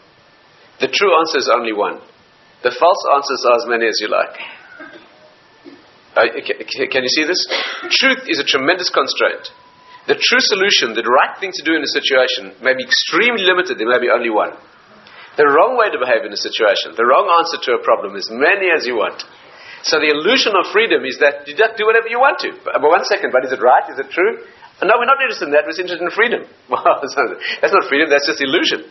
the 0.80 0.88
true 0.88 1.12
answer 1.18 1.38
is 1.38 1.50
only 1.52 1.72
one. 1.72 2.00
The 2.62 2.72
false 2.72 3.02
answers 3.16 3.42
are 3.48 3.56
as 3.56 3.66
many 3.68 3.86
as 3.88 3.98
you 4.00 4.08
like. 4.08 4.36
Can 6.90 7.02
you 7.02 7.12
see 7.12 7.24
this? 7.24 7.40
Truth 8.00 8.28
is 8.28 8.40
a 8.40 8.44
tremendous 8.44 8.90
constraint. 8.90 9.48
The 10.08 10.16
true 10.16 10.40
solution, 10.40 10.96
the 10.96 11.04
right 11.06 11.38
thing 11.38 11.52
to 11.52 11.62
do 11.64 11.76
in 11.76 11.84
a 11.84 11.92
situation, 11.92 12.56
may 12.64 12.74
be 12.74 12.84
extremely 12.84 13.44
limited. 13.44 13.78
There 13.78 13.88
may 13.88 14.00
be 14.00 14.10
only 14.10 14.32
one. 14.32 14.56
The 15.36 15.46
wrong 15.46 15.78
way 15.78 15.88
to 15.92 16.00
behave 16.00 16.26
in 16.26 16.32
a 16.34 16.40
situation, 16.40 16.98
the 16.98 17.06
wrong 17.06 17.28
answer 17.40 17.60
to 17.70 17.78
a 17.78 17.84
problem, 17.84 18.16
is 18.16 18.28
many 18.28 18.68
as 18.72 18.84
you 18.84 18.98
want. 18.98 19.22
So 19.86 19.96
the 19.96 20.12
illusion 20.12 20.52
of 20.52 20.68
freedom 20.72 21.06
is 21.08 21.16
that 21.24 21.48
you 21.48 21.56
just 21.56 21.80
do 21.80 21.88
whatever 21.88 22.08
you 22.12 22.20
want 22.20 22.40
to. 22.44 22.52
But 22.60 22.82
one 22.82 23.04
second, 23.08 23.32
but 23.32 23.46
is 23.48 23.52
it 23.52 23.62
right? 23.64 23.88
Is 23.88 23.96
it 23.96 24.12
true? 24.12 24.44
No, 24.80 24.96
we're 24.96 25.08
not 25.08 25.20
interested 25.20 25.46
in 25.48 25.52
that. 25.52 25.68
We're 25.68 25.76
interested 25.76 26.00
in 26.00 26.10
freedom. 26.12 26.48
that's 26.72 27.74
not 27.74 27.84
freedom, 27.88 28.08
that's 28.08 28.26
just 28.26 28.40
illusion. 28.40 28.88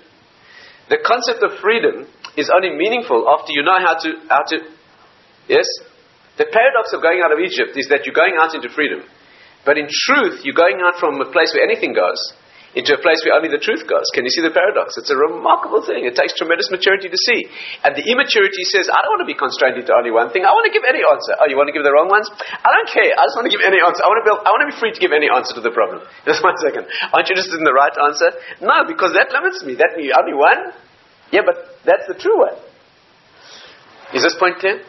The 0.89 1.01
concept 1.01 1.41
of 1.45 1.57
freedom 1.61 2.09
is 2.37 2.49
only 2.53 2.73
meaningful 2.73 3.25
after 3.29 3.53
you 3.53 3.61
know 3.61 3.77
how 3.77 3.97
to, 3.97 4.09
how 4.29 4.43
to, 4.53 4.57
yes? 5.49 5.65
The 6.37 6.49
paradox 6.49 6.93
of 6.93 7.01
going 7.01 7.21
out 7.21 7.33
of 7.33 7.41
Egypt 7.41 7.77
is 7.77 7.89
that 7.89 8.05
you're 8.05 8.17
going 8.17 8.37
out 8.37 8.53
into 8.53 8.69
freedom. 8.69 9.05
But 9.65 9.77
in 9.77 9.89
truth, 9.89 10.41
you're 10.45 10.57
going 10.57 10.81
out 10.81 10.97
from 10.97 11.21
a 11.21 11.29
place 11.29 11.53
where 11.53 11.65
anything 11.65 11.93
goes 11.93 12.21
into 12.77 12.93
a 12.93 13.01
place 13.01 13.17
where 13.25 13.33
only 13.33 13.49
the 13.49 13.57
truth 13.57 13.89
goes. 13.89 14.05
Can 14.13 14.21
you 14.25 14.33
see 14.33 14.45
the 14.45 14.53
paradox? 14.53 14.93
It's 15.01 15.09
a 15.09 15.17
remarkable 15.17 15.81
thing. 15.81 16.05
It 16.05 16.13
takes 16.13 16.37
tremendous 16.37 16.69
maturity 16.69 17.09
to 17.09 17.17
see. 17.17 17.49
And 17.81 17.97
the 17.97 18.05
immaturity 18.05 18.61
says, 18.69 18.93
I 18.93 19.01
don't 19.01 19.17
want 19.17 19.23
to 19.25 19.29
be 19.29 19.33
constrained 19.33 19.81
into 19.81 19.89
only 19.89 20.13
one 20.13 20.29
thing. 20.29 20.45
I 20.45 20.53
want 20.53 20.69
to 20.69 20.73
give 20.73 20.85
any 20.85 21.01
answer. 21.01 21.33
Oh, 21.41 21.49
you 21.49 21.57
want 21.57 21.73
to 21.73 21.75
give 21.75 21.81
the 21.81 21.93
wrong 21.93 22.13
ones? 22.13 22.29
I 22.29 22.69
don't 22.69 22.89
care. 22.89 23.09
I 23.09 23.25
just 23.25 23.37
want 23.37 23.49
to 23.49 23.53
give 23.53 23.65
any 23.65 23.81
answer. 23.81 24.05
I 24.05 24.09
want 24.09 24.21
to, 24.21 24.33
I 24.45 24.49
want 24.53 24.61
to 24.65 24.69
be 24.69 24.77
free 24.77 24.93
to 24.93 25.01
give 25.01 25.09
any 25.09 25.33
answer 25.33 25.57
to 25.57 25.63
the 25.65 25.73
problem. 25.73 26.05
Just 26.29 26.45
one 26.45 26.57
second. 26.61 26.85
Aren't 27.09 27.25
you 27.25 27.33
interested 27.33 27.57
in 27.57 27.65
the 27.65 27.73
right 27.73 27.95
answer? 28.05 28.29
No, 28.61 28.85
because 28.85 29.17
that 29.17 29.33
limits 29.33 29.65
me. 29.65 29.73
That 29.73 29.97
means 29.97 30.13
only 30.13 30.37
one? 30.37 30.77
Yeah, 31.33 31.41
but 31.45 31.81
that's 31.85 32.05
the 32.05 32.17
true 32.17 32.37
one. 32.37 32.57
Is 34.13 34.21
this 34.21 34.37
point 34.37 34.61
clear? 34.61 34.81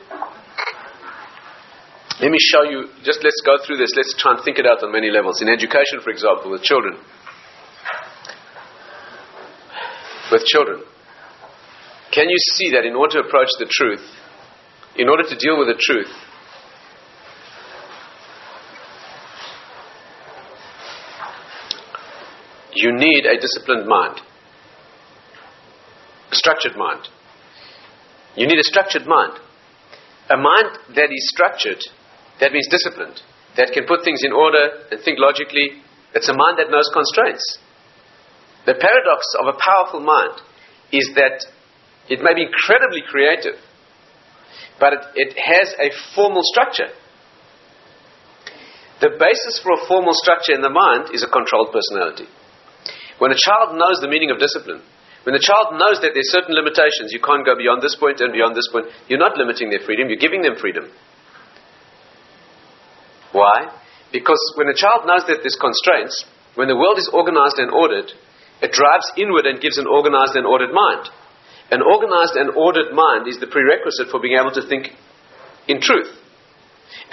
Let 2.20 2.28
me 2.28 2.38
show 2.38 2.68
you, 2.68 2.92
just 3.00 3.24
let's 3.24 3.40
go 3.40 3.56
through 3.64 3.80
this. 3.80 3.96
Let's 3.96 4.12
try 4.20 4.36
and 4.36 4.44
think 4.44 4.60
it 4.60 4.68
out 4.68 4.84
on 4.84 4.92
many 4.92 5.08
levels. 5.08 5.40
In 5.40 5.48
education, 5.48 6.04
for 6.04 6.12
example, 6.12 6.52
with 6.52 6.60
children. 6.60 7.00
With 10.30 10.44
children. 10.44 10.82
Can 12.12 12.28
you 12.28 12.36
see 12.56 12.70
that 12.72 12.84
in 12.84 12.94
order 12.94 13.22
to 13.22 13.28
approach 13.28 13.48
the 13.58 13.66
truth, 13.70 14.04
in 14.96 15.08
order 15.08 15.22
to 15.22 15.36
deal 15.36 15.58
with 15.58 15.68
the 15.68 15.80
truth, 15.80 16.10
you 22.74 22.92
need 22.92 23.26
a 23.26 23.40
disciplined 23.40 23.86
mind, 23.86 24.20
a 26.30 26.34
structured 26.34 26.76
mind. 26.76 27.08
You 28.36 28.46
need 28.46 28.58
a 28.58 28.64
structured 28.64 29.06
mind. 29.06 29.38
A 30.30 30.36
mind 30.36 30.78
that 30.94 31.10
is 31.10 31.28
structured, 31.34 31.82
that 32.38 32.52
means 32.52 32.68
disciplined. 32.70 33.20
that 33.56 33.72
can 33.74 33.86
put 33.86 34.04
things 34.04 34.22
in 34.22 34.32
order 34.32 34.86
and 34.90 35.00
think 35.02 35.18
logically. 35.18 35.82
It's 36.14 36.28
a 36.28 36.34
mind 36.34 36.58
that 36.58 36.70
knows 36.70 36.90
constraints. 36.92 37.58
The 38.66 38.74
paradox 38.76 39.26
of 39.40 39.48
a 39.48 39.58
powerful 39.58 40.00
mind 40.00 40.40
is 40.92 41.10
that 41.16 41.46
it 42.08 42.20
may 42.22 42.34
be 42.34 42.44
incredibly 42.44 43.02
creative, 43.06 43.56
but 44.78 44.92
it, 44.92 45.00
it 45.14 45.32
has 45.38 45.72
a 45.78 45.94
formal 46.14 46.42
structure. 46.44 46.92
The 49.00 49.16
basis 49.16 49.60
for 49.64 49.72
a 49.72 49.86
formal 49.88 50.12
structure 50.12 50.52
in 50.52 50.60
the 50.60 50.72
mind 50.72 51.14
is 51.14 51.24
a 51.24 51.30
controlled 51.32 51.72
personality. 51.72 52.28
When 53.16 53.32
a 53.32 53.38
child 53.38 53.76
knows 53.76 54.00
the 54.00 54.12
meaning 54.12 54.30
of 54.30 54.40
discipline, 54.40 54.84
when 55.24 55.36
the 55.36 55.44
child 55.44 55.76
knows 55.76 56.00
that 56.00 56.16
there's 56.16 56.32
certain 56.32 56.56
limitations, 56.56 57.12
you 57.12 57.20
can't 57.20 57.44
go 57.44 57.56
beyond 57.56 57.80
this 57.80 57.96
point 57.96 58.20
and 58.20 58.32
beyond 58.32 58.56
this 58.56 58.68
point, 58.72 58.88
you're 59.08 59.20
not 59.20 59.36
limiting 59.36 59.68
their 59.68 59.84
freedom, 59.84 60.08
you're 60.08 60.20
giving 60.20 60.40
them 60.40 60.56
freedom. 60.56 60.88
Why? 63.32 63.68
Because 64.12 64.40
when 64.56 64.68
a 64.68 64.76
child 64.76 65.04
knows 65.04 65.28
that 65.28 65.44
there's 65.44 65.60
constraints, 65.60 66.24
when 66.56 66.68
the 66.68 66.76
world 66.76 66.98
is 66.98 67.08
organized 67.12 67.60
and 67.60 67.70
ordered, 67.70 68.10
it 68.60 68.72
drives 68.72 69.08
inward 69.16 69.46
and 69.46 69.60
gives 69.60 69.78
an 69.78 69.88
organized 69.88 70.36
and 70.36 70.46
ordered 70.46 70.72
mind. 70.72 71.08
An 71.70 71.80
organized 71.80 72.36
and 72.36 72.50
ordered 72.56 72.92
mind 72.92 73.28
is 73.28 73.38
the 73.38 73.46
prerequisite 73.46 74.10
for 74.10 74.20
being 74.20 74.36
able 74.36 74.52
to 74.52 74.66
think 74.66 74.92
in 75.68 75.80
truth. 75.80 76.10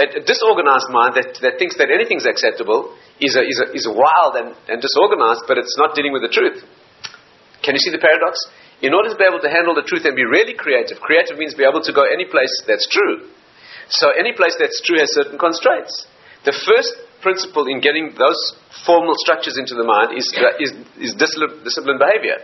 A, 0.01 0.17
a 0.17 0.21
disorganized 0.25 0.89
mind 0.89 1.13
that, 1.13 1.38
that 1.45 1.62
thinks 1.62 1.77
that 1.77 1.93
anything's 1.93 2.25
acceptable 2.25 2.97
is, 3.21 3.38
a, 3.38 3.45
is, 3.45 3.57
a, 3.62 3.67
is 3.73 3.86
wild 3.86 4.33
and, 4.36 4.57
and 4.67 4.81
disorganized, 4.81 5.45
but 5.45 5.62
it's 5.62 5.77
not 5.77 5.93
dealing 5.93 6.12
with 6.12 6.25
the 6.25 6.33
truth. 6.33 6.65
Can 7.62 7.77
you 7.77 7.81
see 7.81 7.93
the 7.93 8.01
paradox? 8.01 8.41
In 8.81 8.93
order 8.93 9.10
to 9.10 9.17
be 9.17 9.25
able 9.25 9.41
to 9.41 9.49
handle 9.49 9.73
the 9.73 9.86
truth 9.86 10.05
and 10.05 10.17
be 10.17 10.25
really 10.25 10.53
creative, 10.53 11.01
creative 11.01 11.38
means 11.38 11.53
be 11.53 11.65
able 11.65 11.81
to 11.81 11.93
go 11.93 12.05
any 12.05 12.25
place 12.25 12.53
that's 12.65 12.86
true. 12.89 13.29
So 13.89 14.12
any 14.13 14.33
place 14.33 14.57
that's 14.60 14.81
true 14.81 14.99
has 14.99 15.13
certain 15.13 15.38
constraints. 15.38 16.05
The 16.45 16.53
first 16.53 16.93
principle 17.21 17.67
in 17.67 17.82
getting 17.82 18.13
those 18.17 18.39
formal 18.86 19.13
structures 19.17 19.58
into 19.58 19.75
the 19.75 19.84
mind 19.84 20.17
is, 20.17 20.25
is, 20.60 20.71
is 20.99 21.12
disciplined 21.17 21.99
behavior. 21.99 22.41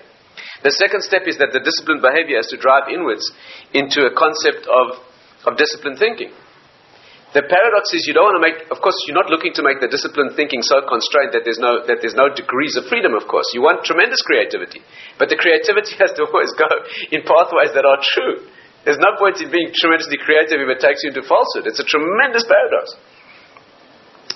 The 0.64 0.72
second 0.72 1.04
step 1.04 1.28
is 1.28 1.38
that 1.38 1.52
the 1.52 1.60
disciplined 1.60 2.02
behavior 2.02 2.40
has 2.40 2.48
to 2.56 2.58
drive 2.58 2.88
inwards 2.88 3.28
into 3.76 4.08
a 4.08 4.16
concept 4.16 4.64
of, 4.66 5.04
of 5.46 5.60
disciplined 5.60 6.00
thinking. 6.00 6.32
The 7.34 7.42
paradox 7.42 7.90
is 7.98 8.06
you 8.06 8.14
don't 8.14 8.30
want 8.30 8.38
to 8.38 8.46
make, 8.46 8.70
of 8.70 8.78
course, 8.78 8.94
you're 9.10 9.18
not 9.18 9.34
looking 9.34 9.58
to 9.58 9.66
make 9.66 9.82
the 9.82 9.90
disciplined 9.90 10.38
thinking 10.38 10.62
so 10.62 10.86
constrained 10.86 11.34
that 11.34 11.42
there's 11.42 11.58
no, 11.58 11.82
that 11.82 11.98
there's 11.98 12.14
no 12.14 12.30
degrees 12.30 12.78
of 12.78 12.86
freedom, 12.86 13.18
of 13.18 13.26
course. 13.26 13.50
You 13.58 13.66
want 13.66 13.82
tremendous 13.82 14.22
creativity. 14.22 14.86
But 15.18 15.34
the 15.34 15.40
creativity 15.42 15.98
has 16.04 16.14
to 16.14 16.30
always 16.30 16.54
go 16.54 16.70
in 17.10 17.26
pathways 17.26 17.74
that 17.74 17.90
are 17.90 18.00
true. 18.14 18.46
There's 18.86 19.02
no 19.02 19.18
point 19.18 19.42
in 19.42 19.50
being 19.50 19.74
tremendously 19.74 20.22
creative 20.22 20.62
if 20.62 20.70
it 20.70 20.80
takes 20.84 21.02
you 21.02 21.10
into 21.10 21.26
falsehood. 21.26 21.66
It's 21.66 21.82
a 21.82 21.88
tremendous 21.88 22.46
paradox. 22.46 22.94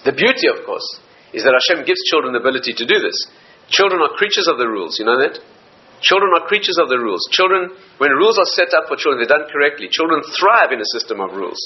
The 0.05 0.13
beauty, 0.13 0.47
of 0.47 0.65
course, 0.65 0.85
is 1.33 1.43
that 1.43 1.53
Hashem 1.53 1.85
gives 1.85 2.01
children 2.09 2.33
the 2.33 2.39
ability 2.39 2.73
to 2.73 2.85
do 2.85 2.99
this. 2.99 3.17
Children 3.69 4.01
are 4.01 4.15
creatures 4.15 4.47
of 4.47 4.57
the 4.57 4.67
rules, 4.67 4.99
you 4.99 5.05
know 5.05 5.19
that? 5.19 5.39
Children 5.99 6.31
are 6.37 6.47
creatures 6.47 6.77
of 6.77 6.89
the 6.89 6.99
rules. 6.99 7.27
Children, 7.31 7.73
when 7.97 8.11
rules 8.11 8.37
are 8.37 8.45
set 8.45 8.73
up 8.73 8.87
for 8.87 8.95
children, 8.95 9.19
they're 9.19 9.37
done 9.37 9.49
correctly. 9.49 9.89
Children 9.89 10.21
thrive 10.37 10.71
in 10.71 10.79
a 10.79 10.85
system 10.93 11.19
of 11.19 11.33
rules. 11.33 11.57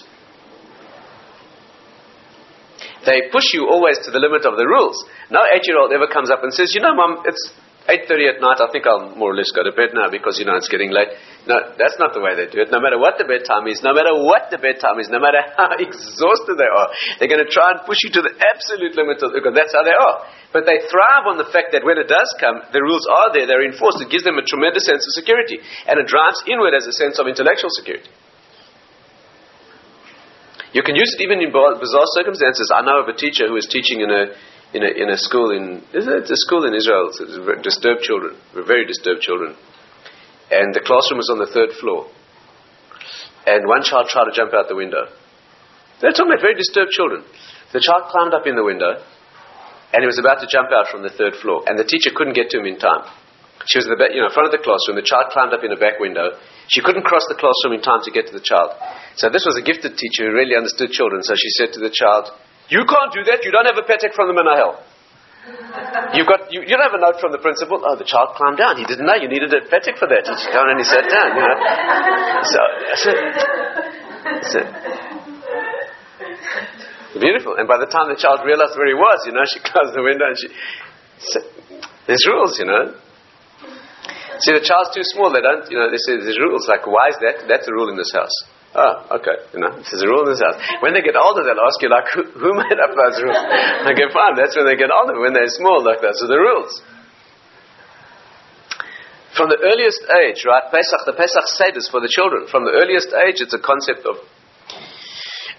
They 3.05 3.27
push 3.31 3.53
you 3.53 3.67
always 3.67 3.97
to 4.05 4.11
the 4.11 4.19
limit 4.19 4.45
of 4.45 4.55
the 4.55 4.65
rules. 4.65 5.03
No 5.29 5.41
eight-year-old 5.53 5.91
ever 5.91 6.07
comes 6.07 6.29
up 6.29 6.43
and 6.43 6.53
says, 6.53 6.73
"You 6.73 6.81
know, 6.81 6.93
mom, 6.93 7.23
it's 7.25 7.51
8:30 7.89 8.37
at 8.37 8.37
night. 8.37 8.61
I 8.61 8.69
think 8.69 8.85
I'll 8.85 9.17
more 9.17 9.33
or 9.33 9.37
less 9.37 9.49
go 9.49 9.65
to 9.65 9.73
bed 9.73 9.97
now 9.97 10.09
because 10.13 10.37
you 10.37 10.45
know 10.45 10.53
it's 10.53 10.69
getting 10.69 10.93
late." 10.93 11.09
No, 11.49 11.57
that's 11.73 11.97
not 11.97 12.13
the 12.13 12.21
way 12.21 12.37
they 12.37 12.45
do 12.45 12.61
it. 12.61 12.69
No 12.69 12.77
matter 12.77 13.01
what 13.01 13.17
the 13.17 13.25
bedtime 13.25 13.65
is, 13.65 13.81
no 13.81 13.97
matter 13.97 14.13
what 14.13 14.53
the 14.53 14.61
bedtime 14.61 15.01
is, 15.01 15.09
no 15.09 15.17
matter 15.17 15.41
how 15.57 15.73
exhausted 15.81 16.61
they 16.61 16.69
are, 16.69 16.89
they're 17.17 17.31
going 17.31 17.41
to 17.41 17.49
try 17.49 17.73
and 17.73 17.81
push 17.89 17.97
you 18.05 18.13
to 18.13 18.21
the 18.21 18.37
absolute 18.37 18.93
limit 18.93 19.17
of 19.25 19.33
because 19.33 19.57
that's 19.57 19.73
how 19.73 19.81
they 19.81 19.97
are. 19.97 20.17
But 20.53 20.69
they 20.69 20.77
thrive 20.85 21.25
on 21.25 21.41
the 21.41 21.49
fact 21.49 21.73
that 21.73 21.81
when 21.81 21.97
it 21.97 22.05
does 22.05 22.29
come, 22.37 22.61
the 22.69 22.85
rules 22.85 23.09
are 23.09 23.33
there, 23.33 23.49
they're 23.49 23.65
enforced. 23.65 23.97
It 24.05 24.13
gives 24.13 24.27
them 24.27 24.37
a 24.37 24.45
tremendous 24.45 24.85
sense 24.85 25.01
of 25.01 25.11
security, 25.17 25.57
and 25.89 25.97
it 25.97 26.05
drives 26.05 26.45
inward 26.45 26.77
as 26.77 26.85
a 26.85 26.93
sense 26.93 27.17
of 27.17 27.25
intellectual 27.25 27.73
security. 27.73 28.13
You 30.71 30.83
can 30.83 30.95
use 30.95 31.11
it 31.17 31.23
even 31.23 31.43
in 31.43 31.51
bizarre 31.51 32.09
circumstances. 32.15 32.71
I 32.71 32.81
know 32.85 33.03
of 33.03 33.07
a 33.11 33.17
teacher 33.17 33.47
who 33.47 33.59
is 33.59 33.67
teaching 33.67 33.99
in 33.99 34.09
a 34.09 34.31
in 34.73 34.83
a, 34.83 34.91
in 34.91 35.09
a 35.09 35.17
school 35.17 35.51
in 35.51 35.83
is 35.93 36.07
it 36.07 36.31
a 36.31 36.39
school 36.47 36.63
in 36.65 36.73
Israel? 36.73 37.11
Disturbed 37.61 38.01
children, 38.01 38.35
very 38.53 38.85
disturbed 38.85 39.21
children, 39.21 39.55
and 40.51 40.73
the 40.73 40.83
classroom 40.83 41.19
was 41.19 41.29
on 41.31 41.39
the 41.39 41.51
third 41.51 41.75
floor. 41.79 42.07
And 43.45 43.67
one 43.67 43.83
child 43.83 44.07
tried 44.07 44.29
to 44.29 44.35
jump 44.35 44.53
out 44.53 44.69
the 44.69 44.77
window. 44.77 45.09
They're 45.99 46.13
talking 46.13 46.31
about 46.31 46.45
very 46.45 46.55
disturbed 46.55 46.91
children. 46.91 47.25
The 47.73 47.81
child 47.81 48.09
climbed 48.09 48.33
up 48.33 48.45
in 48.45 48.55
the 48.55 48.63
window, 48.63 49.01
and 49.91 49.99
he 50.01 50.07
was 50.07 50.19
about 50.19 50.39
to 50.41 50.47
jump 50.47 50.69
out 50.71 50.87
from 50.87 51.03
the 51.03 51.11
third 51.11 51.35
floor, 51.41 51.63
and 51.67 51.77
the 51.77 51.87
teacher 51.87 52.11
couldn't 52.13 52.37
get 52.37 52.49
to 52.51 52.59
him 52.59 52.65
in 52.65 52.79
time. 52.79 53.05
She 53.69 53.77
was 53.77 53.85
in 53.85 53.93
the 53.93 54.01
back, 54.01 54.09
you 54.09 54.21
know, 54.21 54.29
in 54.29 54.33
front 54.33 54.49
of 54.49 54.55
the 54.57 54.63
classroom. 54.63 54.97
The 54.97 55.05
child 55.05 55.29
climbed 55.29 55.53
up 55.53 55.61
in 55.61 55.69
a 55.69 55.77
back 55.77 56.01
window. 56.01 56.33
She 56.65 56.81
couldn't 56.81 57.05
cross 57.05 57.21
the 57.29 57.37
classroom 57.37 57.77
in 57.77 57.85
time 57.85 58.01
to 58.01 58.09
get 58.09 58.25
to 58.25 58.33
the 58.33 58.41
child. 58.41 58.73
So 59.21 59.29
this 59.29 59.45
was 59.45 59.53
a 59.53 59.61
gifted 59.61 59.93
teacher 60.01 60.25
who 60.25 60.33
really 60.33 60.57
understood 60.57 60.89
children. 60.89 61.21
So 61.21 61.37
she 61.37 61.49
said 61.61 61.69
to 61.77 61.81
the 61.81 61.93
child, 61.93 62.33
"You 62.71 62.87
can't 62.87 63.11
do 63.11 63.27
that. 63.27 63.43
You 63.43 63.51
don't 63.51 63.67
have 63.67 63.75
a 63.75 63.83
patek 63.83 64.15
from 64.15 64.31
the 64.31 64.35
Menahel. 64.39 64.79
You've 66.13 66.29
got 66.29 66.53
you, 66.53 66.61
you 66.61 66.77
don't 66.77 66.85
have 66.85 66.93
a 66.93 67.01
note 67.01 67.19
from 67.19 67.31
the 67.33 67.41
principal. 67.41 67.81
Oh, 67.81 67.97
the 67.97 68.05
child 68.05 68.37
climbed 68.37 68.61
down. 68.61 68.77
He 68.77 68.85
didn't 68.85 69.09
know 69.09 69.17
you 69.17 69.27
needed 69.27 69.49
a 69.49 69.65
patek 69.65 69.97
for 69.97 70.05
that. 70.05 70.23
He 70.23 70.31
just 70.31 70.47
came 70.47 70.67
and 70.69 70.77
he 70.77 70.85
sat 70.85 71.03
down. 71.09 71.33
You 71.33 71.41
know. 71.41 71.57
So, 72.45 72.61
that's 72.87 73.05
it. 73.09 73.17
That's 74.23 74.53
it. 74.55 74.67
beautiful. 77.17 77.57
And 77.57 77.67
by 77.67 77.81
the 77.81 77.89
time 77.89 78.07
the 78.07 78.19
child 78.19 78.45
realized 78.45 78.77
where 78.77 78.87
he 78.87 78.95
was, 78.95 79.19
you 79.25 79.33
know, 79.33 79.43
she 79.49 79.59
closed 79.67 79.97
the 79.97 80.05
window 80.05 80.29
and 80.29 80.37
she. 80.37 80.47
So, 81.25 81.41
there's 82.05 82.23
rules, 82.29 82.55
you 82.61 82.65
know. 82.69 82.93
See, 84.45 84.53
the 84.53 84.65
child's 84.65 84.93
too 84.93 85.05
small. 85.15 85.33
They 85.33 85.41
don't, 85.41 85.65
you 85.69 85.77
know, 85.77 85.89
they 85.89 86.01
say 86.01 86.17
there's 86.17 86.37
rules. 86.37 86.69
Like, 86.69 86.85
why 86.85 87.09
is 87.09 87.17
that? 87.21 87.45
That's 87.49 87.67
a 87.67 87.73
rule 87.73 87.89
in 87.89 87.97
this 87.97 88.13
house. 88.13 88.33
Oh, 88.71 89.19
okay. 89.19 89.35
You 89.51 89.59
know, 89.59 89.71
there's 89.75 89.99
a 89.99 90.07
rule 90.07 90.23
in 90.23 90.31
this 90.31 90.39
house. 90.39 90.55
When 90.79 90.95
they 90.95 91.03
get 91.03 91.19
older, 91.19 91.43
they'll 91.43 91.59
ask 91.59 91.75
you, 91.83 91.91
like, 91.91 92.07
who, 92.15 92.23
who 92.39 92.51
made 92.55 92.79
up 92.79 92.95
those 92.95 93.19
rules? 93.19 93.35
okay, 93.91 94.07
fine. 94.15 94.39
That's 94.39 94.55
when 94.55 94.63
they 94.63 94.79
get 94.79 94.87
older. 94.87 95.19
When 95.19 95.35
they're 95.35 95.51
small, 95.51 95.83
like, 95.83 95.99
those 95.99 96.23
are 96.23 96.31
the 96.31 96.39
rules. 96.39 96.71
From 99.35 99.51
the 99.51 99.59
earliest 99.59 100.03
age, 100.23 100.43
right, 100.47 100.63
Pesach, 100.71 101.03
the 101.03 101.15
Pesach 101.15 101.47
Seder 101.55 101.83
for 101.91 101.99
the 101.99 102.11
children. 102.11 102.47
From 102.47 102.63
the 102.63 102.75
earliest 102.75 103.11
age, 103.11 103.43
it's 103.43 103.55
a 103.55 103.59
concept 103.59 104.07
of 104.07 104.19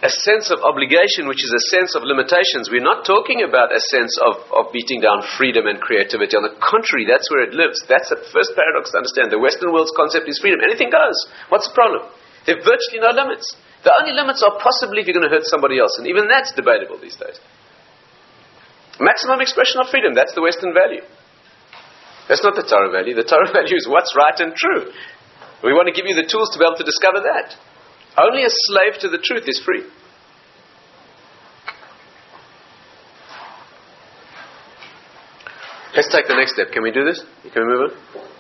a 0.02 0.10
sense 0.10 0.50
of 0.50 0.64
obligation, 0.66 1.28
which 1.30 1.44
is 1.44 1.52
a 1.52 1.64
sense 1.70 1.94
of 1.94 2.02
limitations. 2.02 2.72
We're 2.72 2.84
not 2.84 3.06
talking 3.06 3.46
about 3.46 3.70
a 3.70 3.78
sense 3.78 4.12
of, 4.18 4.44
of 4.50 4.74
beating 4.74 4.98
down 5.04 5.22
freedom 5.38 5.70
and 5.70 5.78
creativity. 5.78 6.34
On 6.34 6.42
the 6.42 6.58
contrary, 6.58 7.06
that's 7.06 7.30
where 7.30 7.46
it 7.46 7.54
lives. 7.54 7.78
That's 7.86 8.10
the 8.10 8.18
first 8.34 8.56
paradox 8.58 8.90
to 8.92 8.98
understand. 8.98 9.30
The 9.30 9.38
Western 9.38 9.70
world's 9.70 9.94
concept 9.94 10.26
is 10.26 10.42
freedom. 10.42 10.58
Anything 10.64 10.90
goes. 10.90 11.16
What's 11.48 11.70
the 11.70 11.76
problem? 11.76 12.02
There 12.46 12.58
are 12.58 12.64
virtually 12.64 13.00
no 13.00 13.14
limits. 13.14 13.46
The 13.84 13.92
only 13.98 14.14
limits 14.14 14.42
are 14.42 14.58
possibly 14.58 15.02
if 15.02 15.06
you're 15.06 15.18
going 15.18 15.28
to 15.28 15.34
hurt 15.34 15.46
somebody 15.46 15.78
else, 15.78 15.98
and 15.98 16.06
even 16.06 16.28
that's 16.28 16.52
debatable 16.54 16.98
these 16.98 17.16
days. 17.16 17.38
Maximum 19.00 19.40
expression 19.40 19.80
of 19.82 19.90
freedom, 19.90 20.14
that's 20.14 20.34
the 20.34 20.42
Western 20.42 20.74
value. 20.74 21.02
That's 22.28 22.42
not 22.42 22.54
the 22.54 22.62
Torah 22.62 22.90
value. 22.90 23.14
The 23.14 23.26
Torah 23.26 23.50
value 23.52 23.76
is 23.76 23.86
what's 23.88 24.14
right 24.14 24.38
and 24.38 24.54
true. 24.54 24.92
We 25.62 25.74
want 25.74 25.86
to 25.90 25.94
give 25.94 26.06
you 26.06 26.14
the 26.14 26.26
tools 26.26 26.50
to 26.54 26.58
be 26.58 26.64
able 26.64 26.78
to 26.78 26.86
discover 26.86 27.22
that. 27.26 27.54
Only 28.18 28.44
a 28.44 28.50
slave 28.50 29.00
to 29.00 29.08
the 29.08 29.18
truth 29.18 29.44
is 29.46 29.62
free. 29.64 29.84
Let's 35.94 36.10
take 36.10 36.26
the 36.26 36.34
next 36.34 36.54
step. 36.54 36.72
Can 36.72 36.82
we 36.82 36.90
do 36.90 37.04
this? 37.04 37.22
Can 37.52 37.66
we 37.66 37.68
move 37.68 37.92
on? 37.92 38.31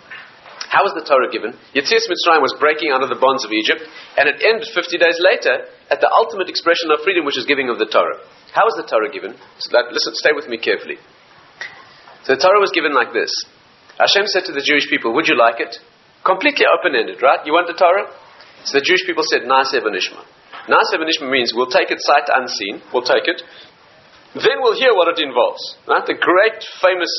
How 0.72 0.80
was 0.88 0.96
the 0.96 1.04
Torah 1.04 1.28
given? 1.28 1.52
Yetzias 1.76 2.08
Mitzrayim 2.08 2.40
was 2.40 2.56
breaking 2.56 2.96
of 2.96 3.04
the 3.04 3.20
bonds 3.20 3.44
of 3.44 3.52
Egypt, 3.52 3.84
and 4.16 4.24
it 4.24 4.40
ended 4.40 4.64
50 4.72 4.96
days 4.96 5.20
later 5.20 5.68
at 5.92 6.00
the 6.00 6.08
ultimate 6.08 6.48
expression 6.48 6.88
of 6.88 7.04
freedom, 7.04 7.28
which 7.28 7.36
is 7.36 7.44
giving 7.44 7.68
of 7.68 7.76
the 7.76 7.84
Torah. 7.84 8.24
How 8.56 8.64
was 8.64 8.80
the 8.80 8.88
Torah 8.88 9.12
given? 9.12 9.36
listen, 9.36 10.16
stay 10.16 10.32
with 10.32 10.48
me 10.48 10.56
carefully. 10.56 10.96
So 12.24 12.32
the 12.32 12.40
Torah 12.40 12.56
was 12.56 12.72
given 12.72 12.96
like 12.96 13.12
this. 13.12 13.28
Hashem 14.00 14.24
said 14.32 14.48
to 14.48 14.56
the 14.56 14.64
Jewish 14.64 14.88
people, 14.88 15.12
Would 15.12 15.28
you 15.28 15.36
like 15.36 15.60
it? 15.60 15.76
Completely 16.24 16.64
open 16.64 16.96
ended, 16.96 17.20
right? 17.20 17.44
You 17.44 17.52
want 17.52 17.68
the 17.68 17.76
Torah? 17.76 18.08
So 18.64 18.80
the 18.80 18.86
Jewish 18.86 19.04
people 19.04 19.28
said, 19.28 19.44
Naaseh 19.44 19.84
v'nishma. 19.84 20.24
Naaseh 20.72 20.96
v'nishma 20.96 21.28
means 21.28 21.52
we'll 21.52 21.68
take 21.68 21.92
it 21.92 22.00
sight 22.00 22.32
unseen, 22.32 22.80
we'll 22.96 23.04
take 23.04 23.28
it, 23.28 23.44
then 24.40 24.64
we'll 24.64 24.78
hear 24.80 24.96
what 24.96 25.12
it 25.12 25.20
involves. 25.20 25.60
Right? 25.84 26.06
The 26.08 26.16
great, 26.16 26.64
famous, 26.80 27.12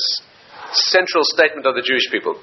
central 0.90 1.22
statement 1.22 1.70
of 1.70 1.78
the 1.78 1.86
Jewish 1.86 2.10
people. 2.10 2.34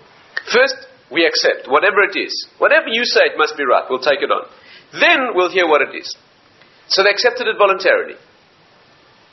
First, 0.48 0.88
we 1.12 1.28
accept, 1.28 1.68
whatever 1.68 2.02
it 2.08 2.16
is. 2.16 2.32
Whatever 2.58 2.88
you 2.88 3.04
say, 3.04 3.36
it 3.36 3.38
must 3.38 3.60
be 3.60 3.68
right. 3.68 3.84
We'll 3.92 4.04
take 4.04 4.24
it 4.24 4.32
on. 4.32 4.48
Then 4.96 5.36
we'll 5.36 5.52
hear 5.52 5.68
what 5.68 5.84
it 5.84 5.92
is. 5.92 6.08
So 6.88 7.04
they 7.04 7.12
accepted 7.12 7.48
it 7.48 7.56
voluntarily. 7.60 8.16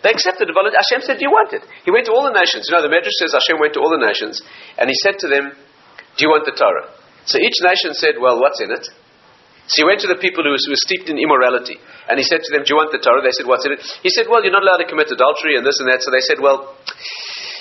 They 0.02 0.10
accepted 0.14 0.46
it 0.46 0.54
voluntarily. 0.54 0.78
Hashem 0.78 1.02
said, 1.02 1.18
Do 1.18 1.26
you 1.26 1.34
want 1.34 1.50
it? 1.54 1.62
He 1.82 1.90
went 1.90 2.06
to 2.06 2.14
all 2.14 2.26
the 2.26 2.34
nations. 2.34 2.70
You 2.70 2.78
know, 2.78 2.86
the 2.86 2.90
Medrash 2.90 3.14
says 3.18 3.34
Hashem 3.34 3.58
went 3.58 3.74
to 3.74 3.80
all 3.82 3.90
the 3.90 4.02
nations, 4.02 4.42
and 4.78 4.86
he 4.86 4.94
said 5.02 5.18
to 5.22 5.28
them, 5.30 5.54
Do 6.14 6.20
you 6.22 6.30
want 6.30 6.46
the 6.46 6.54
Torah? 6.54 6.94
So 7.26 7.42
each 7.42 7.58
nation 7.62 7.98
said, 7.98 8.18
Well, 8.22 8.38
what's 8.38 8.62
in 8.62 8.70
it? 8.70 8.86
So 9.68 9.84
he 9.84 9.86
went 9.90 10.00
to 10.00 10.08
the 10.08 10.16
people 10.16 10.46
who, 10.46 10.54
were 10.54 10.82
steeped 10.86 11.12
in 11.12 11.20
immorality. 11.20 11.76
And 12.08 12.16
he 12.16 12.24
said 12.24 12.40
to 12.40 12.50
them, 12.54 12.64
Do 12.64 12.72
you 12.72 12.78
want 12.80 12.94
the 12.94 13.02
Torah? 13.02 13.20
They 13.20 13.34
said, 13.34 13.44
What's 13.44 13.66
in 13.66 13.74
it? 13.74 13.82
He 14.06 14.10
said, 14.14 14.30
Well, 14.30 14.40
you're 14.40 14.54
not 14.54 14.62
allowed 14.62 14.80
to 14.80 14.88
commit 14.88 15.10
adultery 15.10 15.58
and 15.58 15.66
this 15.66 15.76
and 15.82 15.90
that. 15.90 16.00
So 16.00 16.14
they 16.14 16.24
said, 16.24 16.38
Well, 16.38 16.78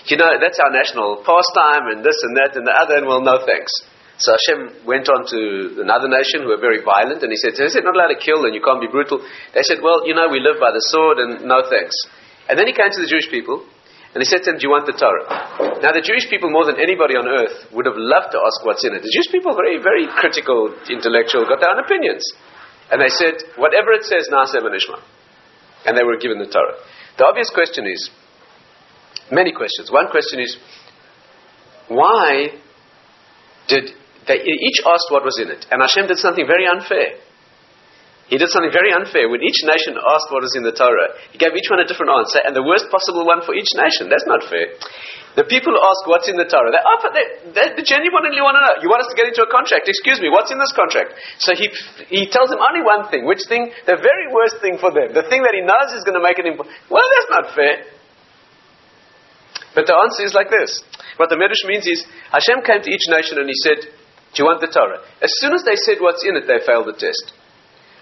you 0.07 0.15
know, 0.15 0.29
that's 0.39 0.61
our 0.61 0.71
national 0.71 1.25
pastime 1.25 1.91
and 1.91 1.99
this 2.05 2.15
and 2.21 2.37
that 2.39 2.55
and 2.55 2.63
the 2.63 2.71
other. 2.71 3.01
And 3.01 3.09
well, 3.09 3.19
no 3.19 3.43
thanks. 3.43 3.73
So 4.17 4.33
Hashem 4.33 4.85
went 4.85 5.05
on 5.13 5.29
to 5.29 5.77
another 5.77 6.09
nation 6.09 6.41
who 6.41 6.49
were 6.49 6.61
very 6.61 6.81
violent, 6.81 7.21
and 7.21 7.29
he 7.29 7.37
said, 7.37 7.53
"Is 7.53 7.77
it 7.77 7.85
not 7.85 7.93
allowed 7.93 8.13
to 8.13 8.21
kill 8.21 8.45
and 8.45 8.53
you 8.57 8.61
can't 8.65 8.81
be 8.81 8.89
brutal. 8.89 9.21
They 9.53 9.61
said, 9.61 9.77
Well, 9.81 10.09
you 10.09 10.17
know, 10.17 10.25
we 10.29 10.41
live 10.41 10.57
by 10.57 10.73
the 10.73 10.81
sword 10.89 11.21
and 11.21 11.45
no 11.45 11.61
thanks. 11.69 11.93
And 12.49 12.57
then 12.57 12.65
he 12.65 12.73
came 12.73 12.89
to 12.89 13.01
the 13.01 13.05
Jewish 13.05 13.29
people, 13.29 13.61
and 14.17 14.23
he 14.23 14.25
said 14.25 14.41
to 14.41 14.49
them, 14.49 14.57
Do 14.57 14.65
you 14.65 14.73
want 14.73 14.89
the 14.89 14.97
Torah? 14.97 15.77
Now, 15.85 15.93
the 15.93 16.01
Jewish 16.01 16.25
people, 16.33 16.49
more 16.49 16.65
than 16.65 16.81
anybody 16.81 17.13
on 17.13 17.29
earth, 17.29 17.69
would 17.69 17.85
have 17.85 17.99
loved 17.99 18.33
to 18.33 18.41
ask 18.41 18.65
what's 18.65 18.81
in 18.81 18.97
it. 18.97 19.05
The 19.05 19.13
Jewish 19.13 19.29
people, 19.29 19.53
very, 19.53 19.77
very 19.77 20.09
critical, 20.09 20.73
intellectual, 20.89 21.45
got 21.45 21.61
their 21.61 21.69
own 21.69 21.85
opinions. 21.85 22.25
And 22.89 22.97
they 22.97 23.13
said, 23.13 23.37
Whatever 23.61 23.93
it 23.93 24.09
says, 24.09 24.25
Naaseh 24.33 24.65
v'nishma. 24.65 24.97
And 25.85 25.93
they 25.93 26.01
were 26.01 26.17
given 26.17 26.41
the 26.41 26.49
Torah. 26.49 26.81
The 27.21 27.29
obvious 27.29 27.53
question 27.53 27.85
is, 27.85 28.09
many 29.29 29.53
questions. 29.53 29.91
One 29.91 30.09
question 30.09 30.39
is, 30.41 30.57
why 31.87 32.57
did 33.67 33.91
they 34.27 34.43
each 34.43 34.79
asked 34.83 35.09
what 35.09 35.23
was 35.23 35.39
in 35.39 35.49
it, 35.49 35.65
and 35.71 35.81
Hashem 35.81 36.07
did 36.07 36.19
something 36.19 36.45
very 36.45 36.67
unfair. 36.67 37.19
He 38.27 38.35
did 38.35 38.51
something 38.51 38.75
very 38.75 38.91
unfair. 38.91 39.31
When 39.31 39.39
each 39.39 39.63
nation 39.63 39.95
asked 39.95 40.27
what 40.35 40.43
was 40.43 40.51
in 40.59 40.67
the 40.67 40.75
Torah, 40.75 41.15
he 41.31 41.39
gave 41.39 41.55
each 41.55 41.71
one 41.71 41.79
a 41.79 41.87
different 41.87 42.11
answer, 42.11 42.43
and 42.43 42.51
the 42.51 42.63
worst 42.63 42.91
possible 42.91 43.23
one 43.23 43.39
for 43.47 43.55
each 43.55 43.71
nation. 43.71 44.11
That's 44.11 44.27
not 44.27 44.43
fair. 44.51 44.75
The 45.39 45.45
people 45.45 45.71
ask 45.77 46.01
what's 46.09 46.27
in 46.27 46.35
the 46.35 46.49
Torah, 46.49 46.73
they, 46.73 46.81
oh, 46.81 46.97
they, 47.13 47.25
they, 47.53 47.67
they 47.77 47.85
genuinely 47.85 48.41
want 48.41 48.57
to 48.57 48.61
know. 48.65 48.73
You 48.81 48.89
want 48.89 49.05
us 49.05 49.09
to 49.13 49.17
get 49.17 49.29
into 49.29 49.45
a 49.45 49.49
contract? 49.53 49.85
Excuse 49.85 50.17
me, 50.17 50.33
what's 50.33 50.49
in 50.49 50.57
this 50.57 50.73
contract? 50.73 51.13
So 51.37 51.53
he, 51.53 51.69
he 52.09 52.25
tells 52.25 52.49
them 52.49 52.57
only 52.57 52.81
one 52.81 53.05
thing. 53.13 53.23
Which 53.23 53.45
thing? 53.45 53.69
The 53.85 54.01
very 54.01 54.33
worst 54.33 54.59
thing 54.65 54.81
for 54.81 54.89
them. 54.89 55.13
The 55.13 55.29
thing 55.29 55.45
that 55.45 55.53
he 55.53 55.61
knows 55.61 55.93
is 55.93 56.01
going 56.03 56.17
to 56.17 56.25
make 56.25 56.41
it 56.41 56.49
important. 56.49 56.73
Well, 56.89 57.05
that's 57.05 57.29
not 57.29 57.45
fair. 57.53 57.85
But 59.77 59.85
the 59.85 59.93
answer 59.93 60.25
is 60.25 60.33
like 60.33 60.49
this. 60.49 60.81
What 61.21 61.29
the 61.29 61.37
Medrash 61.37 61.61
means 61.69 61.85
is, 61.85 62.01
Hashem 62.33 62.65
came 62.65 62.81
to 62.81 62.89
each 62.89 63.05
nation 63.05 63.37
and 63.37 63.45
he 63.45 63.57
said, 63.61 63.93
do 64.33 64.43
you 64.43 64.45
want 64.45 64.59
the 64.59 64.71
Torah? 64.71 65.01
As 65.23 65.31
soon 65.39 65.53
as 65.53 65.63
they 65.63 65.75
said 65.75 66.03
what's 66.03 66.23
in 66.25 66.35
it, 66.35 66.45
they 66.45 66.59
failed 66.65 66.87
the 66.87 66.97
test. 66.97 67.33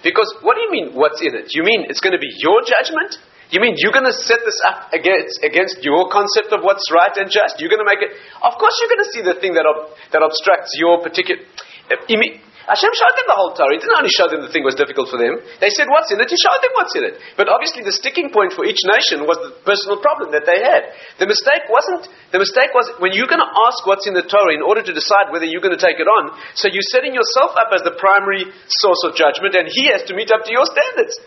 Because 0.04 0.30
what 0.46 0.54
do 0.54 0.62
you 0.62 0.72
mean, 0.72 0.88
what's 0.94 1.22
in 1.22 1.34
it? 1.34 1.50
You 1.58 1.66
mean 1.66 1.90
it's 1.90 2.02
going 2.02 2.14
to 2.14 2.22
be 2.22 2.30
your 2.42 2.62
judgment? 2.62 3.18
You 3.50 3.62
mean 3.62 3.78
you're 3.78 3.94
going 3.94 4.10
to 4.10 4.14
set 4.14 4.42
this 4.42 4.58
up 4.70 4.90
against, 4.94 5.42
against 5.46 5.82
your 5.86 6.10
concept 6.10 6.54
of 6.54 6.66
what's 6.66 6.90
right 6.90 7.14
and 7.18 7.30
just? 7.30 7.62
You're 7.62 7.70
going 7.70 7.82
to 7.82 7.90
make 7.90 8.02
it. 8.02 8.14
Of 8.42 8.58
course, 8.58 8.74
you're 8.82 8.92
going 8.94 9.06
to 9.06 9.12
see 9.14 9.24
the 9.26 9.38
thing 9.38 9.54
that, 9.54 9.66
ob, 9.66 9.94
that 10.14 10.22
obstructs 10.22 10.74
your 10.78 11.02
particular. 11.02 11.42
Eh, 11.90 11.98
you 12.10 12.18
mean, 12.18 12.42
Hashem 12.66 12.94
showed 12.98 13.14
them 13.14 13.28
the 13.30 13.38
whole 13.38 13.54
Torah. 13.54 13.78
He 13.78 13.82
didn't 13.82 13.94
only 13.94 14.10
show 14.10 14.26
them 14.26 14.42
the 14.42 14.50
thing 14.50 14.66
was 14.66 14.74
difficult 14.74 15.14
for 15.14 15.22
them. 15.22 15.38
They 15.62 15.70
said, 15.70 15.86
what's 15.86 16.10
in 16.10 16.18
it? 16.18 16.34
He 16.34 16.38
showed 16.38 16.58
them 16.66 16.74
what's 16.74 16.98
in 16.98 17.06
it. 17.06 17.16
But 17.38 17.46
obviously 17.46 17.86
the 17.86 17.94
sticking 17.94 18.34
point 18.34 18.58
for 18.58 18.66
each 18.66 18.82
nation 18.90 19.30
was 19.30 19.38
the 19.38 19.54
personal 19.62 20.02
problem 20.02 20.34
that 20.34 20.50
they 20.50 20.66
had. 20.66 20.90
The 21.22 21.30
mistake 21.30 21.70
wasn't, 21.70 22.10
the 22.34 22.42
mistake 22.42 22.74
was 22.74 22.90
when 22.98 23.14
you're 23.14 23.30
going 23.30 23.44
to 23.44 23.54
ask 23.70 23.86
what's 23.86 24.10
in 24.10 24.18
the 24.18 24.26
Torah 24.26 24.58
in 24.58 24.66
order 24.66 24.82
to 24.82 24.94
decide 24.98 25.30
whether 25.30 25.46
you're 25.46 25.62
going 25.62 25.78
to 25.78 25.82
take 25.82 26.02
it 26.02 26.10
on, 26.10 26.34
so 26.58 26.66
you're 26.66 26.90
setting 26.90 27.14
yourself 27.14 27.54
up 27.54 27.70
as 27.70 27.86
the 27.86 27.94
primary 28.02 28.50
source 28.66 29.02
of 29.06 29.14
judgment 29.14 29.54
and 29.54 29.70
he 29.70 29.94
has 29.94 30.02
to 30.10 30.18
meet 30.18 30.34
up 30.34 30.42
to 30.50 30.52
your 30.52 30.66
standards. 30.66 31.22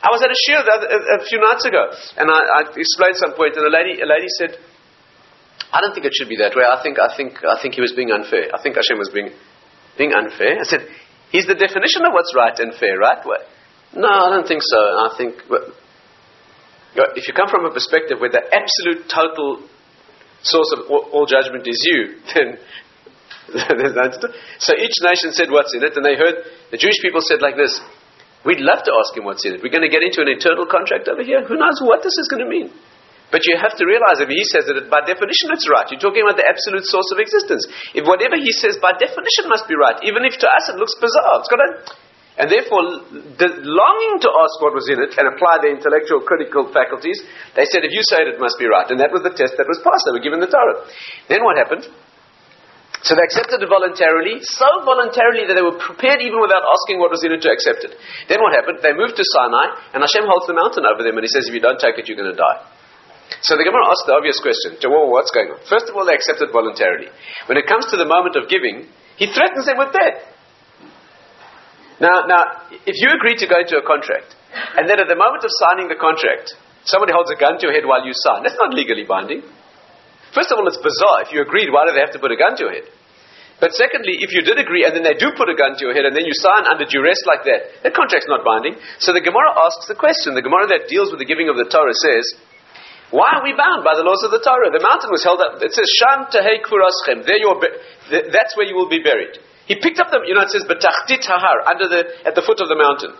I 0.00 0.12
was 0.12 0.20
at 0.24 0.32
a 0.32 0.36
shiur 0.36 0.60
a, 0.64 1.24
few 1.24 1.40
nights 1.40 1.64
ago, 1.64 1.92
and 2.20 2.28
I, 2.28 2.40
I 2.40 2.60
explained 2.76 3.16
some 3.16 3.32
point, 3.32 3.56
and 3.56 3.64
a 3.64 3.72
lady, 3.72 4.04
a 4.04 4.08
lady 4.08 4.28
said, 4.36 4.60
"I 5.72 5.80
don't 5.80 5.96
think 5.96 6.04
it 6.04 6.12
should 6.12 6.28
be 6.28 6.36
that 6.44 6.52
way. 6.52 6.60
I 6.60 6.76
think, 6.84 7.00
I 7.00 7.08
think, 7.16 7.40
I 7.40 7.56
think 7.56 7.72
he 7.72 7.80
was 7.80 7.96
being 7.96 8.12
unfair. 8.12 8.52
I 8.52 8.60
think 8.60 8.76
Hashem 8.76 9.00
was 9.00 9.08
being 9.08 9.32
being 9.96 10.12
unfair? 10.12 10.60
I 10.60 10.64
said, 10.64 10.88
he's 11.30 11.46
the 11.46 11.54
definition 11.54 12.06
of 12.06 12.12
what's 12.12 12.34
right 12.34 12.58
and 12.58 12.74
fair, 12.74 12.98
right? 12.98 13.24
Well, 13.24 13.42
no, 13.94 14.08
I 14.08 14.30
don't 14.30 14.46
think 14.46 14.62
so. 14.62 14.78
I 14.78 15.14
think 15.16 15.34
well, 15.50 15.74
if 17.14 17.26
you 17.26 17.34
come 17.34 17.48
from 17.50 17.66
a 17.66 17.72
perspective 17.74 18.18
where 18.18 18.30
the 18.30 18.42
absolute 18.42 19.10
total 19.10 19.66
source 20.42 20.70
of 20.78 20.90
all, 20.90 21.10
all 21.10 21.26
judgment 21.26 21.66
is 21.66 21.78
you, 21.82 22.22
then 22.34 22.58
so 24.58 24.72
each 24.72 24.96
nation 25.04 25.30
said 25.30 25.50
what's 25.50 25.74
in 25.74 25.84
it, 25.84 25.92
and 25.94 26.04
they 26.04 26.16
heard 26.16 26.48
the 26.70 26.78
Jewish 26.78 26.98
people 27.02 27.20
said 27.20 27.42
like 27.42 27.56
this: 27.56 27.78
"We'd 28.44 28.60
love 28.60 28.82
to 28.84 28.92
ask 28.94 29.16
him 29.16 29.24
what's 29.24 29.44
in 29.44 29.54
it. 29.54 29.60
We're 29.62 29.74
going 29.74 29.86
to 29.86 29.92
get 29.92 30.02
into 30.02 30.22
an 30.22 30.28
eternal 30.32 30.66
contract 30.66 31.08
over 31.08 31.22
here. 31.22 31.44
Who 31.44 31.58
knows 31.58 31.78
what 31.82 32.02
this 32.02 32.16
is 32.16 32.26
going 32.30 32.42
to 32.42 32.50
mean?" 32.50 32.72
But 33.32 33.46
you 33.48 33.58
have 33.58 33.74
to 33.80 33.84
realize 33.88 34.20
if 34.20 34.30
he 34.30 34.44
says 34.46 34.68
that 34.70 34.78
by 34.92 35.02
definition 35.02 35.50
it's 35.50 35.66
right, 35.66 35.88
you're 35.90 36.02
talking 36.02 36.22
about 36.22 36.38
the 36.38 36.46
absolute 36.46 36.86
source 36.86 37.10
of 37.10 37.18
existence. 37.18 37.66
If 37.96 38.06
whatever 38.06 38.38
he 38.38 38.52
says 38.56 38.78
by 38.78 38.94
definition 38.94 39.50
must 39.50 39.66
be 39.66 39.74
right, 39.74 39.98
even 40.06 40.22
if 40.22 40.38
to 40.38 40.46
us 40.46 40.70
it 40.70 40.78
looks 40.78 40.94
bizarre, 41.00 41.42
it's 41.42 41.50
got 41.50 41.60
to. 41.60 41.70
And 42.34 42.50
therefore, 42.50 42.82
the 43.38 43.62
longing 43.62 44.18
to 44.26 44.30
ask 44.34 44.58
what 44.58 44.74
was 44.74 44.90
in 44.90 44.98
it 44.98 45.14
and 45.14 45.30
apply 45.30 45.62
their 45.62 45.70
intellectual 45.70 46.18
critical 46.26 46.66
faculties, 46.74 47.22
they 47.54 47.62
said, 47.62 47.86
if 47.86 47.94
you 47.94 48.02
say 48.10 48.26
it, 48.26 48.34
it 48.34 48.42
must 48.42 48.58
be 48.58 48.66
right. 48.66 48.90
And 48.90 48.98
that 48.98 49.14
was 49.14 49.22
the 49.22 49.30
test 49.30 49.54
that 49.54 49.70
was 49.70 49.78
passed. 49.86 50.02
They 50.02 50.14
were 50.18 50.22
given 50.22 50.42
the 50.42 50.50
Torah. 50.50 50.82
Then 51.30 51.46
what 51.46 51.54
happened? 51.54 51.86
So 53.06 53.14
they 53.14 53.22
accepted 53.22 53.62
it 53.62 53.70
voluntarily, 53.70 54.42
so 54.42 54.66
voluntarily 54.82 55.46
that 55.46 55.54
they 55.54 55.62
were 55.62 55.78
prepared 55.78 56.24
even 56.24 56.40
without 56.40 56.64
asking 56.66 56.98
what 56.98 57.14
was 57.14 57.22
in 57.22 57.36
it 57.36 57.44
to 57.44 57.52
accept 57.52 57.86
it. 57.86 57.94
Then 58.26 58.42
what 58.42 58.56
happened? 58.56 58.82
They 58.82 58.96
moved 58.96 59.14
to 59.14 59.22
Sinai, 59.22 59.94
and 59.94 60.02
Hashem 60.02 60.24
holds 60.26 60.48
the 60.48 60.56
mountain 60.56 60.88
over 60.88 61.04
them, 61.06 61.14
and 61.14 61.22
he 61.22 61.30
says, 61.30 61.46
if 61.46 61.54
you 61.54 61.62
don't 61.62 61.78
take 61.78 62.00
it, 62.00 62.08
you're 62.10 62.16
going 62.18 62.32
to 62.32 62.40
die. 62.40 62.58
So 63.44 63.56
the 63.56 63.64
Gemara 63.64 63.88
asked 63.88 64.08
the 64.08 64.16
obvious 64.16 64.40
question, 64.40 64.76
well, 64.88 65.08
what's 65.12 65.32
going 65.32 65.52
on? 65.52 65.60
First 65.68 65.88
of 65.88 65.96
all, 65.96 66.04
they 66.08 66.16
accepted 66.16 66.48
voluntarily. 66.52 67.08
When 67.48 67.60
it 67.60 67.68
comes 67.68 67.88
to 67.92 67.96
the 67.96 68.08
moment 68.08 68.36
of 68.36 68.48
giving, 68.48 68.88
he 69.20 69.28
threatens 69.28 69.68
them 69.68 69.76
with 69.76 69.92
death. 69.92 70.24
Now, 72.00 72.26
now, 72.26 72.42
if 72.88 72.96
you 72.98 73.12
agree 73.14 73.36
to 73.38 73.46
go 73.46 73.60
into 73.60 73.78
a 73.78 73.84
contract, 73.84 74.34
and 74.76 74.88
then 74.88 74.98
at 74.98 75.08
the 75.08 75.18
moment 75.18 75.44
of 75.44 75.50
signing 75.62 75.88
the 75.88 76.00
contract, 76.00 76.56
somebody 76.84 77.12
holds 77.14 77.30
a 77.30 77.38
gun 77.38 77.60
to 77.60 77.68
your 77.68 77.74
head 77.74 77.86
while 77.86 78.04
you 78.04 78.12
sign, 78.12 78.42
that's 78.42 78.58
not 78.58 78.74
legally 78.74 79.06
binding. 79.06 79.44
First 80.34 80.50
of 80.50 80.58
all, 80.58 80.66
it's 80.66 80.80
bizarre. 80.82 81.22
If 81.22 81.30
you 81.30 81.40
agreed, 81.40 81.70
why 81.70 81.86
do 81.86 81.94
they 81.94 82.02
have 82.02 82.16
to 82.18 82.22
put 82.22 82.34
a 82.34 82.38
gun 82.40 82.58
to 82.58 82.66
your 82.66 82.74
head? 82.74 82.90
But 83.62 83.70
secondly, 83.78 84.18
if 84.18 84.34
you 84.34 84.42
did 84.42 84.58
agree 84.58 84.82
and 84.82 84.90
then 84.98 85.06
they 85.06 85.14
do 85.14 85.30
put 85.38 85.46
a 85.46 85.54
gun 85.54 85.78
to 85.78 85.82
your 85.86 85.94
head 85.94 86.10
and 86.10 86.14
then 86.14 86.26
you 86.26 86.34
sign 86.34 86.66
under 86.66 86.82
duress 86.82 87.22
like 87.22 87.46
that, 87.46 87.86
that 87.86 87.94
contract's 87.94 88.26
not 88.26 88.42
binding. 88.42 88.74
So 88.98 89.14
the 89.14 89.22
Gemara 89.22 89.54
asks 89.54 89.86
the 89.86 89.94
question. 89.94 90.34
The 90.34 90.42
Gemara 90.42 90.66
that 90.74 90.90
deals 90.90 91.14
with 91.14 91.22
the 91.22 91.30
giving 91.30 91.46
of 91.46 91.54
the 91.54 91.70
Torah 91.70 91.94
says, 91.94 92.34
why 93.14 93.38
are 93.38 93.46
we 93.46 93.54
bound 93.54 93.86
by 93.86 93.94
the 93.94 94.02
laws 94.02 94.26
of 94.26 94.34
the 94.34 94.42
Torah? 94.42 94.74
The 94.74 94.82
mountain 94.82 95.14
was 95.14 95.22
held 95.22 95.38
up. 95.38 95.62
It 95.62 95.70
says, 95.70 95.86
Sham 96.02 96.26
tehei 96.34 96.58
kevuraschem. 96.66 97.22
There 97.22 97.38
you 97.38 97.46
are, 97.54 97.62
that's 98.10 98.58
where 98.58 98.66
you 98.66 98.74
will 98.74 98.90
be 98.90 98.98
buried. 99.06 99.38
He 99.70 99.78
picked 99.78 100.02
up 100.02 100.10
the, 100.10 100.26
you 100.26 100.34
know, 100.34 100.42
it 100.42 100.50
says, 100.50 100.66
Betachtit 100.66 101.22
hahar, 101.22 101.62
under 101.62 101.86
the, 101.86 102.10
at 102.26 102.34
the 102.34 102.42
foot 102.42 102.58
of 102.58 102.66
the 102.66 102.74
mountain. 102.74 103.14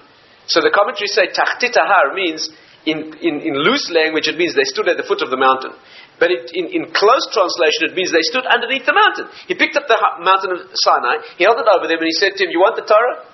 So 0.51 0.59
the 0.67 0.75
commentaries 0.75 1.15
say, 1.15 1.31
Tachtit 1.31 1.79
hahar 1.79 2.11
means, 2.11 2.51
in, 2.83 3.15
in, 3.23 3.41
in 3.47 3.55
loose 3.55 3.87
language, 3.95 4.27
it 4.27 4.35
means 4.35 4.59
they 4.59 4.67
stood 4.67 4.91
at 4.91 4.99
the 4.99 5.07
foot 5.07 5.23
of 5.23 5.31
the 5.31 5.39
mountain. 5.39 5.79
But 6.19 6.35
it, 6.35 6.51
in, 6.51 6.75
in 6.75 6.83
close 6.91 7.25
translation, 7.31 7.89
it 7.91 7.95
means 7.95 8.11
they 8.11 8.27
stood 8.27 8.51
underneath 8.51 8.91
the 8.91 8.99
mountain. 8.99 9.31
He 9.47 9.55
picked 9.55 9.79
up 9.79 9.87
the 9.87 9.97
mountain 10.27 10.59
of 10.59 10.75
Sinai, 10.75 11.23
he 11.39 11.47
held 11.47 11.63
it 11.63 11.71
over 11.71 11.87
them, 11.87 12.03
and 12.03 12.11
he 12.11 12.19
said 12.19 12.35
to 12.35 12.45
him, 12.45 12.51
You 12.51 12.59
want 12.59 12.75
the 12.75 12.87
Torah? 12.87 13.31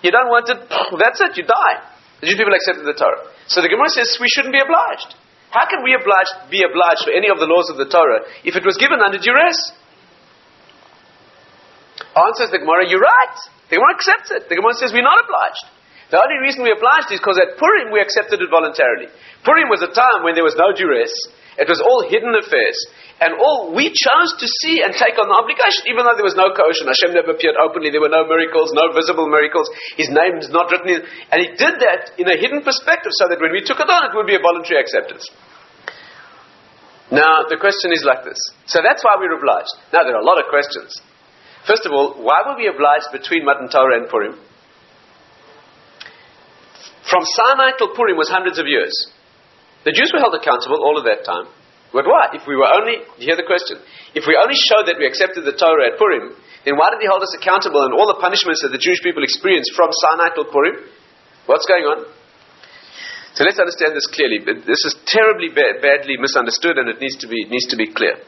You 0.00 0.08
don't 0.08 0.32
want 0.32 0.48
it? 0.48 0.56
That's 1.04 1.20
it, 1.20 1.36
you 1.36 1.44
die. 1.44 1.76
The 2.24 2.32
Jewish 2.32 2.40
people 2.40 2.56
accepted 2.56 2.88
the 2.88 2.96
Torah. 2.96 3.28
So 3.52 3.60
the 3.60 3.68
Gemara 3.68 3.92
says, 3.92 4.16
We 4.16 4.32
shouldn't 4.32 4.56
be 4.56 4.64
obliged. 4.64 5.27
How 5.50 5.64
can 5.64 5.80
we 5.80 5.96
obliged, 5.96 6.52
be 6.52 6.60
obliged 6.60 7.08
for 7.08 7.12
any 7.12 7.32
of 7.32 7.40
the 7.40 7.48
laws 7.48 7.72
of 7.72 7.80
the 7.80 7.88
Torah 7.88 8.28
if 8.44 8.56
it 8.56 8.64
was 8.64 8.76
given 8.76 9.00
under 9.00 9.16
duress? 9.16 9.72
Answers 12.12 12.52
the 12.52 12.60
Gemara, 12.60 12.88
you're 12.88 13.00
right. 13.02 13.36
The 13.72 13.76
Gemara 13.80 13.96
accepts 13.96 14.30
it. 14.32 14.48
The 14.48 14.56
Gemara 14.56 14.76
says 14.76 14.92
we're 14.92 15.06
not 15.06 15.20
obliged. 15.24 15.64
The 16.08 16.16
only 16.16 16.40
reason 16.40 16.64
we 16.64 16.72
are 16.72 16.80
obliged 16.80 17.12
is 17.12 17.20
because 17.20 17.36
at 17.36 17.60
Purim 17.60 17.92
we 17.92 18.00
accepted 18.00 18.40
it 18.40 18.48
voluntarily. 18.48 19.12
Purim 19.44 19.68
was 19.68 19.84
a 19.84 19.92
time 19.92 20.24
when 20.24 20.32
there 20.32 20.44
was 20.44 20.56
no 20.56 20.72
duress. 20.72 21.12
It 21.58 21.66
was 21.66 21.82
all 21.82 22.06
hidden 22.06 22.30
affairs. 22.38 22.78
And 23.18 23.34
all 23.34 23.74
we 23.74 23.90
chose 23.90 24.30
to 24.38 24.46
see 24.62 24.78
and 24.78 24.94
take 24.94 25.18
on 25.18 25.26
the 25.26 25.34
obligation, 25.34 25.90
even 25.90 26.06
though 26.06 26.14
there 26.14 26.26
was 26.26 26.38
no 26.38 26.54
coercion. 26.54 26.86
Hashem 26.86 27.18
never 27.18 27.34
appeared 27.34 27.58
openly, 27.58 27.90
there 27.90 28.02
were 28.02 28.14
no 28.14 28.22
miracles, 28.30 28.70
no 28.70 28.94
visible 28.94 29.26
miracles. 29.26 29.66
His 29.98 30.06
name 30.06 30.38
is 30.38 30.54
not 30.54 30.70
written 30.70 30.86
in. 30.86 31.02
And 31.34 31.38
he 31.42 31.50
did 31.58 31.82
that 31.82 32.14
in 32.14 32.30
a 32.30 32.38
hidden 32.38 32.62
perspective 32.62 33.10
so 33.18 33.26
that 33.26 33.42
when 33.42 33.50
we 33.50 33.66
took 33.66 33.82
it 33.82 33.90
on, 33.90 34.06
it 34.06 34.14
would 34.14 34.30
be 34.30 34.38
a 34.38 34.42
voluntary 34.42 34.78
acceptance. 34.78 35.26
Now, 37.10 37.50
the 37.50 37.58
question 37.58 37.90
is 37.90 38.06
like 38.06 38.22
this. 38.22 38.38
So 38.70 38.78
that's 38.78 39.02
why 39.02 39.18
we're 39.18 39.34
obliged. 39.34 39.74
Now, 39.90 40.06
there 40.06 40.14
are 40.14 40.22
a 40.22 40.28
lot 40.28 40.38
of 40.38 40.46
questions. 40.46 40.94
First 41.66 41.90
of 41.90 41.92
all, 41.92 42.22
why 42.22 42.46
were 42.46 42.54
we 42.54 42.70
obliged 42.70 43.10
between 43.10 43.42
Matan 43.42 43.66
Torah 43.66 43.98
and 43.98 44.06
Purim? 44.06 44.38
From 47.08 47.24
Sinai 47.24 47.74
till 47.80 47.96
Purim 47.96 48.14
was 48.14 48.28
hundreds 48.28 48.62
of 48.62 48.68
years. 48.68 48.92
The 49.84 49.94
Jews 49.94 50.10
were 50.10 50.22
held 50.22 50.34
accountable 50.34 50.82
all 50.82 50.98
of 50.98 51.04
that 51.06 51.22
time. 51.22 51.46
But 51.92 52.04
why? 52.04 52.36
If 52.36 52.44
we 52.44 52.52
were 52.52 52.68
only, 52.68 53.00
hear 53.16 53.36
the 53.36 53.48
question, 53.48 53.80
if 54.12 54.28
we 54.28 54.36
only 54.36 54.56
showed 54.56 54.84
that 54.92 55.00
we 55.00 55.08
accepted 55.08 55.48
the 55.48 55.56
Torah 55.56 55.88
at 55.88 55.96
Purim, 55.96 56.36
then 56.68 56.76
why 56.76 56.92
did 56.92 57.00
he 57.00 57.08
hold 57.08 57.24
us 57.24 57.32
accountable 57.32 57.80
and 57.80 57.96
all 57.96 58.04
the 58.04 58.20
punishments 58.20 58.60
that 58.60 58.74
the 58.74 58.82
Jewish 58.82 59.00
people 59.00 59.24
experienced 59.24 59.72
from 59.72 59.88
Sinai 59.88 60.36
till 60.36 60.52
Purim? 60.52 60.84
What's 61.48 61.64
going 61.64 61.88
on? 61.88 62.04
So 63.32 63.46
let's 63.46 63.56
understand 63.56 63.96
this 63.96 64.04
clearly. 64.12 64.44
This 64.44 64.84
is 64.84 65.00
terribly 65.08 65.48
ba- 65.48 65.80
badly 65.80 66.20
misunderstood 66.20 66.76
and 66.76 66.92
it 66.92 67.00
needs 67.00 67.16
to 67.24 67.28
be, 67.30 67.48
needs 67.48 67.72
to 67.72 67.78
be 67.78 67.88
clear. 67.88 68.20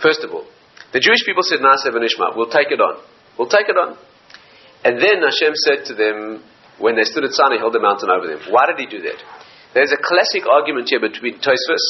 First 0.00 0.24
of 0.24 0.32
all, 0.32 0.48
the 0.96 1.00
Jewish 1.00 1.28
people 1.28 1.42
said, 1.44 1.60
Naaseh 1.60 1.92
v'nishma, 1.92 2.36
we'll 2.36 2.48
take 2.48 2.72
it 2.72 2.80
on. 2.80 3.02
We'll 3.36 3.52
take 3.52 3.68
it 3.68 3.76
on. 3.76 4.00
And 4.84 4.96
then 4.96 5.20
Hashem 5.20 5.52
said 5.60 5.84
to 5.92 5.94
them, 5.94 6.40
when 6.78 6.96
they 6.96 7.04
stood 7.04 7.24
at 7.24 7.32
Sinai, 7.32 7.56
he 7.56 7.60
held 7.60 7.74
the 7.74 7.84
mountain 7.84 8.08
over 8.08 8.28
them. 8.28 8.40
Why 8.48 8.64
did 8.64 8.78
he 8.78 8.86
do 8.86 9.02
that? 9.04 9.20
There's 9.76 9.92
a 9.92 10.00
classic 10.00 10.48
argument 10.48 10.88
here 10.88 11.04
between 11.04 11.36
Tosfos 11.36 11.84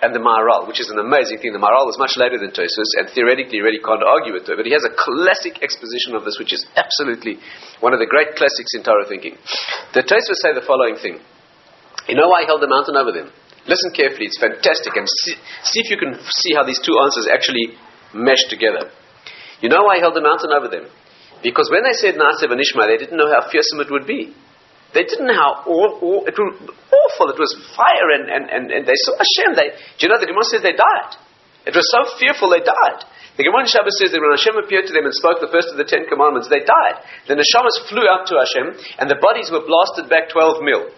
and 0.00 0.16
the 0.16 0.24
Maharal, 0.24 0.64
which 0.64 0.80
is 0.80 0.88
an 0.88 0.96
amazing 0.96 1.44
thing. 1.44 1.52
The 1.52 1.60
Maharal 1.60 1.92
is 1.92 2.00
much 2.00 2.16
later 2.16 2.40
than 2.40 2.48
Tosfos, 2.48 2.96
and 2.96 3.12
theoretically, 3.12 3.60
you 3.60 3.64
really 3.64 3.84
can't 3.84 4.00
argue 4.00 4.32
with 4.32 4.48
it. 4.48 4.56
But 4.56 4.64
he 4.64 4.72
has 4.72 4.88
a 4.88 4.96
classic 4.96 5.60
exposition 5.60 6.16
of 6.16 6.24
this, 6.24 6.40
which 6.40 6.56
is 6.56 6.64
absolutely 6.80 7.36
one 7.84 7.92
of 7.92 8.00
the 8.00 8.08
great 8.08 8.40
classics 8.40 8.72
in 8.72 8.80
Torah 8.80 9.04
thinking. 9.04 9.36
The 9.92 10.00
Tosfos 10.00 10.40
say 10.40 10.56
the 10.56 10.64
following 10.64 10.96
thing. 10.96 11.20
You 12.08 12.16
know 12.16 12.32
why 12.32 12.40
he 12.40 12.48
held 12.48 12.64
the 12.64 12.72
mountain 12.72 12.96
over 12.96 13.12
them? 13.12 13.28
Listen 13.68 13.92
carefully, 13.92 14.32
it's 14.32 14.40
fantastic, 14.40 14.96
and 14.96 15.04
see, 15.04 15.36
see 15.36 15.80
if 15.84 15.92
you 15.92 16.00
can 16.00 16.16
see 16.16 16.56
how 16.56 16.64
these 16.64 16.80
two 16.80 16.96
answers 17.04 17.28
actually 17.28 17.76
mesh 18.16 18.48
together. 18.48 18.88
You 19.60 19.68
know 19.68 19.84
why 19.84 20.00
he 20.00 20.00
held 20.00 20.16
the 20.16 20.24
mountain 20.24 20.56
over 20.56 20.72
them? 20.72 20.88
Because 21.44 21.68
when 21.68 21.84
they 21.84 21.92
said 22.00 22.16
Naaseh 22.16 22.48
v'nishma, 22.48 22.88
they 22.88 22.96
didn't 22.96 23.20
know 23.20 23.28
how 23.28 23.44
fearsome 23.44 23.84
it 23.84 23.92
would 23.92 24.08
be. 24.08 24.32
They 24.94 25.02
didn't 25.02 25.26
know 25.26 25.36
how 25.38 25.66
aw- 25.66 25.98
aw- 25.98 26.24
it 26.26 26.36
was 26.38 26.52
awful. 26.70 27.26
It 27.32 27.38
was 27.40 27.52
fire, 27.74 28.08
and, 28.14 28.30
and, 28.30 28.44
and, 28.50 28.64
and 28.70 28.82
they 28.86 28.96
saw 29.06 29.18
Hashem. 29.18 29.56
They, 29.58 29.74
do 29.98 30.00
you 30.06 30.08
know 30.08 30.20
the 30.20 30.30
Gemara 30.30 30.46
says 30.46 30.62
they 30.62 30.76
died? 30.76 31.18
It 31.66 31.74
was 31.74 31.86
so 31.90 32.06
fearful 32.22 32.48
they 32.54 32.62
died. 32.62 33.02
The 33.36 33.44
Gemara 33.44 33.66
in 33.66 33.70
Shabbos 33.70 33.98
says 34.00 34.14
that 34.14 34.22
when 34.22 34.32
Hashem 34.32 34.56
appeared 34.56 34.86
to 34.88 34.94
them 34.94 35.04
and 35.04 35.12
spoke 35.12 35.42
the 35.42 35.50
first 35.52 35.68
of 35.68 35.76
the 35.76 35.84
Ten 35.84 36.08
Commandments, 36.08 36.48
they 36.48 36.62
died. 36.62 37.02
The 37.28 37.36
neshamas 37.36 37.76
flew 37.90 38.06
out 38.06 38.24
to 38.30 38.38
Hashem, 38.38 38.96
and 39.02 39.10
the 39.10 39.18
bodies 39.20 39.52
were 39.52 39.66
blasted 39.66 40.08
back 40.08 40.30
12 40.32 40.62
mil 40.64 40.88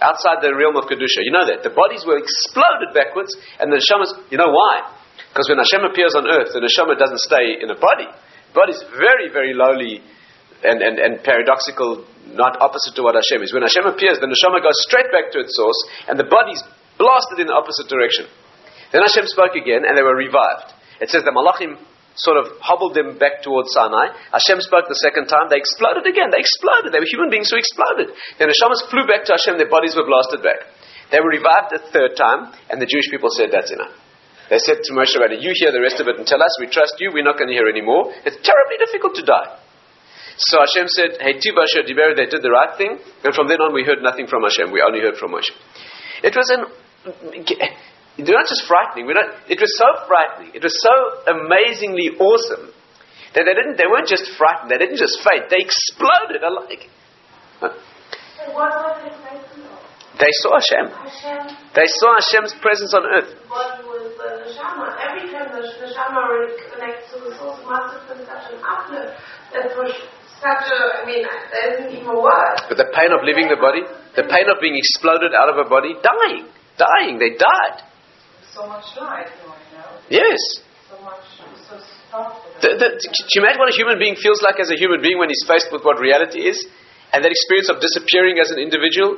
outside 0.00 0.40
the 0.42 0.54
realm 0.54 0.74
of 0.78 0.88
Kedusha. 0.88 1.22
You 1.22 1.34
know 1.34 1.44
that. 1.46 1.62
The 1.62 1.74
bodies 1.74 2.02
were 2.08 2.16
exploded 2.16 2.94
backwards, 2.96 3.34
and 3.60 3.68
the 3.68 3.78
neshamas, 3.82 4.14
you 4.32 4.38
know 4.38 4.48
why? 4.48 4.96
Because 5.28 5.48
when 5.50 5.60
Hashem 5.60 5.84
appears 5.84 6.14
on 6.16 6.24
earth, 6.30 6.52
the 6.52 6.60
neshama 6.60 6.96
doesn't 6.96 7.20
stay 7.20 7.60
in 7.60 7.68
a 7.68 7.76
body. 7.78 8.08
The 8.08 8.54
body 8.56 8.72
is 8.72 8.84
very, 8.96 9.28
very 9.32 9.52
lowly 9.52 10.00
and, 10.64 10.80
and, 10.80 10.98
and 10.98 11.12
paradoxical, 11.24 12.04
not 12.34 12.60
opposite 12.60 12.96
to 12.96 13.02
what 13.02 13.14
Hashem 13.14 13.42
is. 13.42 13.52
When 13.52 13.62
Hashem 13.62 13.86
appears, 13.86 14.18
the 14.18 14.28
neshama 14.28 14.60
goes 14.60 14.76
straight 14.88 15.12
back 15.12 15.32
to 15.32 15.40
its 15.40 15.54
source, 15.56 15.78
and 16.08 16.18
the 16.18 16.28
body's 16.28 16.60
blasted 16.98 17.40
in 17.40 17.46
the 17.48 17.56
opposite 17.56 17.88
direction. 17.88 18.26
Then 18.92 19.04
Hashem 19.04 19.28
spoke 19.28 19.56
again, 19.56 19.88
and 19.88 19.96
they 19.96 20.04
were 20.04 20.16
revived. 20.16 20.72
It 21.00 21.08
says 21.08 21.24
the 21.24 21.32
malachim 21.32 21.80
sort 22.14 22.36
of 22.36 22.60
hobbled 22.60 22.92
them 22.92 23.16
back 23.16 23.40
towards 23.40 23.72
Sinai. 23.72 24.12
Hashem 24.36 24.60
spoke 24.60 24.84
the 24.84 25.00
second 25.00 25.32
time. 25.32 25.48
They 25.48 25.56
exploded 25.56 26.04
again. 26.04 26.28
They 26.28 26.44
exploded. 26.44 26.92
They 26.92 27.00
were 27.00 27.08
human 27.08 27.32
beings 27.32 27.48
who 27.48 27.56
exploded. 27.56 28.12
Then 28.36 28.52
the 28.52 28.56
shamas 28.60 28.84
flew 28.92 29.08
back 29.08 29.24
to 29.28 29.32
Hashem. 29.32 29.56
Their 29.56 29.72
bodies 29.72 29.96
were 29.96 30.04
blasted 30.04 30.44
back. 30.44 30.68
They 31.08 31.20
were 31.24 31.32
revived 31.32 31.72
a 31.72 31.80
third 31.88 32.16
time, 32.16 32.52
and 32.68 32.80
the 32.80 32.88
Jewish 32.88 33.08
people 33.08 33.32
said, 33.32 33.48
"That's 33.48 33.72
enough." 33.72 33.96
They 34.52 34.60
said 34.60 34.84
to 34.84 34.90
Moshe 34.92 35.16
Rabbeinu, 35.16 35.40
"You 35.40 35.52
hear 35.56 35.72
the 35.72 35.80
rest 35.80 36.00
of 36.00 36.08
it 36.08 36.20
and 36.20 36.28
tell 36.28 36.42
us. 36.42 36.52
We 36.60 36.68
trust 36.68 37.00
you. 37.00 37.12
We're 37.12 37.24
not 37.24 37.40
going 37.40 37.48
to 37.48 37.56
hear 37.56 37.68
anymore. 37.68 38.12
It's 38.28 38.36
terribly 38.44 38.76
difficult 38.76 39.16
to 39.16 39.24
die." 39.24 39.48
So 40.36 40.58
Hashem 40.60 40.88
said, 40.88 41.10
"Hey 41.20 41.34
Tibasha 41.38 41.84
Diber." 41.84 42.16
They 42.16 42.26
did 42.26 42.42
the 42.42 42.50
right 42.50 42.76
thing, 42.76 42.98
and 43.24 43.34
from 43.34 43.48
then 43.48 43.60
on, 43.60 43.72
we 43.72 43.84
heard 43.84 44.02
nothing 44.02 44.26
from 44.26 44.42
Hashem. 44.42 44.72
We 44.72 44.82
only 44.82 45.00
heard 45.00 45.16
from 45.16 45.32
Moshe. 45.32 45.52
It 46.22 46.34
was 46.36 46.48
an 46.50 46.66
they're 48.16 48.36
not 48.36 48.46
just 48.46 48.64
frightening. 48.68 49.06
We're 49.06 49.18
not, 49.18 49.34
it 49.48 49.58
was 49.58 49.72
so 49.78 50.06
frightening. 50.06 50.54
It 50.54 50.62
was 50.62 50.76
so 50.78 50.94
amazingly 51.32 52.14
awesome 52.20 52.70
that 53.34 53.42
they 53.48 53.54
didn't. 53.56 53.80
They 53.80 53.88
weren't 53.88 54.06
just 54.08 54.30
frightened. 54.36 54.70
They 54.70 54.78
didn't 54.78 54.98
just 55.00 55.18
faint. 55.24 55.48
They 55.48 55.64
exploded 55.64 56.44
alike. 56.44 56.92
What 57.58 57.72
was 58.52 59.00
it? 59.06 59.16
They 60.20 60.28
saw 60.44 60.60
Hashem. 60.60 60.92
Hashem, 60.92 61.56
They 61.74 61.88
saw 61.88 62.14
Hashem's 62.20 62.54
presence 62.60 62.92
on 62.92 63.02
earth. 63.06 63.32
what 63.48 63.80
was 63.82 64.12
the 64.12 64.44
neshama? 64.44 64.92
Every 65.00 65.32
time 65.32 65.48
the 65.56 65.64
neshama 65.64 66.52
connects 66.68 67.10
to 67.16 67.20
the 67.24 67.32
source, 67.40 67.58
must 67.64 67.96
have 67.96 68.04
been 68.12 68.26
such 68.28 68.52
an 68.52 68.60
uplift. 68.60 69.16
That 69.56 69.72
was 69.72 69.96
I 70.42 71.06
mean, 71.06 71.22
there 71.22 71.66
isn't 71.74 71.90
even 71.94 72.08
a 72.08 72.20
word. 72.20 72.56
But 72.68 72.76
the 72.78 72.90
pain 72.90 73.14
of 73.14 73.22
leaving 73.22 73.46
the 73.48 73.56
body, 73.60 73.82
the 74.18 74.26
pain 74.26 74.46
of 74.50 74.58
being 74.60 74.74
exploded 74.76 75.32
out 75.34 75.48
of 75.48 75.56
a 75.58 75.68
body, 75.68 75.94
dying, 76.02 76.50
dying. 76.76 77.18
They 77.22 77.38
died. 77.38 77.86
so 78.52 78.66
much 78.66 78.84
light 78.98 79.30
going 79.42 79.62
now. 79.72 80.02
Yes. 80.10 80.40
So 80.90 80.98
much, 81.02 81.24
so. 81.70 81.78
The, 82.60 82.76
the, 82.76 82.88
do 83.00 83.30
you 83.32 83.40
imagine 83.40 83.56
what 83.56 83.72
a 83.72 83.76
human 83.78 83.96
being 83.98 84.16
feels 84.20 84.42
like 84.44 84.60
as 84.60 84.68
a 84.68 84.76
human 84.76 85.00
being 85.00 85.16
when 85.16 85.30
he's 85.32 85.40
faced 85.48 85.72
with 85.72 85.80
what 85.82 85.96
reality 85.96 86.44
is? 86.44 86.60
And 87.12 87.24
that 87.24 87.32
experience 87.32 87.72
of 87.72 87.80
disappearing 87.80 88.36
as 88.36 88.50
an 88.52 88.58
individual? 88.60 89.16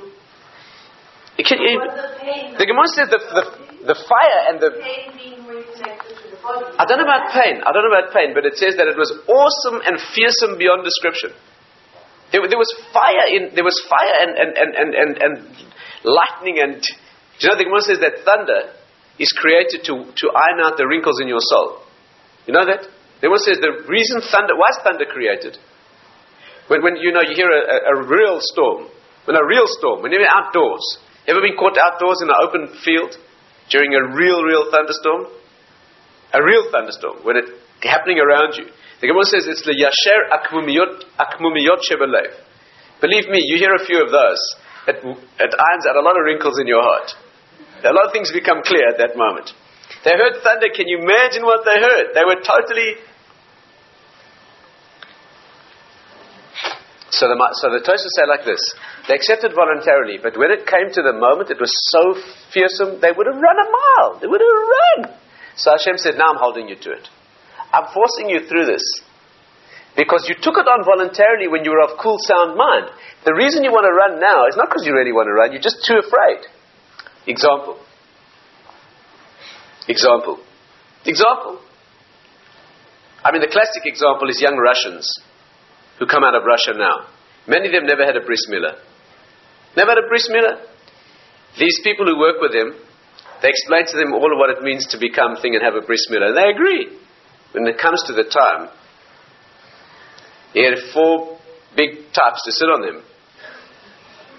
It 1.34 1.46
can, 1.46 1.58
it- 1.58 2.54
the 2.54 2.62
the 2.62 2.66
Gemara 2.70 2.86
says 2.94 3.10
the, 3.10 3.18
the, 3.18 3.44
the 3.90 3.96
fire 3.98 4.40
and 4.46 4.62
the. 4.62 4.70
I 6.44 6.84
don't 6.84 7.00
know 7.00 7.08
about 7.08 7.32
pain. 7.32 7.64
I 7.64 7.72
don't 7.72 7.88
know 7.88 7.94
about 7.96 8.12
pain, 8.12 8.36
but 8.36 8.44
it 8.44 8.60
says 8.60 8.76
that 8.76 8.84
it 8.84 9.00
was 9.00 9.08
awesome 9.24 9.80
and 9.80 9.96
fearsome 10.12 10.60
beyond 10.60 10.84
description. 10.84 11.32
There, 12.32 12.44
there 12.44 12.60
was 12.60 12.68
fire 12.92 13.32
in. 13.32 13.54
There 13.56 13.64
was 13.64 13.78
fire 13.88 14.28
and 14.28 14.32
and, 14.36 14.50
and, 14.52 14.70
and, 14.76 14.90
and, 14.92 15.12
and 15.16 15.34
lightning 16.04 16.60
and. 16.60 16.84
You 17.40 17.50
know 17.50 17.58
the 17.58 17.66
Gemara 17.66 17.82
says 17.82 17.98
that 17.98 18.22
thunder 18.22 18.76
is 19.18 19.32
created 19.34 19.82
to 19.88 20.06
to 20.06 20.26
iron 20.30 20.62
out 20.62 20.76
the 20.76 20.86
wrinkles 20.86 21.18
in 21.18 21.26
your 21.26 21.42
soul. 21.42 21.82
You 22.46 22.52
know 22.52 22.66
that? 22.68 22.86
The 23.24 23.26
Gemara 23.32 23.40
says 23.40 23.58
the 23.58 23.88
reason 23.88 24.20
thunder. 24.20 24.54
Is 24.54 24.78
thunder 24.84 25.08
created? 25.08 25.56
When, 26.68 26.82
when 26.82 26.96
you 26.96 27.12
know 27.12 27.20
you 27.20 27.36
hear 27.36 27.48
a, 27.48 27.60
a, 27.60 27.78
a 27.92 27.94
real 28.08 28.40
storm, 28.40 28.88
when 29.24 29.36
a 29.36 29.44
real 29.44 29.68
storm, 29.68 30.00
when 30.00 30.12
you're 30.12 30.24
outdoors, 30.24 30.84
ever 31.28 31.40
been 31.40 31.56
caught 31.56 31.76
outdoors 31.76 32.20
in 32.24 32.28
an 32.28 32.38
open 32.40 32.62
field 32.84 33.16
during 33.68 33.92
a 33.92 34.16
real, 34.16 34.44
real 34.44 34.70
thunderstorm? 34.70 35.28
A 36.34 36.42
real 36.42 36.66
thunderstorm, 36.74 37.22
when 37.22 37.38
it's 37.38 37.50
happening 37.86 38.18
around 38.18 38.58
you. 38.58 38.66
The 39.00 39.06
Gemara 39.06 39.24
says 39.30 39.46
it's 39.46 39.62
the 39.62 39.78
yasher 39.78 40.18
akmumiyot, 40.34 41.06
shebelev. 41.86 42.34
Believe 43.00 43.30
me, 43.30 43.38
you 43.46 43.58
hear 43.58 43.74
a 43.74 43.84
few 43.86 44.02
of 44.02 44.10
those. 44.10 44.42
It, 44.90 44.98
it 44.98 45.52
irons 45.54 45.84
out 45.86 45.94
a 45.94 46.02
lot 46.02 46.18
of 46.18 46.26
wrinkles 46.26 46.58
in 46.58 46.66
your 46.66 46.82
heart. 46.82 47.14
A 47.84 47.92
lot 47.92 48.06
of 48.08 48.12
things 48.12 48.32
become 48.32 48.62
clear 48.64 48.88
at 48.88 48.98
that 48.98 49.16
moment. 49.16 49.52
They 50.02 50.12
heard 50.12 50.42
thunder. 50.42 50.68
Can 50.74 50.88
you 50.88 51.04
imagine 51.04 51.44
what 51.44 51.62
they 51.64 51.78
heard? 51.80 52.16
They 52.16 52.24
were 52.24 52.40
totally 52.40 52.98
So 57.14 57.30
the, 57.30 57.38
so 57.62 57.70
the 57.70 57.78
say 57.78 58.26
like 58.26 58.42
this: 58.44 58.58
They 59.06 59.14
accepted 59.14 59.54
voluntarily, 59.54 60.18
but 60.18 60.34
when 60.36 60.50
it 60.50 60.66
came 60.66 60.90
to 60.98 61.02
the 61.02 61.14
moment, 61.14 61.46
it 61.46 61.62
was 61.62 61.70
so 61.94 62.18
fearsome 62.50 62.98
they 62.98 63.14
would 63.14 63.30
have 63.30 63.38
run 63.38 63.58
a 63.62 63.68
mile. 63.70 64.18
They 64.18 64.26
would 64.26 64.42
have 64.42 64.58
run. 64.74 65.23
So 65.56 65.70
Hashem 65.70 65.98
said, 65.98 66.16
"Now 66.16 66.30
I'm 66.30 66.38
holding 66.38 66.68
you 66.68 66.76
to 66.76 66.90
it. 66.92 67.08
I'm 67.72 67.86
forcing 67.92 68.30
you 68.30 68.46
through 68.46 68.66
this 68.66 68.82
because 69.96 70.28
you 70.28 70.34
took 70.34 70.58
it 70.58 70.66
on 70.66 70.84
voluntarily 70.84 71.48
when 71.48 71.64
you 71.64 71.70
were 71.70 71.82
of 71.82 71.98
cool, 71.98 72.18
sound 72.18 72.56
mind. 72.56 72.90
The 73.24 73.34
reason 73.34 73.62
you 73.62 73.70
want 73.70 73.86
to 73.86 73.94
run 73.94 74.20
now 74.20 74.46
is 74.46 74.56
not 74.56 74.68
because 74.68 74.86
you 74.86 74.94
really 74.94 75.12
want 75.12 75.26
to 75.26 75.32
run. 75.32 75.52
You're 75.52 75.62
just 75.62 75.84
too 75.86 75.98
afraid." 75.98 76.46
Example. 77.26 77.78
Example. 79.88 80.40
Example. 81.04 81.60
I 83.24 83.32
mean, 83.32 83.40
the 83.40 83.48
classic 83.48 83.86
example 83.86 84.28
is 84.28 84.40
young 84.40 84.56
Russians 84.56 85.08
who 85.98 86.06
come 86.06 86.24
out 86.24 86.34
of 86.34 86.44
Russia 86.44 86.74
now. 86.76 87.06
Many 87.46 87.68
of 87.68 87.72
them 87.72 87.86
never 87.86 88.04
had 88.04 88.16
a 88.16 88.20
bris 88.20 88.46
milah. 88.50 88.76
Never 89.76 89.90
had 89.90 89.98
a 89.98 90.08
bris 90.08 90.28
milah. 90.28 90.60
These 91.58 91.80
people 91.84 92.06
who 92.06 92.18
work 92.18 92.40
with 92.40 92.52
them, 92.52 92.74
they 93.44 93.52
explain 93.52 93.84
to 93.84 93.96
them 94.00 94.16
all 94.16 94.32
of 94.32 94.40
what 94.40 94.48
it 94.56 94.64
means 94.64 94.88
to 94.88 94.98
become 94.98 95.36
thing 95.36 95.52
and 95.52 95.60
have 95.60 95.76
a 95.76 95.84
bris 95.84 96.08
milah, 96.08 96.32
and 96.32 96.36
they 96.40 96.48
agree. 96.48 96.96
When 97.52 97.68
it 97.68 97.76
comes 97.76 98.00
to 98.08 98.16
the 98.16 98.24
time, 98.24 98.72
he 100.56 100.64
had 100.64 100.80
four 100.96 101.36
big 101.76 102.08
types 102.16 102.40
to 102.48 102.50
sit 102.56 102.72
on 102.72 102.80
them. 102.80 103.04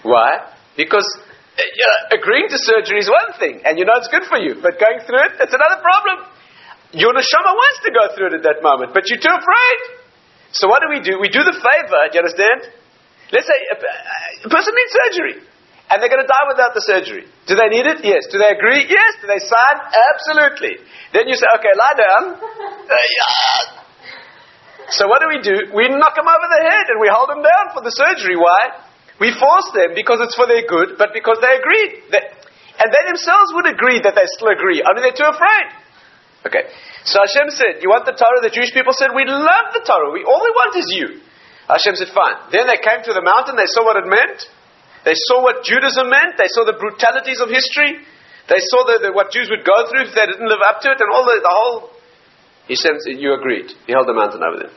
Why? 0.02 0.50
Because 0.74 1.06
uh, 1.06 2.18
agreeing 2.18 2.50
to 2.50 2.58
surgery 2.58 2.98
is 2.98 3.06
one 3.06 3.38
thing, 3.38 3.62
and 3.62 3.78
you 3.78 3.86
know 3.86 3.94
it's 4.02 4.10
good 4.10 4.26
for 4.26 4.42
you, 4.42 4.58
but 4.58 4.82
going 4.82 5.06
through 5.06 5.22
it, 5.22 5.38
that's 5.38 5.54
another 5.54 5.86
problem. 5.86 6.26
Your 6.98 7.14
neshama 7.14 7.54
wants 7.54 7.80
to 7.86 7.92
go 7.94 8.04
through 8.18 8.34
it 8.34 8.36
at 8.42 8.44
that 8.50 8.66
moment, 8.66 8.98
but 8.98 9.06
you're 9.06 9.22
too 9.22 9.38
afraid. 9.38 9.80
So 10.50 10.66
what 10.66 10.82
do 10.82 10.90
we 10.90 11.06
do? 11.06 11.22
We 11.22 11.30
do 11.30 11.46
the 11.46 11.54
favor, 11.54 12.02
do 12.10 12.14
you 12.18 12.22
understand? 12.26 12.74
Let's 13.30 13.46
say 13.46 13.60
a, 13.70 13.78
a 14.46 14.50
person 14.50 14.74
needs 14.74 14.94
surgery, 14.98 15.36
and 15.90 16.02
they're 16.02 16.10
going 16.10 16.24
to 16.24 16.30
die 16.30 16.48
without 16.50 16.74
the 16.74 16.82
surgery. 16.82 17.30
Do 17.46 17.54
they 17.54 17.70
need 17.70 17.86
it? 17.86 18.02
Yes. 18.02 18.26
Do 18.34 18.42
they 18.42 18.50
agree? 18.50 18.90
Yes. 18.90 19.12
Do 19.22 19.30
they 19.30 19.38
sign? 19.38 19.76
Absolutely. 19.86 20.82
Then 21.14 21.30
you 21.30 21.38
say, 21.38 21.46
okay, 21.58 21.74
lie 21.78 21.98
down. 21.98 22.24
Uh. 22.86 23.82
So 24.94 25.10
what 25.10 25.18
do 25.18 25.28
we 25.34 25.42
do? 25.42 25.74
We 25.74 25.90
knock 25.90 26.14
them 26.14 26.30
over 26.30 26.48
the 26.54 26.62
head 26.62 26.86
and 26.94 27.02
we 27.02 27.10
hold 27.10 27.34
them 27.34 27.42
down 27.42 27.74
for 27.74 27.82
the 27.82 27.90
surgery. 27.90 28.38
Why? 28.38 28.78
We 29.18 29.34
force 29.34 29.74
them 29.74 29.98
because 29.98 30.22
it's 30.22 30.38
for 30.38 30.46
their 30.46 30.62
good, 30.70 31.02
but 31.02 31.10
because 31.10 31.42
they 31.42 31.58
agreed. 31.58 32.06
And 32.78 32.94
they 32.94 33.04
themselves 33.10 33.50
would 33.58 33.66
agree 33.66 34.04
that 34.06 34.14
they 34.14 34.28
still 34.38 34.54
agree, 34.54 34.84
only 34.86 35.02
they're 35.02 35.18
too 35.18 35.26
afraid. 35.26 35.68
Okay. 36.46 36.70
So 37.10 37.18
Hashem 37.18 37.50
said, 37.50 37.74
You 37.82 37.90
want 37.90 38.06
the 38.06 38.14
Torah? 38.14 38.46
The 38.46 38.54
Jewish 38.54 38.74
people 38.76 38.94
said, 38.94 39.16
We 39.16 39.26
love 39.26 39.74
the 39.74 39.82
Torah. 39.82 40.14
We, 40.14 40.22
all 40.22 40.42
we 40.46 40.54
want 40.54 40.78
is 40.78 40.88
you. 40.94 41.08
Hashem 41.66 41.98
said, 41.98 42.14
Fine. 42.14 42.54
Then 42.54 42.70
they 42.70 42.78
came 42.78 43.02
to 43.10 43.14
the 43.18 43.26
mountain, 43.26 43.58
they 43.58 43.66
saw 43.66 43.82
what 43.82 43.98
it 43.98 44.06
meant. 44.06 44.46
They 45.06 45.14
saw 45.14 45.46
what 45.46 45.62
Judaism 45.62 46.10
meant. 46.10 46.36
They 46.42 46.50
saw 46.50 46.66
the 46.66 46.74
brutalities 46.74 47.38
of 47.40 47.54
history. 47.54 48.02
They 48.50 48.58
saw 48.58 48.86
the, 48.90 48.96
the, 49.06 49.10
what 49.14 49.30
Jews 49.30 49.54
would 49.54 49.62
go 49.62 49.86
through 49.86 50.10
if 50.10 50.18
they 50.18 50.26
didn't 50.26 50.50
live 50.50 50.66
up 50.66 50.82
to 50.82 50.90
it, 50.90 50.98
and 50.98 51.10
all 51.14 51.26
the, 51.26 51.38
the 51.42 51.54
whole. 51.54 51.94
He 52.66 52.76
said, 52.76 52.98
You 53.06 53.38
agreed. 53.38 53.70
He 53.86 53.94
held 53.94 54.10
the 54.10 54.18
mountain 54.18 54.42
over 54.42 54.66
them. 54.66 54.74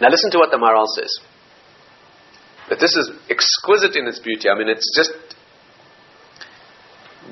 Now 0.00 0.08
listen 0.08 0.30
to 0.32 0.38
what 0.38 0.54
the 0.54 0.58
Maharal 0.62 0.86
says. 0.94 1.10
But 2.70 2.78
this 2.78 2.94
is 2.94 3.10
exquisite 3.28 3.98
in 3.98 4.06
its 4.06 4.22
beauty. 4.22 4.48
I 4.48 4.54
mean, 4.54 4.70
it's 4.70 4.86
just. 4.94 5.12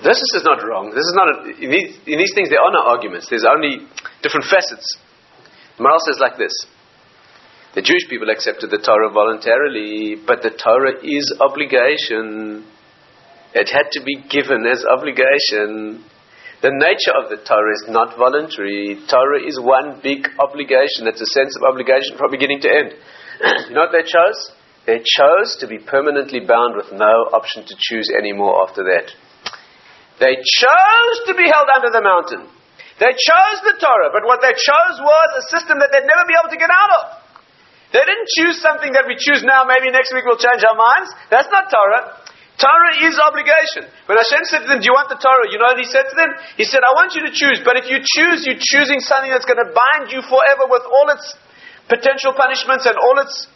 This 0.03 0.19
is 0.19 0.43
not 0.43 0.63
wrong. 0.67 0.91
This 0.91 1.07
is 1.07 1.15
not. 1.15 1.27
A, 1.31 1.39
in, 1.55 1.71
these, 1.71 1.91
in 2.07 2.19
these 2.19 2.35
things, 2.35 2.51
there 2.51 2.63
are 2.63 2.75
no 2.75 2.83
arguments. 2.91 3.31
There's 3.31 3.47
only 3.47 3.87
different 4.23 4.47
facets. 4.51 4.99
The 5.79 5.87
Maharal 5.87 6.03
says 6.03 6.19
like 6.19 6.35
this. 6.35 6.53
The 7.71 7.83
Jewish 7.87 8.11
people 8.11 8.31
accepted 8.31 8.75
the 8.75 8.83
Torah 8.83 9.15
voluntarily, 9.15 10.19
but 10.19 10.43
the 10.43 10.51
Torah 10.51 10.99
is 11.07 11.23
obligation. 11.39 12.67
It 13.55 13.71
had 13.71 13.95
to 13.95 14.03
be 14.03 14.19
given 14.27 14.67
as 14.67 14.83
obligation. 14.83 16.03
The 16.67 16.75
nature 16.75 17.15
of 17.15 17.31
the 17.31 17.39
Torah 17.39 17.75
is 17.79 17.87
not 17.87 18.19
voluntary. 18.19 18.99
Torah 19.07 19.47
is 19.47 19.55
one 19.63 20.03
big 20.03 20.27
obligation. 20.43 21.07
It's 21.07 21.23
a 21.23 21.31
sense 21.31 21.55
of 21.55 21.63
obligation 21.63 22.19
from 22.19 22.35
beginning 22.35 22.59
to 22.67 22.71
end. 22.75 22.91
you 23.71 23.75
know 23.79 23.87
what 23.87 23.95
they 23.95 24.03
chose? 24.03 24.51
They 24.91 24.99
chose 24.99 25.55
to 25.63 25.71
be 25.71 25.79
permanently 25.79 26.43
bound 26.43 26.75
with 26.75 26.91
no 26.91 27.31
option 27.31 27.63
to 27.63 27.75
choose 27.79 28.11
anymore 28.11 28.67
after 28.67 28.83
that. 28.83 29.15
They 30.19 30.35
chose 30.35 31.17
to 31.31 31.39
be 31.39 31.47
held 31.47 31.71
under 31.71 31.95
the 31.95 32.03
mountain. 32.03 32.51
They 32.99 33.15
chose 33.15 33.59
the 33.63 33.79
Torah, 33.79 34.11
but 34.11 34.27
what 34.27 34.43
they 34.43 34.53
chose 34.59 34.97
was 34.99 35.29
a 35.39 35.45
system 35.55 35.79
that 35.79 35.95
they'd 35.95 36.11
never 36.11 36.27
be 36.27 36.35
able 36.35 36.51
to 36.51 36.59
get 36.59 36.69
out 36.69 36.93
of. 36.99 37.30
They 37.91 38.03
didn't 38.07 38.31
choose 38.39 38.63
something 38.63 38.95
that 38.95 39.11
we 39.11 39.19
choose 39.19 39.43
now, 39.43 39.67
maybe 39.67 39.91
next 39.91 40.15
week 40.15 40.23
we'll 40.23 40.39
change 40.39 40.63
our 40.63 40.79
minds. 40.79 41.11
That's 41.27 41.51
not 41.51 41.67
Torah. 41.67 42.23
Torah 42.61 42.95
is 43.09 43.17
obligation. 43.17 43.89
When 44.05 44.21
Hashem 44.21 44.45
said 44.47 44.61
to 44.63 44.69
them, 44.69 44.85
Do 44.85 44.87
you 44.87 44.95
want 44.95 45.09
the 45.09 45.17
Torah? 45.17 45.49
You 45.49 45.57
know 45.57 45.73
what 45.73 45.81
he 45.81 45.89
said 45.89 46.07
to 46.13 46.15
them? 46.15 46.31
He 46.61 46.69
said, 46.69 46.85
I 46.85 46.93
want 46.93 47.17
you 47.17 47.25
to 47.25 47.33
choose, 47.33 47.65
but 47.65 47.81
if 47.81 47.89
you 47.89 47.99
choose, 48.05 48.45
you're 48.45 48.61
choosing 48.61 49.01
something 49.01 49.33
that's 49.33 49.49
going 49.49 49.59
to 49.59 49.73
bind 49.73 50.13
you 50.13 50.21
forever 50.21 50.69
with 50.69 50.85
all 50.85 51.09
its 51.11 51.25
potential 51.89 52.37
punishments 52.37 52.85
and 52.85 52.95
all 53.01 53.17
its. 53.25 53.49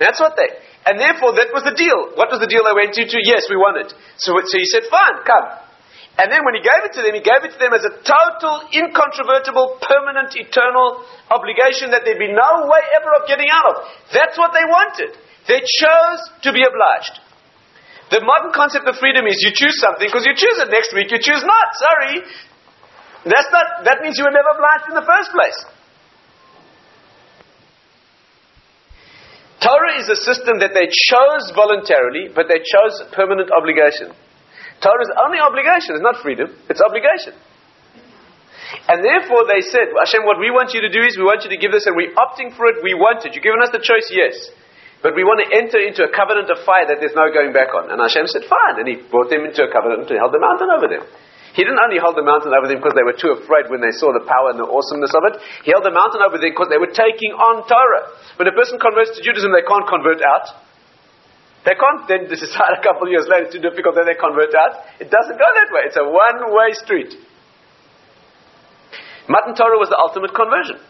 That's 0.00 0.18
what 0.18 0.34
they. 0.40 0.48
And 0.88 0.96
therefore, 0.96 1.36
that 1.36 1.52
was 1.52 1.68
the 1.68 1.76
deal. 1.76 2.16
What 2.16 2.32
was 2.32 2.40
the 2.40 2.48
deal 2.48 2.64
they 2.64 2.72
went 2.72 2.96
into? 2.96 3.20
Yes, 3.20 3.44
we 3.52 3.60
want 3.60 3.84
it. 3.84 3.92
So, 4.16 4.32
so 4.40 4.56
he 4.56 4.64
said, 4.64 4.88
Fine, 4.88 5.20
come. 5.28 5.69
And 6.18 6.28
then 6.28 6.42
when 6.44 6.58
he 6.58 6.62
gave 6.62 6.82
it 6.84 6.92
to 6.98 7.02
them, 7.06 7.14
he 7.14 7.22
gave 7.22 7.46
it 7.46 7.54
to 7.54 7.60
them 7.60 7.72
as 7.72 7.86
a 7.86 7.94
total, 8.02 8.66
incontrovertible, 8.74 9.78
permanent, 9.80 10.34
eternal 10.34 11.06
obligation 11.30 11.94
that 11.94 12.02
there'd 12.04 12.20
be 12.20 12.34
no 12.34 12.66
way 12.66 12.82
ever 12.98 13.10
of 13.20 13.30
getting 13.30 13.48
out 13.48 13.66
of. 13.70 13.74
That's 14.12 14.36
what 14.36 14.52
they 14.52 14.66
wanted. 14.66 15.16
They 15.46 15.62
chose 15.62 16.20
to 16.44 16.50
be 16.52 16.66
obliged. 16.66 17.14
The 18.10 18.20
modern 18.26 18.50
concept 18.50 18.90
of 18.90 18.98
freedom 18.98 19.24
is 19.30 19.38
you 19.38 19.54
choose 19.54 19.78
something 19.78 20.02
because 20.02 20.26
you 20.26 20.34
choose 20.34 20.58
it 20.58 20.68
next 20.68 20.90
week, 20.92 21.14
you 21.14 21.22
choose 21.22 21.46
not. 21.46 21.66
Sorry. 21.78 22.26
That's 23.24 23.50
not, 23.54 23.86
that 23.86 24.02
means 24.02 24.18
you 24.18 24.26
were 24.26 24.34
never 24.34 24.50
obliged 24.50 24.90
in 24.90 24.96
the 24.98 25.06
first 25.06 25.30
place. 25.30 25.58
Torah 29.62 30.00
is 30.00 30.08
a 30.08 30.16
system 30.16 30.58
that 30.64 30.72
they 30.72 30.88
chose 30.88 31.52
voluntarily, 31.54 32.32
but 32.32 32.48
they 32.48 32.58
chose 32.64 33.04
permanent 33.12 33.52
obligation. 33.52 34.16
Torah 34.80 35.04
is 35.04 35.12
only 35.20 35.38
obligation, 35.38 35.96
it's 35.96 36.04
not 36.04 36.24
freedom, 36.24 36.56
it's 36.68 36.80
obligation. 36.80 37.36
And 38.88 39.04
therefore 39.04 39.44
they 39.50 39.60
said, 39.66 39.92
Hashem, 39.92 40.24
what 40.24 40.40
we 40.40 40.48
want 40.50 40.72
you 40.72 40.80
to 40.80 40.90
do 40.90 41.02
is 41.04 41.18
we 41.18 41.26
want 41.26 41.44
you 41.44 41.50
to 41.52 41.60
give 41.60 41.70
this 41.70 41.84
and 41.86 41.94
we're 41.94 42.14
opting 42.16 42.54
for 42.56 42.66
it, 42.70 42.80
we 42.82 42.94
want 42.94 43.26
it. 43.26 43.34
You've 43.34 43.44
given 43.44 43.60
us 43.60 43.74
the 43.74 43.82
choice, 43.82 44.08
yes. 44.08 44.34
But 45.00 45.16
we 45.16 45.24
want 45.24 45.40
to 45.40 45.48
enter 45.48 45.80
into 45.80 46.04
a 46.04 46.12
covenant 46.12 46.52
of 46.52 46.60
fire 46.62 46.84
that 46.86 47.00
there's 47.00 47.16
no 47.16 47.32
going 47.32 47.56
back 47.56 47.72
on. 47.72 47.88
And 47.88 47.96
Hashem 47.96 48.28
said, 48.28 48.44
fine. 48.44 48.76
And 48.76 48.86
he 48.86 49.00
brought 49.00 49.32
them 49.32 49.48
into 49.48 49.64
a 49.64 49.70
covenant 49.72 50.12
and 50.12 50.16
held 50.20 50.36
the 50.36 50.44
mountain 50.44 50.68
over 50.68 50.86
them. 50.92 51.08
He 51.56 51.66
didn't 51.66 51.82
only 51.82 51.98
hold 51.98 52.14
the 52.14 52.22
mountain 52.22 52.54
over 52.54 52.70
them 52.70 52.78
because 52.78 52.94
they 52.94 53.02
were 53.02 53.16
too 53.16 53.34
afraid 53.34 53.72
when 53.72 53.82
they 53.82 53.90
saw 53.96 54.14
the 54.14 54.22
power 54.22 54.54
and 54.54 54.60
the 54.60 54.68
awesomeness 54.68 55.10
of 55.16 55.22
it. 55.32 55.34
He 55.66 55.74
held 55.74 55.82
the 55.82 55.90
mountain 55.90 56.22
over 56.22 56.38
them 56.38 56.52
because 56.52 56.70
they 56.70 56.78
were 56.78 56.92
taking 56.94 57.34
on 57.34 57.66
Torah. 57.66 58.14
When 58.38 58.46
a 58.46 58.54
person 58.54 58.78
converts 58.78 59.16
to 59.18 59.24
Judaism, 59.24 59.50
they 59.50 59.66
can't 59.66 59.88
convert 59.88 60.22
out. 60.22 60.46
They 61.64 61.76
can't 61.76 62.08
then 62.08 62.24
decide 62.28 62.72
a 62.80 62.82
couple 62.82 63.08
of 63.08 63.12
years 63.12 63.28
later 63.28 63.50
it's 63.50 63.54
too 63.54 63.64
difficult, 63.64 63.94
then 63.94 64.08
they 64.08 64.16
convert 64.16 64.54
out. 64.56 64.80
It 64.96 65.12
doesn't 65.12 65.36
go 65.36 65.48
that 65.48 65.68
way. 65.72 65.82
It's 65.88 66.00
a 66.00 66.06
one 66.06 66.52
way 66.56 66.72
street. 66.72 67.12
Matan 69.28 69.54
Torah 69.54 69.78
was 69.78 69.92
the 69.92 70.00
ultimate 70.00 70.34
conversion. 70.34 70.80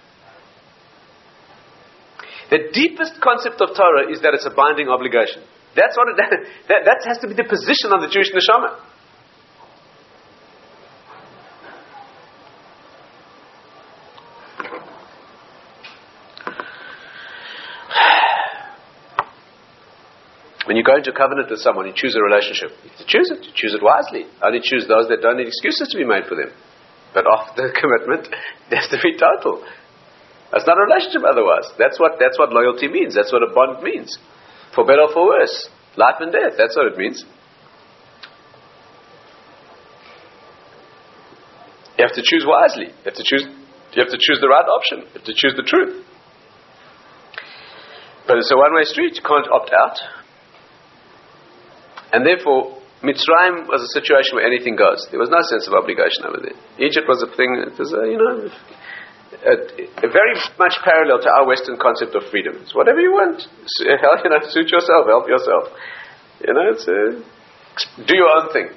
The 2.51 2.73
deepest 2.75 3.21
concept 3.23 3.61
of 3.63 3.77
Torah 3.77 4.11
is 4.11 4.23
that 4.23 4.35
it's 4.35 4.47
a 4.47 4.55
binding 4.55 4.89
obligation. 4.89 5.43
That's 5.77 5.95
what 5.95 6.11
it, 6.11 6.17
that, 6.71 6.83
that 6.87 6.99
has 7.07 7.19
to 7.23 7.29
be 7.29 7.35
the 7.35 7.47
position 7.47 7.95
of 7.95 8.03
the 8.03 8.11
Jewish 8.11 8.31
neshama. 8.35 8.81
When 20.71 20.79
you 20.79 20.87
go 20.87 20.95
into 20.95 21.11
covenant 21.11 21.51
with 21.51 21.59
someone, 21.59 21.91
you 21.91 21.93
choose 21.99 22.15
a 22.15 22.23
relationship. 22.23 22.71
You 22.87 23.03
choose 23.03 23.27
it. 23.35 23.43
You 23.43 23.51
choose 23.59 23.75
it 23.75 23.83
wisely. 23.83 24.31
Only 24.39 24.63
choose 24.63 24.87
those 24.87 25.11
that 25.11 25.19
don't 25.19 25.43
need 25.43 25.51
excuses 25.51 25.91
to 25.91 25.99
be 25.99 26.07
made 26.07 26.31
for 26.31 26.39
them. 26.39 26.55
But 27.11 27.27
after 27.27 27.67
the 27.67 27.75
commitment, 27.83 28.31
it 28.31 28.79
has 28.79 28.87
to 28.95 28.99
be 29.03 29.19
total. 29.19 29.67
That's 30.55 30.71
not 30.71 30.79
a 30.79 30.87
relationship 30.87 31.27
otherwise. 31.27 31.67
That's 31.75 31.99
what, 31.99 32.23
that's 32.23 32.39
what 32.39 32.55
loyalty 32.55 32.87
means. 32.87 33.19
That's 33.19 33.35
what 33.35 33.43
a 33.43 33.51
bond 33.51 33.83
means. 33.83 34.15
For 34.71 34.87
better 34.87 35.11
or 35.11 35.13
for 35.13 35.27
worse. 35.27 35.67
Life 35.99 36.23
and 36.23 36.31
death. 36.31 36.55
That's 36.55 36.79
what 36.79 36.87
it 36.87 36.95
means. 36.95 37.27
You 41.99 42.07
have 42.07 42.15
to 42.15 42.23
choose 42.23 42.47
wisely. 42.47 42.95
You 42.95 43.07
have 43.11 43.19
to 43.19 43.27
choose, 43.27 43.43
you 43.43 43.99
have 44.07 44.15
to 44.15 44.23
choose 44.23 44.39
the 44.39 44.47
right 44.47 44.71
option. 44.71 45.03
You 45.03 45.19
have 45.19 45.27
to 45.27 45.35
choose 45.35 45.59
the 45.59 45.67
truth. 45.67 46.07
But 48.31 48.39
it's 48.39 48.55
a 48.55 48.57
one-way 48.57 48.87
street. 48.87 49.19
You 49.19 49.27
can't 49.27 49.51
opt 49.51 49.75
out. 49.75 49.99
And 52.13 52.27
therefore, 52.27 52.79
Mitzrayim 53.01 53.65
was 53.71 53.81
a 53.81 53.93
situation 53.97 54.37
where 54.37 54.45
anything 54.45 54.77
goes. 54.77 55.09
There 55.11 55.21
was 55.21 55.33
no 55.33 55.41
sense 55.41 55.65
of 55.67 55.73
obligation 55.73 56.29
over 56.29 56.43
there. 56.43 56.57
Egypt 56.77 57.09
was 57.09 57.25
a 57.25 57.31
thing, 57.33 57.57
it 57.65 57.79
was, 57.79 57.93
a, 57.97 58.05
you 58.05 58.19
know, 58.21 58.51
a, 59.41 59.55
a 60.05 60.09
very 60.11 60.35
much 60.59 60.77
parallel 60.85 61.23
to 61.23 61.31
our 61.31 61.47
Western 61.47 61.79
concept 61.81 62.13
of 62.15 62.29
freedom. 62.29 62.61
It's 62.61 62.75
whatever 62.75 63.01
you 63.01 63.13
want. 63.13 63.47
You 63.81 64.29
know, 64.29 64.41
suit 64.53 64.69
yourself, 64.69 65.07
help 65.09 65.29
yourself. 65.29 65.73
You 66.45 66.53
know, 66.53 66.67
it's 66.77 66.85
a, 66.89 67.25
do 68.05 68.15
your 68.17 68.29
own 68.29 68.53
thing. 68.53 68.69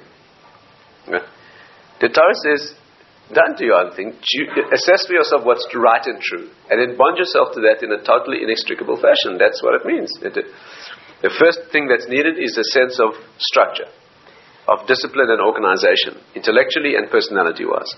The 2.00 2.08
Torah 2.08 2.38
says, 2.48 2.74
don't 3.32 3.56
do 3.56 3.64
your 3.64 3.80
own 3.80 3.96
thing. 3.96 4.12
Assess 4.72 5.06
for 5.06 5.12
yourself 5.12 5.44
what's 5.44 5.66
right 5.74 6.04
and 6.04 6.20
true, 6.20 6.50
and 6.68 6.76
then 6.76 6.96
bond 6.96 7.16
yourself 7.16 7.54
to 7.54 7.60
that 7.64 7.80
in 7.80 7.92
a 7.92 8.00
totally 8.04 8.42
inextricable 8.42 8.96
fashion. 8.96 9.36
That's 9.38 9.62
what 9.62 9.80
it 9.80 9.84
means. 9.84 10.12
It, 10.20 10.44
the 11.24 11.32
first 11.40 11.72
thing 11.72 11.88
that's 11.88 12.04
needed 12.04 12.36
is 12.36 12.52
a 12.60 12.68
sense 12.76 13.00
of 13.00 13.16
structure, 13.40 13.88
of 14.68 14.84
discipline 14.84 15.32
and 15.32 15.40
organization, 15.40 16.20
intellectually 16.36 17.00
and 17.00 17.08
personality 17.08 17.64
wise. 17.64 17.88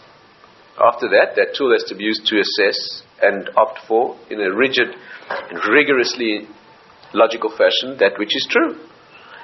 After 0.79 1.11
that, 1.11 1.35
that 1.35 1.59
tool 1.59 1.75
has 1.75 1.83
to 1.91 1.99
be 1.99 2.07
used 2.07 2.23
to 2.31 2.39
assess 2.39 3.03
and 3.19 3.51
opt 3.59 3.83
for, 3.91 4.15
in 4.31 4.39
a 4.39 4.55
rigid 4.55 4.95
and 5.27 5.59
rigorously 5.67 6.47
logical 7.19 7.51
fashion, 7.51 7.99
that 7.99 8.15
which 8.15 8.31
is 8.31 8.47
true. 8.47 8.79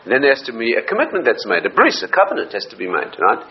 then 0.06 0.22
there 0.22 0.30
has 0.30 0.46
to 0.46 0.54
be 0.54 0.78
a 0.78 0.86
commitment 0.86 1.26
that's 1.26 1.42
made, 1.42 1.66
a 1.66 1.74
bris, 1.74 2.06
a 2.06 2.10
covenant 2.10 2.54
has 2.54 2.70
to 2.70 2.78
be 2.78 2.86
made, 2.86 3.18
right? 3.18 3.42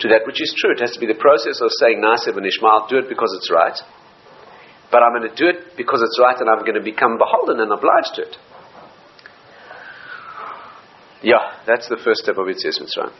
To 0.00 0.08
that 0.08 0.24
which 0.24 0.40
is 0.40 0.56
true. 0.56 0.72
It 0.72 0.80
has 0.80 0.96
to 0.96 1.00
be 1.04 1.12
the 1.12 1.20
process 1.20 1.60
of 1.60 1.68
saying, 1.84 2.00
Naaseh 2.00 2.32
v'nishma, 2.32 2.88
do 2.88 2.96
it 3.04 3.12
because 3.12 3.28
it's 3.36 3.52
right. 3.52 3.76
But 4.88 5.04
I'm 5.04 5.12
going 5.20 5.28
to 5.28 5.36
do 5.36 5.52
it 5.52 5.76
because 5.76 6.00
it's 6.00 6.16
right 6.16 6.40
and 6.40 6.48
I'm 6.48 6.64
going 6.64 6.80
to 6.80 6.84
become 6.84 7.20
beholden 7.20 7.60
and 7.60 7.68
obliged 7.68 8.16
to 8.16 8.22
it. 8.24 8.40
Yeah, 11.22 11.62
that's 11.66 11.88
the 11.88 11.96
first 11.96 12.20
step 12.22 12.36
of 12.36 12.46
Yetzias 12.46 12.80
Mitzrayim. 12.80 13.12